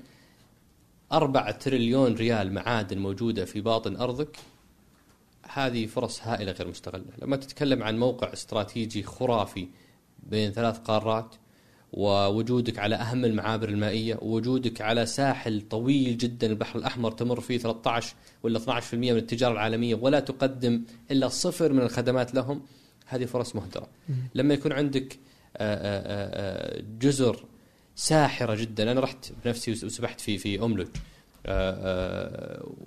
[1.11, 4.37] أربعة تريليون ريال معادن موجودة في باطن أرضك
[5.53, 7.05] هذه فرص هائلة غير مستغلة.
[7.21, 9.67] لما تتكلم عن موقع استراتيجي خرافي
[10.19, 11.35] بين ثلاث قارات
[11.93, 18.15] ووجودك على أهم المعابر المائية ووجودك على ساحل طويل جدا البحر الأحمر تمر فيه 13
[18.43, 22.61] ولا 12% من التجارة العالمية ولا تقدم إلا صفر من الخدمات لهم
[23.07, 23.87] هذه فرص مهدرة.
[24.35, 25.19] لما يكون عندك
[25.57, 27.45] آه، آه، آه، جزر
[27.95, 30.87] ساحرة جدا أنا رحت بنفسي وس- وسبحت في في أملج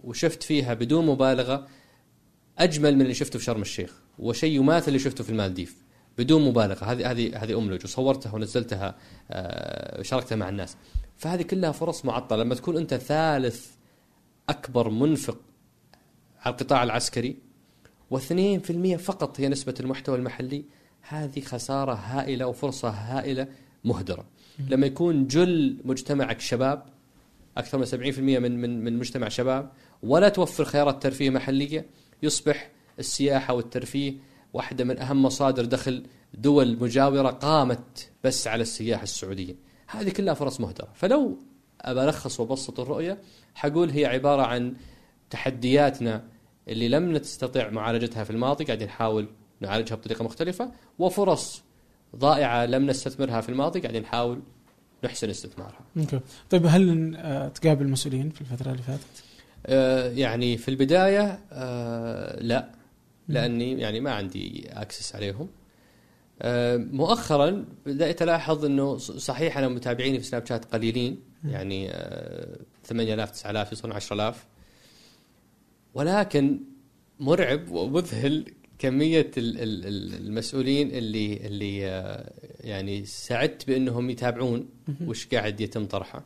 [0.05, 1.67] وشفت فيها بدون مبالغة
[2.59, 5.77] أجمل من اللي شفته في شرم الشيخ وشيء يماثل اللي شفته في المالديف.
[6.19, 6.85] بدون مبالغة.
[6.85, 8.97] هذه هذه هذه املج وصورتها ونزلتها
[9.31, 10.77] آه، شاركتها مع الناس.
[11.17, 12.43] فهذه كلها فرص معطلة.
[12.43, 13.67] لما تكون أنت ثالث
[14.49, 15.39] أكبر منفق
[16.41, 17.37] على القطاع العسكري
[18.15, 20.65] و2% فقط هي نسبة المحتوى المحلي
[21.09, 23.49] هذه خسارة هائلة وفرصة هائلة
[23.85, 24.25] مهدرة.
[24.59, 26.83] لما يكون جل مجتمعك شباب
[27.57, 29.73] أكثر من 70% من من من مجتمع شباب
[30.03, 31.87] ولا توفر خيارات ترفيه محلية
[32.23, 34.15] يصبح السياحة والترفيه
[34.53, 36.03] واحدة من أهم مصادر دخل
[36.35, 39.55] دول مجاورة قامت بس على السياحه السعودية.
[39.87, 41.39] هذه كلها فرص مهدرة، فلو
[41.81, 43.19] أبى الخص وأبسط الرؤية
[43.55, 44.75] حقول هي عبارة عن
[45.31, 46.25] تحدياتنا
[46.69, 49.29] اللي لم نستطع معالجتها في الماضي قاعدين نحاول
[49.61, 51.63] نعالجها بطريقة مختلفة وفرص
[52.17, 54.41] ضائعة لم نستثمرها في الماضي قاعدين نحاول
[55.05, 55.81] نحسن استثمارها.
[55.97, 56.21] أوكي
[56.51, 59.25] طيب هل آه، تقابل مسؤولين في الفترة اللي فاتت؟
[59.67, 62.71] آه، يعني في البداية آه، لا
[63.29, 65.49] لأني يعني ما عندي أكسس عليهم.
[66.43, 73.31] آه، مؤخرا بدأت ألاحظ أنه صحيح أنا متابعيني في سناب شات قليلين يعني آه، 8000
[73.31, 74.47] 9000 يوصلون 10000
[75.95, 76.61] ولكن
[77.21, 78.45] مرعب ومذهل
[79.85, 84.69] ال- المسؤولين اللي اللي آه، يعني سعدت بأنهم يتابعون
[85.07, 86.25] وش قاعد يتم طرحه.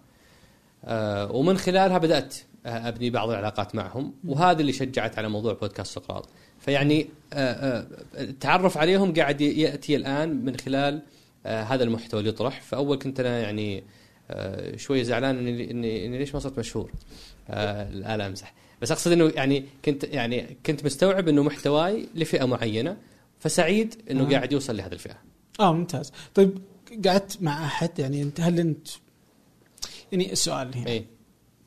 [0.85, 2.37] آه، ومن خلالها بدأت
[2.67, 4.15] آه، أبني بعض العلاقات معهم.
[4.25, 6.29] وهذا اللي شجعت على موضوع بودكاست سقراط.
[6.61, 11.03] فيعني آه، آه، التعرف عليهم قاعد يأتي الآن من خلال
[11.47, 12.61] آه، هذا المحتوى اللي يطرح.
[12.61, 13.83] فأول كنت أنا يعني
[14.31, 16.91] آه، شوي زعلان إني إني, إني ليش ما صرت مشهور؟
[17.51, 18.55] الان أمزح.
[18.83, 22.97] بس أقصد إنه يعني كنت يعني كنت مستوعب إنه محتواي لفئة معينة
[23.39, 24.31] فسعيد إنه آه.
[24.31, 25.17] قاعد يوصل لهذه الفئة.
[25.61, 26.13] آه ممتاز.
[26.35, 26.59] طيب
[27.07, 28.89] قعدت مع أحد؟ يعني أنت هل أنت
[30.13, 30.87] يعني السؤال هنا.
[30.87, 31.05] اي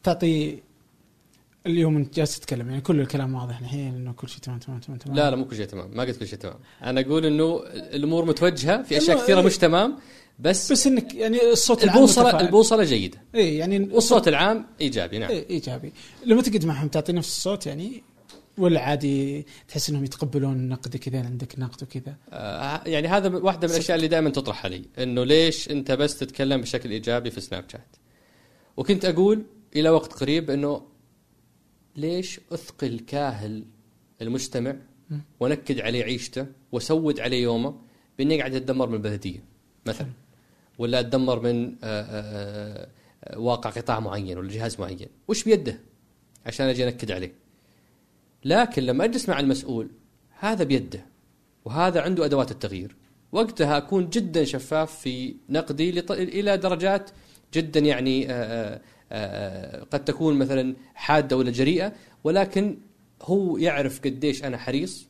[0.03, 0.59] تعطي
[1.67, 4.97] اليوم انت جالس تتكلم يعني كل الكلام واضح الحين إنه كل شيء تمام تمام تمام
[4.97, 5.17] تمام.
[5.17, 5.91] لا لا مو كل شيء تمام.
[5.93, 6.55] ما قلت كل شيء تمام.
[6.83, 9.45] أنا أقول إنه الأمور متوجهة في أشياء كثيرة إيه.
[9.45, 9.97] مش تمام
[10.39, 12.45] بس, بس إنك يعني الصوت العام البوصله متفاعل.
[12.45, 13.21] البوصلة جيدة.
[13.35, 15.29] اي يعني والصوت العام إيجابي نعم.
[15.29, 15.93] إيه إيجابي.
[16.25, 18.03] لما تقعد معهم تعطي نفس الصوت يعني
[18.57, 23.73] ولا عادي تحس إنهم يتقبلون نقدك اذا عندك نقد وكذا؟ آه يعني هذا واحدة من
[23.73, 24.85] الأشياء اللي دائما تطرح علي.
[24.99, 27.95] إنه ليش أنت بس تتكلم بشكل إيجابي في سناب شات
[28.77, 29.45] وكنت أقول
[29.75, 30.92] إلى وقت قريب إنه
[31.95, 33.65] ليش أثقل كاهل
[34.21, 34.75] المجتمع
[35.39, 37.75] ونكد عليه عيشته وسود عليه يومه
[38.17, 39.43] باني قاعد اتدمر من البلدية
[39.85, 40.07] مثلا.
[40.77, 42.89] ولا اتدمر من آه، آه،
[43.23, 45.07] آه، واقع قطاع معين ولا جهاز معين.
[45.27, 45.79] وش بيده؟
[46.45, 47.33] عشان أجي أنكد عليه.
[48.45, 49.89] لكن لما أجلس مع المسؤول
[50.39, 51.05] هذا بيده.
[51.65, 52.95] وهذا عنده أدوات التغيير.
[53.31, 55.89] وقتها أكون جدا شفاف في نقدي.
[56.09, 57.09] إلى درجات
[57.53, 58.81] جدا يعني آه،
[59.91, 62.77] قد تكون مثلا حادة ولا جريئة ولكن
[63.21, 65.07] هو يعرف قديش أنا حريص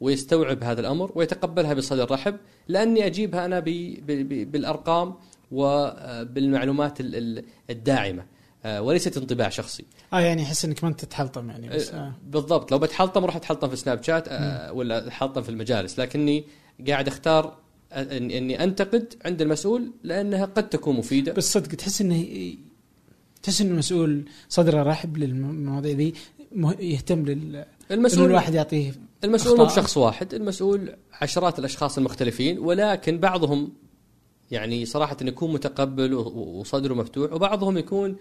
[0.00, 2.36] ويستوعب هذا الأمر ويتقبلها بصدر رحب
[2.68, 3.60] لأني أجيبها أنا.
[4.44, 5.14] بالأرقام
[5.50, 8.24] وبالمعلومات ال- ال- الداعمة
[8.64, 12.12] آه، وليست انطباع شخصي آه يعني أحس إنك ما أنت تتحلطم يعني بس آه.
[12.26, 16.44] بالضبط لو بتحلطم راح اتحلطم في سناب شات آه، ولا اتحلطم في المجالس لكني
[16.88, 17.56] قاعد أختار
[17.92, 22.24] آه، إني أنتقد عند المسؤول لأنها قد تكون مفيدة بس صدق تحس إنه
[23.42, 26.12] تحس إنه المسؤول صدره رحب للمواضيع ذي
[26.78, 28.94] يهتم لل المسؤول الواحد يعطيه
[29.24, 29.64] المسؤول مو.
[29.64, 33.72] بشخص واحد المسؤول عشرات الأشخاص المختلفين ولكن بعضهم
[34.50, 38.16] يعني صراحة إنه يكون متقبل وصدره مفتوح وبعضهم يكون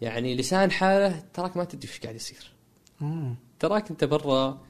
[0.00, 2.52] يعني لسان حاله تراك ما تدري إيش قاعد يصير
[3.02, 3.36] آه.
[3.60, 4.60] تراك أنت برا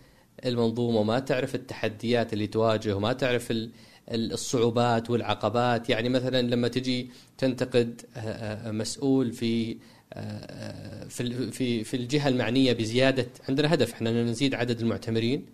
[0.44, 3.70] المنظومة وما تعرف التحديات اللي تواجه وما تعرف ال-
[4.09, 5.90] الصعوبات والعقبات.
[5.90, 9.76] يعني مثلا لما تجي تنتقد آه، آه، مسؤول في
[10.12, 15.47] آه، في في في الجهة المعنية بزيادة عندنا هدف إحنا نزيد عدد المعتمرين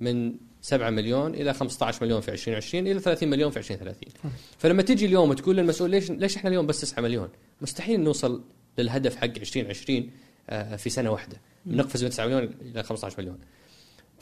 [0.00, 4.12] من 7 مليون إلى 15 مليون في 2020 إلى 30 مليون في 2030
[4.58, 7.28] فلما تجي اليوم وتقول للمسؤول ليش ليش إحنا اليوم بس 9 مليون؟
[7.60, 8.42] مستحيل نوصل
[8.78, 10.10] للهدف حق 2020
[10.50, 11.40] آه، في سنة واحدة.
[11.66, 13.38] نقفز من 9 مليون إلى 15 مليون.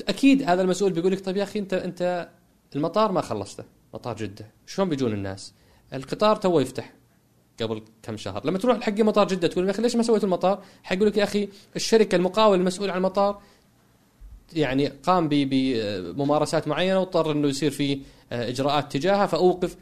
[0.09, 2.29] أكيد هذا المسؤول بيقول لك طيب يا أخي أنت أنت
[2.77, 3.65] المطار ما خلصته.
[3.95, 4.47] مطار جدة.
[4.67, 5.55] شلون بيجون الناس؟
[5.93, 6.93] القطار تو يفتح
[7.63, 8.47] قبل كم شهر.
[8.47, 11.25] لما تروح حق مطار جدة تقول يا أخي ليش ما سويت المطار؟ حيقول لك يا
[11.25, 13.43] أخي الشركة المقاول المسؤول عن المطار
[14.53, 18.01] يعني قام بممارسات معينة واضطر إنه يصير في
[18.33, 19.77] آه، إجراءات تجاهها فأوقف.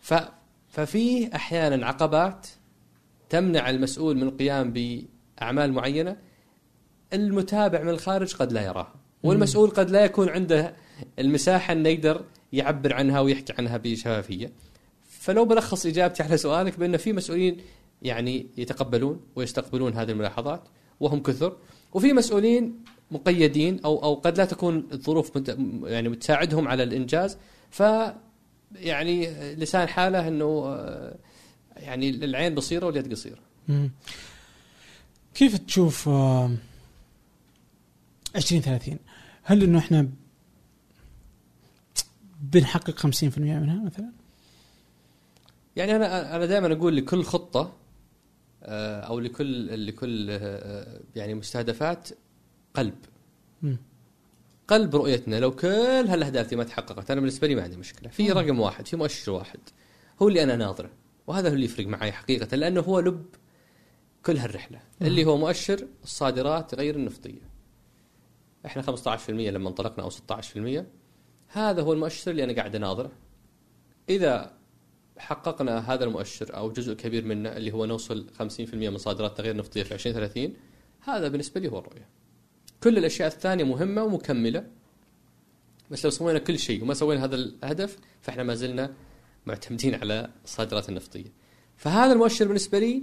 [0.00, 0.14] ف
[0.68, 2.46] ففي أحيانا عقبات
[3.28, 6.16] تمنع المسؤول من القيام بأعمال معينة
[7.12, 10.76] المتابع من الخارج قد لا يراها والمسؤول قد لا يكون عنده
[11.18, 14.52] المساحة إنه يقدر يعبر عنها ويحكي عنها بشفافيه
[15.08, 17.56] فلو بلخص إجابتي على سؤالك بأن في مسؤولين
[18.02, 20.62] يعني يتقبلون ويستقبلون هذه الملاحظات
[21.00, 21.56] وهم كثر
[21.92, 25.48] وفي مسؤولين مقيدين أو أو قد لا تكون الظروف
[25.84, 27.38] يعني تساعدهم على الإنجاز.
[27.70, 27.82] ف
[28.74, 31.16] يعني لسان حاله إنه آه،
[31.76, 33.40] يعني العين بصيرة واليد قصيرة.
[35.34, 36.50] كيف تشوف آه،
[38.36, 38.98] 2030
[39.42, 40.08] هل إنه إحنا
[42.42, 44.12] بنحقق 50% منها مثلا؟
[45.76, 47.72] يعني أنا أنا دائما أقول لكل خطة
[48.62, 52.08] آه، أو لكل لكل آه، يعني مستهدفات
[52.74, 52.94] قلب.
[53.62, 53.76] مم.
[54.68, 55.40] قلب رؤيتنا.
[55.40, 55.68] لو كل
[56.08, 58.08] هالأهداف دي ما تحققت أنا بالنسبة لي ما عندي مشكلة.
[58.08, 59.60] في رقم واحد في مؤشر واحد.
[60.22, 60.90] هو اللي أنا ناظره.
[61.26, 63.26] وهذا هو اللي يفرق معي حقيقة لأنه هو لب
[64.22, 64.80] كل هالرحلة.
[65.02, 67.52] اللي هو مؤشر الصادرات غير النفطية.
[68.66, 70.84] إحنا 15% لما انطلقنا أو 16%
[71.52, 73.10] هذا هو المؤشر اللي أنا قاعد أناظره
[74.08, 74.52] إذا
[75.18, 79.82] حققنا هذا المؤشر أو جزء كبير منه اللي هو نوصل 50% من صادراتنا غير نفطيه
[79.82, 80.54] في 2030
[81.00, 82.08] هذا بالنسبة لي هو الرؤية.
[82.82, 84.66] كل الأشياء الثانية مهمة ومكملة
[85.90, 88.94] بس لو سوينا كل شيء وما سوينا هذا الهدف فإحنا ما زلنا
[89.46, 91.32] معتمدين على الصادرات النفطية.
[91.76, 93.02] فهذا المؤشر بالنسبة لي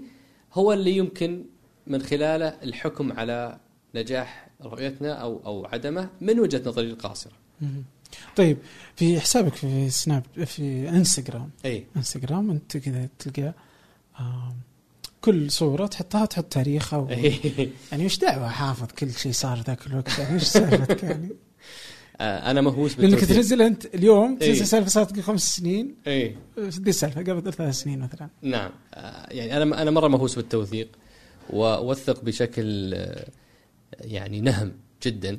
[0.53, 1.45] هو اللي يمكن
[1.87, 3.59] من خلاله الحكم على
[3.95, 7.33] نجاح رؤيتنا أو أو عدمه من وجهة نظري القاصرة.
[8.35, 8.57] طيب
[8.95, 11.49] في حسابك في سناب في انستغرام.
[11.65, 11.85] إي.
[11.97, 13.53] انستغرام انت كذا تلقى
[15.21, 17.07] كل صورة تحطها تحط تاريخها و...
[17.91, 21.29] يعني وش دعوة حافظ كل شيء صار ذاك الوقت؟ يعني وش سالفتك يعني؟
[22.21, 23.35] آه، أنا مهووس لأنك بالتوثيق.
[23.35, 24.37] تنزل أنت اليوم.
[24.37, 25.95] تنزل سالفة صارت قبل خمس سنين.
[26.07, 26.35] إي.
[26.57, 28.29] دي السالفه قبل ثلاث سنين مثلا.
[28.41, 28.71] نعم.
[28.93, 30.87] آه، يعني أنا أنا مرة مهووس بالتوثيق
[31.49, 33.27] واوثق بشكل آه،
[34.01, 34.71] يعني نهم
[35.03, 35.37] جدا.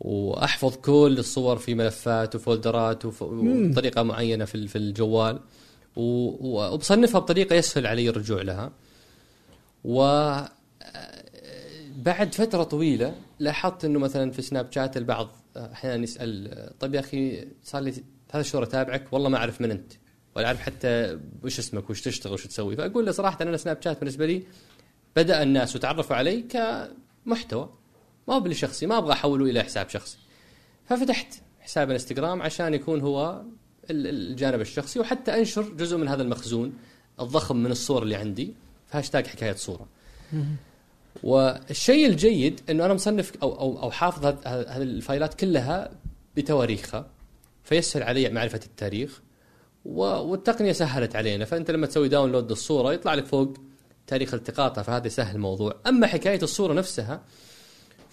[0.00, 5.40] وأحفظ كل الصور في ملفات وفولدرات وف- وبطريقه معينة في في الجوال.
[5.96, 8.72] وبصنفها بطريقة يسهل علي الرجوع لها.
[9.84, 10.00] و
[11.96, 17.48] بعد فترة طويلة لاحظت إنه مثلا في سناب شات البعض أحيانا يسأل طيب يا أخي
[17.64, 17.94] صار لي
[18.32, 19.92] ثلاث شهور أتابعك؟ والله ما أعرف من أنت.
[20.36, 22.76] ولا أعرف حتى وش اسمك وش تشتغل وش تسوي.
[22.76, 24.42] فأقول له صراحة أنا سناب شات بالنسبة لي
[25.16, 27.70] بدأ الناس وتعرفوا علي كمحتوى.
[28.28, 30.18] ما هو بالشخصي ما أبغى أحوله إلى حساب شخصي.
[30.84, 31.26] ففتحت
[31.60, 33.42] حساب الانستغرام عشان يكون هو
[33.90, 36.72] ال- الجانب الشخصي وحتى أنشر جزء من هذا المخزون
[37.20, 38.54] الضخم من الصور اللي عندي
[38.86, 39.86] في هاشتاج حكاية صورة.
[41.22, 45.90] والشيء الجيد إنه أنا مصنف أو أو أو حافظ هذ- هذ- هذه ال files كلها
[46.36, 47.06] بتواريخها
[47.64, 49.20] فيسهل علي معرفة التاريخ
[49.84, 51.44] والتقنية سهلت علينا.
[51.44, 53.54] فأنت لما تسوي download للصوره يطلع لك فوق
[54.06, 55.74] تاريخ التقاطها فهذا يسهل الموضوع.
[55.86, 57.22] أما حكاية الصورة نفسها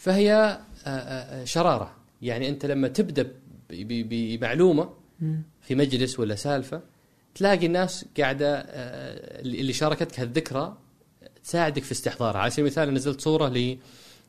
[0.03, 1.95] فهي آه، آه، شرارة.
[2.21, 3.31] يعني أنت لما تبدأ
[3.69, 4.89] بمعلومة
[5.61, 6.81] في مجلس ولا سالفة
[7.35, 10.77] تلاقي الناس قاعدة آه، اللي شاركتك هالذكرى
[11.43, 12.41] تساعدك في استحضارها.
[12.41, 13.77] على سبيل المثال نزلت صورة ل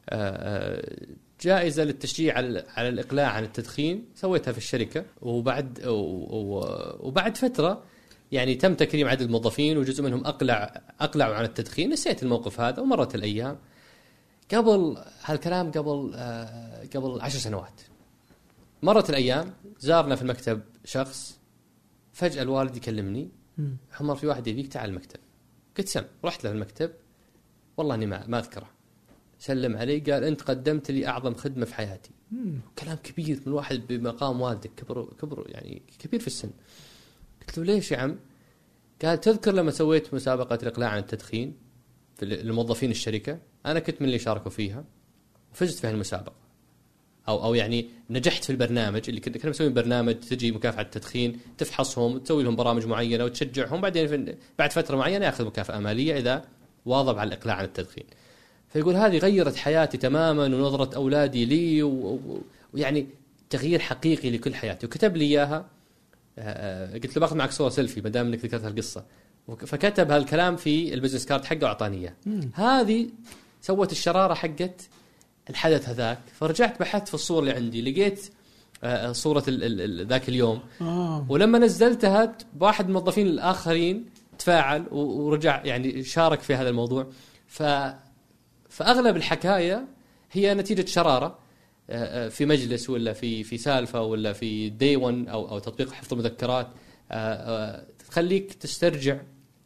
[0.09, 0.97] آه،
[1.41, 5.05] جائزة للتشجيع على على الإقلاع عن التدخين سويتها في الشركة.
[5.23, 5.79] وبعد
[7.01, 7.83] وبعد فترة
[8.33, 11.91] يعني تم تكريم عدد الموظفين وجزء منهم أقلع أقلعوا عن التدخين.
[11.91, 13.59] نسيت الموقف هذا ومرت الأيام.
[14.53, 17.81] قبل هالكلام قبل آه، قبل عشر سنوات.
[18.83, 21.39] مرت الأيام زارنا في المكتب شخص
[22.12, 23.29] فجأة الوالد يكلمني.
[24.01, 25.21] عمر في واحد يبيك تعال المكتب.
[25.79, 26.91] قلت سم رحت له المكتب.
[27.77, 28.71] والله إني ما, ما أذكره.
[29.39, 32.11] سلم علي قال أنت قدمت لي أعظم خدمة في حياتي.
[32.33, 32.61] مم.
[32.79, 36.51] كلام كبير من واحد بمقام والدك كبر كبر يعني كبير في السن.
[37.41, 38.19] قلت له ليش يا عم؟
[39.03, 41.57] قال تذكر لما سويت مسابقة الاقلاع عن التدخين
[42.15, 44.85] في لموظفين الشركة؟ أنا كنت من اللي شاركوا فيها
[45.53, 46.45] وفزت في هالمسابقة
[47.28, 52.43] أو أو يعني نجحت في البرنامج اللي كنا مسويين برنامج تجي مكافحة التدخين تفحصهم وتسوي
[52.43, 56.45] لهم برامج معينة وتشجعهم بعدين بعد فترة معينة يأخذ مكافأة مالية إذا
[56.86, 58.05] واظب على الإقلاع عن التدخين.
[58.69, 61.82] فيقول هذه غيرت حياتي تماما ونظرة أولادي لي
[62.73, 63.07] ويعني
[63.51, 65.66] تغيير حقيقي لكل حياتي وكتب لي إياها
[66.39, 69.05] آه، قلت له باخذ معك صورة سيلفي ما دام إنك ذكرت هالقصة
[69.59, 72.15] فكتب هالكلام في ال business card حقه وأعطاني إياه.
[72.55, 73.09] هذه
[73.65, 74.89] سوت الشرارة حقت
[75.51, 76.19] الحدث هذاك.
[76.32, 77.82] فرجعت بحثت في الصور اللي عندي.
[77.82, 78.31] لقيت
[78.85, 79.11] آه،
[79.49, 80.62] ال- ال- ال- ذاك اليوم.
[80.81, 81.27] آه.
[81.28, 84.07] ولما نزلتها واحد من الموظفين الآخرين
[84.39, 87.11] تفاعل ورجع يعني شارك في هذا الموضوع.
[87.47, 87.62] ف
[88.69, 89.89] فأغلب الحكاية
[90.32, 91.39] هي نتيجة شرارة
[91.91, 95.93] آه، آه، في مجلس ولا في في سالفة ولا في Day One أو أو تطبيق
[95.93, 96.69] حفظ المذكرات.
[97.11, 99.20] آه، آه، تخليك تسترجع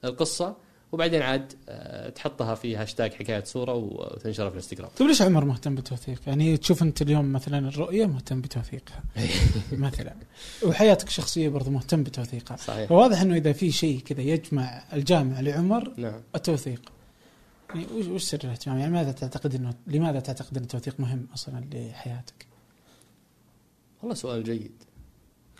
[0.04, 0.56] القصة.
[0.92, 4.90] وبعدين عاد آه، تحطها في هاشتاج حكاية صورة وتنشرها في الانستغرام.
[4.98, 9.02] طيب ليش عمر مهتم بالتوثيق؟ يعني تشوف أنت اليوم مثلا الرؤية مهتم بتوثيقها
[9.72, 10.14] مثلا.
[10.62, 12.56] وحياتك الشخصية برضو مهتم بتوثيقها.
[12.56, 12.88] صحيح.
[12.88, 16.20] فواضح إنه إذا في شيء كذا يجمع الجامع لعمر نعم.
[16.34, 16.92] التوثيق.
[17.74, 21.64] يعني وش وش سر الاهتمام؟ يعني ماذا تعتقد انه لماذا تعتقد إن التوثيق مهم أصلا
[21.72, 22.46] لحياتك؟
[24.02, 24.72] والله سؤال جيد.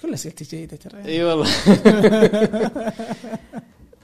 [0.03, 1.05] كل أسئلتي جيدة ترى.
[1.05, 1.49] إي والله.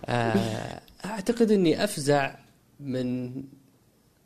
[0.06, 2.36] آه، أعتقد إني أفزع
[2.80, 3.34] من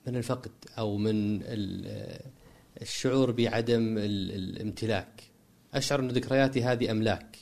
[0.06, 2.20] من الفقد أو من ال-
[2.82, 5.22] الشعور بعدم ال- الامتلاك.
[5.74, 7.36] أشعر أن ذكرياتي هذه أملاك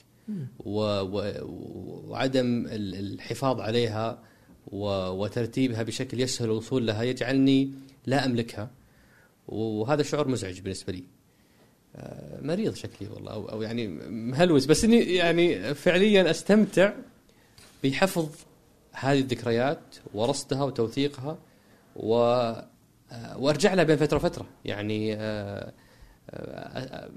[0.65, 4.23] وعدم ال- الحفاظ عليها
[4.67, 7.71] و- وترتيبها بشكل يسهل الوصول لها يجعلني
[8.07, 8.71] لا أملكها.
[9.49, 11.05] وهذا شعور مزعج بالنسبة لي.
[11.97, 14.67] آه، مريض شكلي والله أو أو يعني مهلوس.
[14.67, 16.93] بس إني يعني فعليا أستمتع
[17.85, 18.29] بحفظ
[18.99, 21.39] هذه الذكريات ورصدها وتوثيقها
[21.97, 22.15] و
[23.13, 25.73] آه، وأرجع لها بين فترة وفترة يعني آه،
[26.31, 27.11] آه،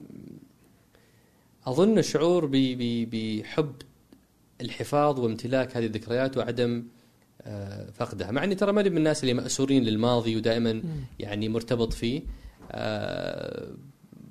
[1.66, 2.46] أظن الشعور
[3.12, 3.76] بحب
[4.62, 6.84] الحفاظ وامتلاك هذه الذكريات وعدم
[7.94, 10.82] فقدها مع إني ترى ماني من الناس اللي مأسورين للماضي ودائما.
[11.20, 12.22] يعني مرتبط فيه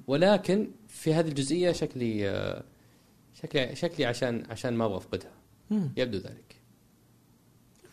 [0.07, 2.63] ولكن في هذه الجزئية شكلي
[3.43, 5.31] شكلي شكلي عشان عشان ما أبغى أفقدها.
[5.71, 6.48] يبدو ذلك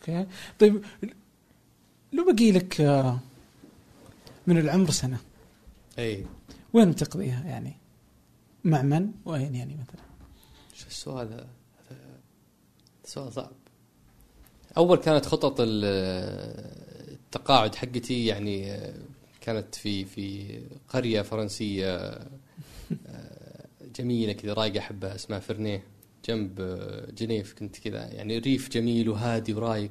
[0.08, 0.26] أوكي
[0.58, 0.84] طيب
[2.12, 3.18] لو بقي لك آه،
[4.46, 5.18] من العمر سنة
[5.98, 6.24] اي
[6.72, 7.76] وين بتقضيها يعني؟
[8.64, 10.02] مع من؟ وين يعني مثلا؟
[10.74, 11.46] شو السؤال هذا؟
[13.04, 13.52] سؤال صعب
[14.76, 15.84] أول كانت خطط ال-
[17.12, 18.94] التقاعد حقتي يعني آه،
[19.40, 20.58] كانت في في
[20.88, 22.26] قرية فرنسية آه،
[23.98, 25.82] جميلة كذا رايقة أحبها اسمها فرنيه
[26.28, 27.98] جنب آه، جنيف كنت كذا.
[28.12, 29.90] يعني ريف جميل وهادي ورايق.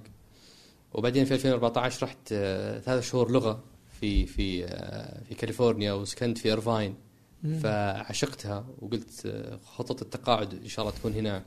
[0.93, 3.63] وبعدين في 2014 رحت آه، ثلاث شهور لغة
[4.01, 6.95] في في آه، في كاليفورنيا وسكنت في ايرفاين
[7.43, 7.59] مم.
[7.59, 9.27] فعشقتها وقلت
[9.65, 11.45] خطط التقاعد إن شاء الله تكون هناك.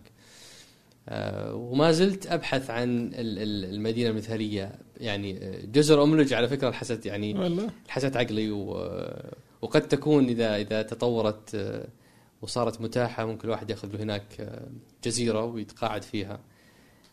[1.52, 4.78] وما زلت أبحث عن ال- ال- المدينة المثالية.
[5.00, 5.32] يعني
[5.72, 7.70] جزر أملج على فكرة الحست يعني والله.
[8.16, 8.50] عقلي.
[9.62, 11.56] وقد تكون إذا إذا تطورت
[12.42, 14.68] وصارت متاحة ممكن الواحد ياخذ له هناك آه،
[15.04, 16.40] جزيرة ويتقاعد فيها.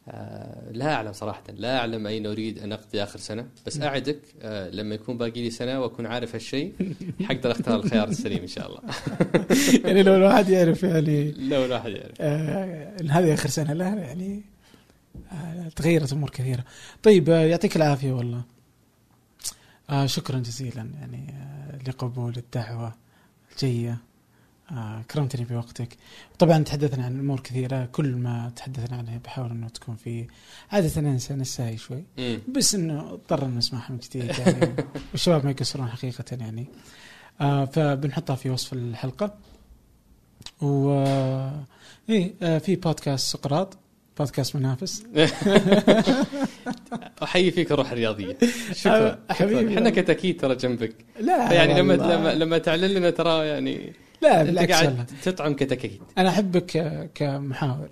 [0.07, 4.69] آه، لا أعلم صراحة لا أعلم أين أريد أن أقضي آخر سنة بس أعدك آه،
[4.69, 6.73] لما يكون باقي لي سنة وأكون عارف هالشيء
[7.23, 8.81] حقدر أختار الخيار السليم إن شاء الله.
[9.85, 12.15] يعني لو الواحد يعرف يعني لو الواحد يعرف.
[12.19, 14.43] آه هذه آخر سنة له يعني
[15.31, 16.63] آه تغيرت أمور كثيرة.
[17.03, 18.41] طيب آه يعطيك العافية والله.
[19.89, 22.95] آه شكرا جزيلا يعني آه لقبول الدعوة
[23.51, 23.97] الجيه.
[24.71, 25.97] آه كرمتني بوقتك.
[26.39, 30.27] طبعا تحدثنا عن أمور كثيرة كل ما تحدثنا عنها بحاول انه تكون في
[30.71, 32.03] عادة انسى نساي شوي.
[32.17, 32.39] مم.
[32.55, 34.75] بس إنه اضطر نسمعها من جديد يعني
[35.11, 36.65] والشباب ما يقصرون حقيقة يعني
[37.41, 39.33] آه فبنحطها في وصف الحلقة
[40.61, 41.63] و آه،
[42.09, 43.77] إيه آه في بودكاست سقراط
[44.19, 45.03] بودكاست منافس
[47.23, 48.37] أحيي فيك الروح الرياضيه.
[48.73, 49.19] شكرا.
[49.29, 49.75] حبيبي.
[49.77, 50.95] إحنا كتاكيد ترى جنبك.
[51.19, 51.93] لا يعني لما.
[51.93, 54.71] لما لما تعلن لنا ترى يعني لا أنت.
[54.71, 56.01] قاعد تطعم كتاكيد.
[56.17, 56.71] أنا أحبك
[57.15, 57.89] كمحاور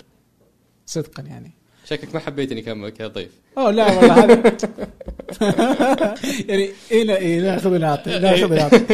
[0.85, 1.51] صدقا يعني.
[1.85, 3.31] شكلك ما حبيتني كضيف.
[3.57, 4.57] أوه لا والله هذا
[6.49, 8.85] يعني إيه لا إيه ناخذ ونعطي ناخذ ونعطي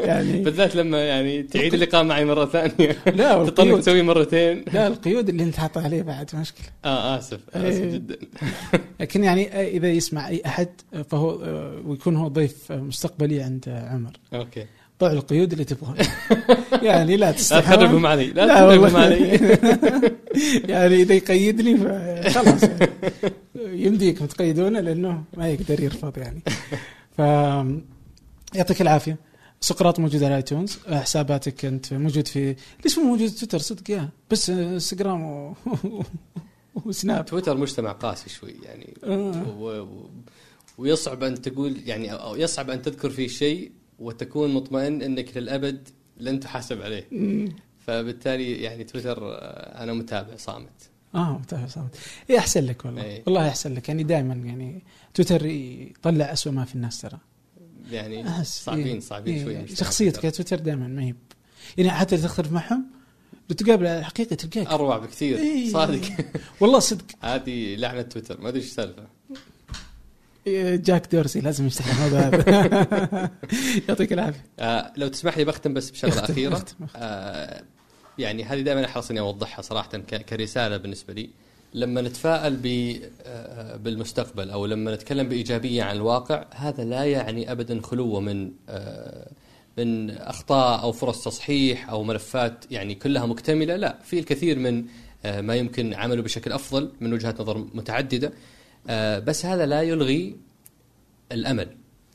[0.00, 2.96] يعني بالذات لما يعني تعيد اللقاء معي مرة ثانية.
[3.06, 4.64] لا تضطر والقيود تسويه مرتين.
[4.72, 6.66] لا القيود اللي أنت حاطها عليه بعد مشكلة.
[6.84, 7.90] آه آسف آسف إيه.
[7.90, 8.16] جدا.
[9.00, 10.68] لكن يعني إذا يسمع أي أحد
[11.10, 14.12] فهو آه، ويكون هو ضيف مستقبلي عند عمر.
[14.34, 14.66] أوكي.
[15.00, 15.96] ضع القيود اللي تبغون.
[16.82, 17.62] يعني لا لا تستحون.
[17.62, 19.18] تخربهم علي لا لا تخربهم علي
[20.72, 22.90] يعني إذا يقيدني فخلاص يعني
[23.84, 26.42] يمديكم تقيدونه لأنه ما يقدر يرفض يعني.
[27.16, 27.20] ف
[28.54, 29.18] يعطيك العافية.
[29.60, 34.08] سقراط موجود على ايتونز حساباتك أنت موجود في ليش مو موجود تويتر؟ صدق يا.
[34.30, 35.54] بس انستغرام و...
[36.84, 37.26] وسناب.
[37.26, 38.94] تويتر مجتمع قاسي شوي يعني.
[39.04, 39.54] آه.
[39.58, 39.80] و...
[39.80, 40.10] و...
[40.78, 45.88] ويصعب أن تقول يعني أو أو يصعب أن تذكر فيه شيء وتكون مطمئن إنك للأبد
[46.16, 47.08] لن تحاسب عليه.
[47.86, 51.96] فبالتالي يعني تويتر آه، أنا متابع صامت آه متابع صامت
[52.30, 53.22] إيه أحسن لك والله إيه.
[53.26, 54.82] والله أحسن لك يعني دائما يعني
[55.14, 57.18] تويتر يطلع اسوء ما في الناس ترى
[57.90, 59.00] يعني أحس صعبين إيه.
[59.00, 59.44] صعبين إيه.
[59.44, 60.26] شوي مجتمع شخصيتك تويتر.
[60.26, 61.14] يا تويتر دائما ما هي
[61.78, 62.86] يعني حتى تختلف معهم
[63.50, 65.70] لو تقابل على الحقيقة تلقاك أروع بكثير إيه.
[65.70, 66.00] صادق
[66.60, 69.08] والله صدق هذه لعنة تويتر ما أدري إيش السالفة إيه،
[70.76, 73.30] جاك دورسي لازم يشتغل الموضوع هذا
[73.88, 74.44] يعطيك العافية.
[74.58, 76.52] آه لو تسمح لي بختم بس بشغلة اختم، أخيرة.
[76.52, 76.98] اختم، اختم.
[77.02, 77.62] آه
[78.18, 81.30] يعني هذه دائما أحرص إني أوضحها صراحة كرسالة بالنسبة لي.
[81.74, 87.80] لما نتفائل ب- آه، بالمستقبل أو لما نتكلم بإيجابية عن الواقع هذا لا يعني ابدا
[87.82, 89.28] خلوة من آه،
[89.78, 93.76] من أخطاء أو فرص تصحيح أو ملفات يعني كلها مكتملة.
[93.76, 94.84] لا في الكثير من
[95.24, 98.26] آه، ما يمكن عمله بشكل أفضل من وجهات نظر متعددة.
[98.28, 98.32] آه،
[99.18, 100.36] بس هذا لا يلغي
[101.32, 101.68] الأمل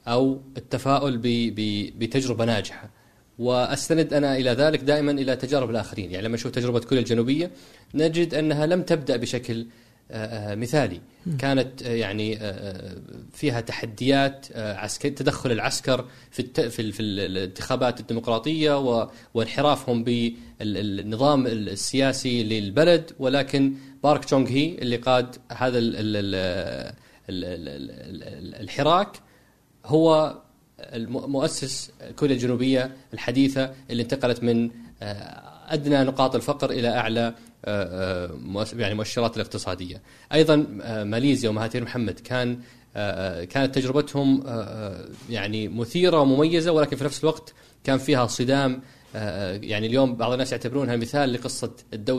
[0.07, 1.19] أو التفاؤل
[1.98, 2.89] بتجربة ناجحة.
[3.39, 6.11] وأستند أنا إلى ذلك دائما إلى تجارب الآخرين.
[6.11, 7.52] يعني لما نشوف تجربة كوريا الجنوبية
[7.95, 9.68] نجد أنها لم تبدأ بشكل آه، آه،
[10.56, 11.02] مثالي.
[11.40, 12.95] كانت آه، يعني آه، آه،
[13.34, 18.80] فيها تحديات عسكر تدخل العسكر في في ال- في ال- الانتخابات الديمقراطية
[19.34, 23.11] وانحرافهم بالنظام السياسي للبلد.
[23.19, 23.73] ولكن
[24.03, 26.36] بارك تشونغ هي اللي قاد هذا ال- ال- ال-
[27.30, 29.18] ال- ال- ال- ال- الحراك
[29.86, 30.38] هو
[31.07, 34.69] مؤسس كوريا الجنوبية الحديثة اللي انتقلت من
[35.69, 37.34] أدنى نقاط الفقر آه، مؤس-
[38.74, 40.02] يعني مؤشرات الاقتصادية.
[40.34, 42.60] أيضا آه، ماليزيا ومهاتير محمد كان
[42.96, 48.28] آه، آه، كانت تجربتهم آه، آه، يعني مثيرة ومميزة ولكن في نفس الوقت كان فيها
[48.28, 48.82] صدام
[49.16, 51.30] آه، يعني اليوم بعض الناس يعتبرونها مثال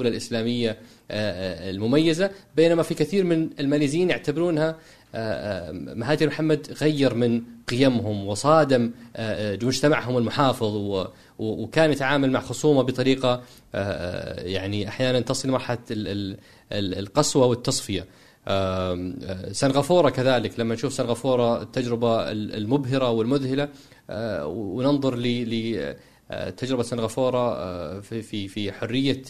[0.07, 0.77] الإسلامية آه،
[1.11, 2.31] آه، المميزة.
[2.57, 4.77] بينما في كثير من الماليزيين يعتبرونها
[5.15, 11.07] آه، آه، مهاتير محمد غير من قيمهم وصادم آه، آه، مجتمعهم المحافظ
[11.39, 13.41] وكان يتعامل مع خصومه بطريقه آه،
[13.75, 16.39] آه، يعني أحيانا تصل لمرحله ال- ال-
[16.73, 18.07] ال- القسوة والتصفية.
[18.49, 19.13] آه،
[19.53, 23.69] سنغافورة كذلك لما نشوف سنغافورة التجربة ال- المبهرة والمذهلة
[24.11, 25.17] آه، وننظر
[26.31, 29.23] لتجربة سنغافورة آه، في في في حرية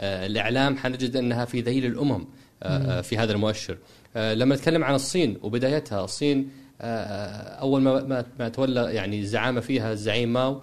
[0.00, 2.24] آه، الإعلام حنجد أنها في ذيل الأمم
[2.62, 3.78] آه، في هذا المؤشر.
[4.16, 6.50] لما نتكلم عن الصين وبدايتها الصين
[6.80, 10.60] أول ما ما- تولى يعني الزعامة فيها الزعيم ماو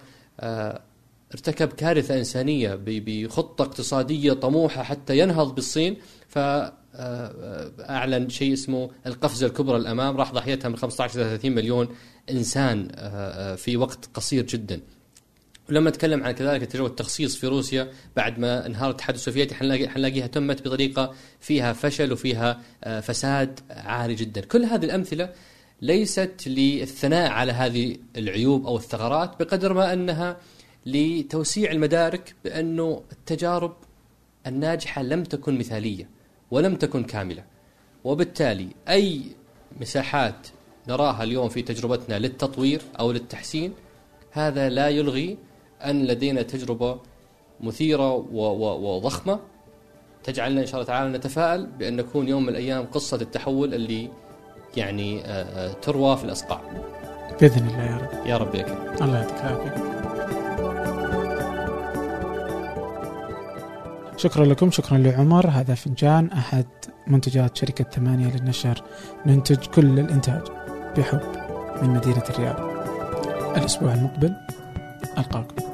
[1.34, 5.96] ارتكب كارثة إنسانية بخطة اقتصادية طموحة حتى ينهض بالصين
[6.28, 11.88] فأعلن شيء اسمه القفزة الكبرى الأمام راح ضحيتها من 15 إلى 30 مليون
[12.30, 14.80] إنسان آه، آه، في وقت قصير جدا.
[15.68, 20.26] ولما نتكلم عن كذلك تجربة التخصيص في روسيا بعد ما انهار الاتحاد السوفيتي حنلاقي حنلاقيها
[20.26, 25.32] تمت بطريقة فيها فشل وفيها آه، فساد عالي جدا، كل هذه الأمثلة
[25.82, 30.36] ليست للثناء على هذه العيوب أو الثغرات بقدر ما أنها
[30.92, 33.72] لتوسيع المدارك بأنه التجارب
[34.46, 36.08] الناجحة لم تكن مثالية
[36.50, 37.44] ولم تكن كاملة.
[38.04, 39.22] وبالتالي أي
[39.80, 40.48] مساحات
[40.88, 43.72] نراها اليوم في تجربتنا للتطوير أو للتحسين
[44.32, 45.38] هذا لا يلغي
[45.84, 47.00] أن لدينا تجربة
[47.60, 49.40] مثيرة و- و- وضخمة.
[50.24, 54.10] تجعلنا إن شاء الله تعالى نتفائل بأن نكون يوم من الأيام قصة التحول اللي
[54.76, 56.60] يعني آه، آه، تروى في الاصقاع
[57.40, 58.26] بإذن الله يا رب.
[58.26, 59.97] يا رب يكرم الله يعطيك العافيه
[64.18, 65.48] شكرا لكم شكرا لعمر.
[65.48, 66.66] هذا فنجان أحد
[67.06, 68.82] منتجات شركة ثمانية للنشر.
[69.26, 70.42] ننتج كل الإنتاج
[70.96, 71.20] بحب
[71.82, 72.60] من مدينة الرياض.
[73.56, 74.34] الأسبوع المقبل
[75.18, 75.67] ألقاكم.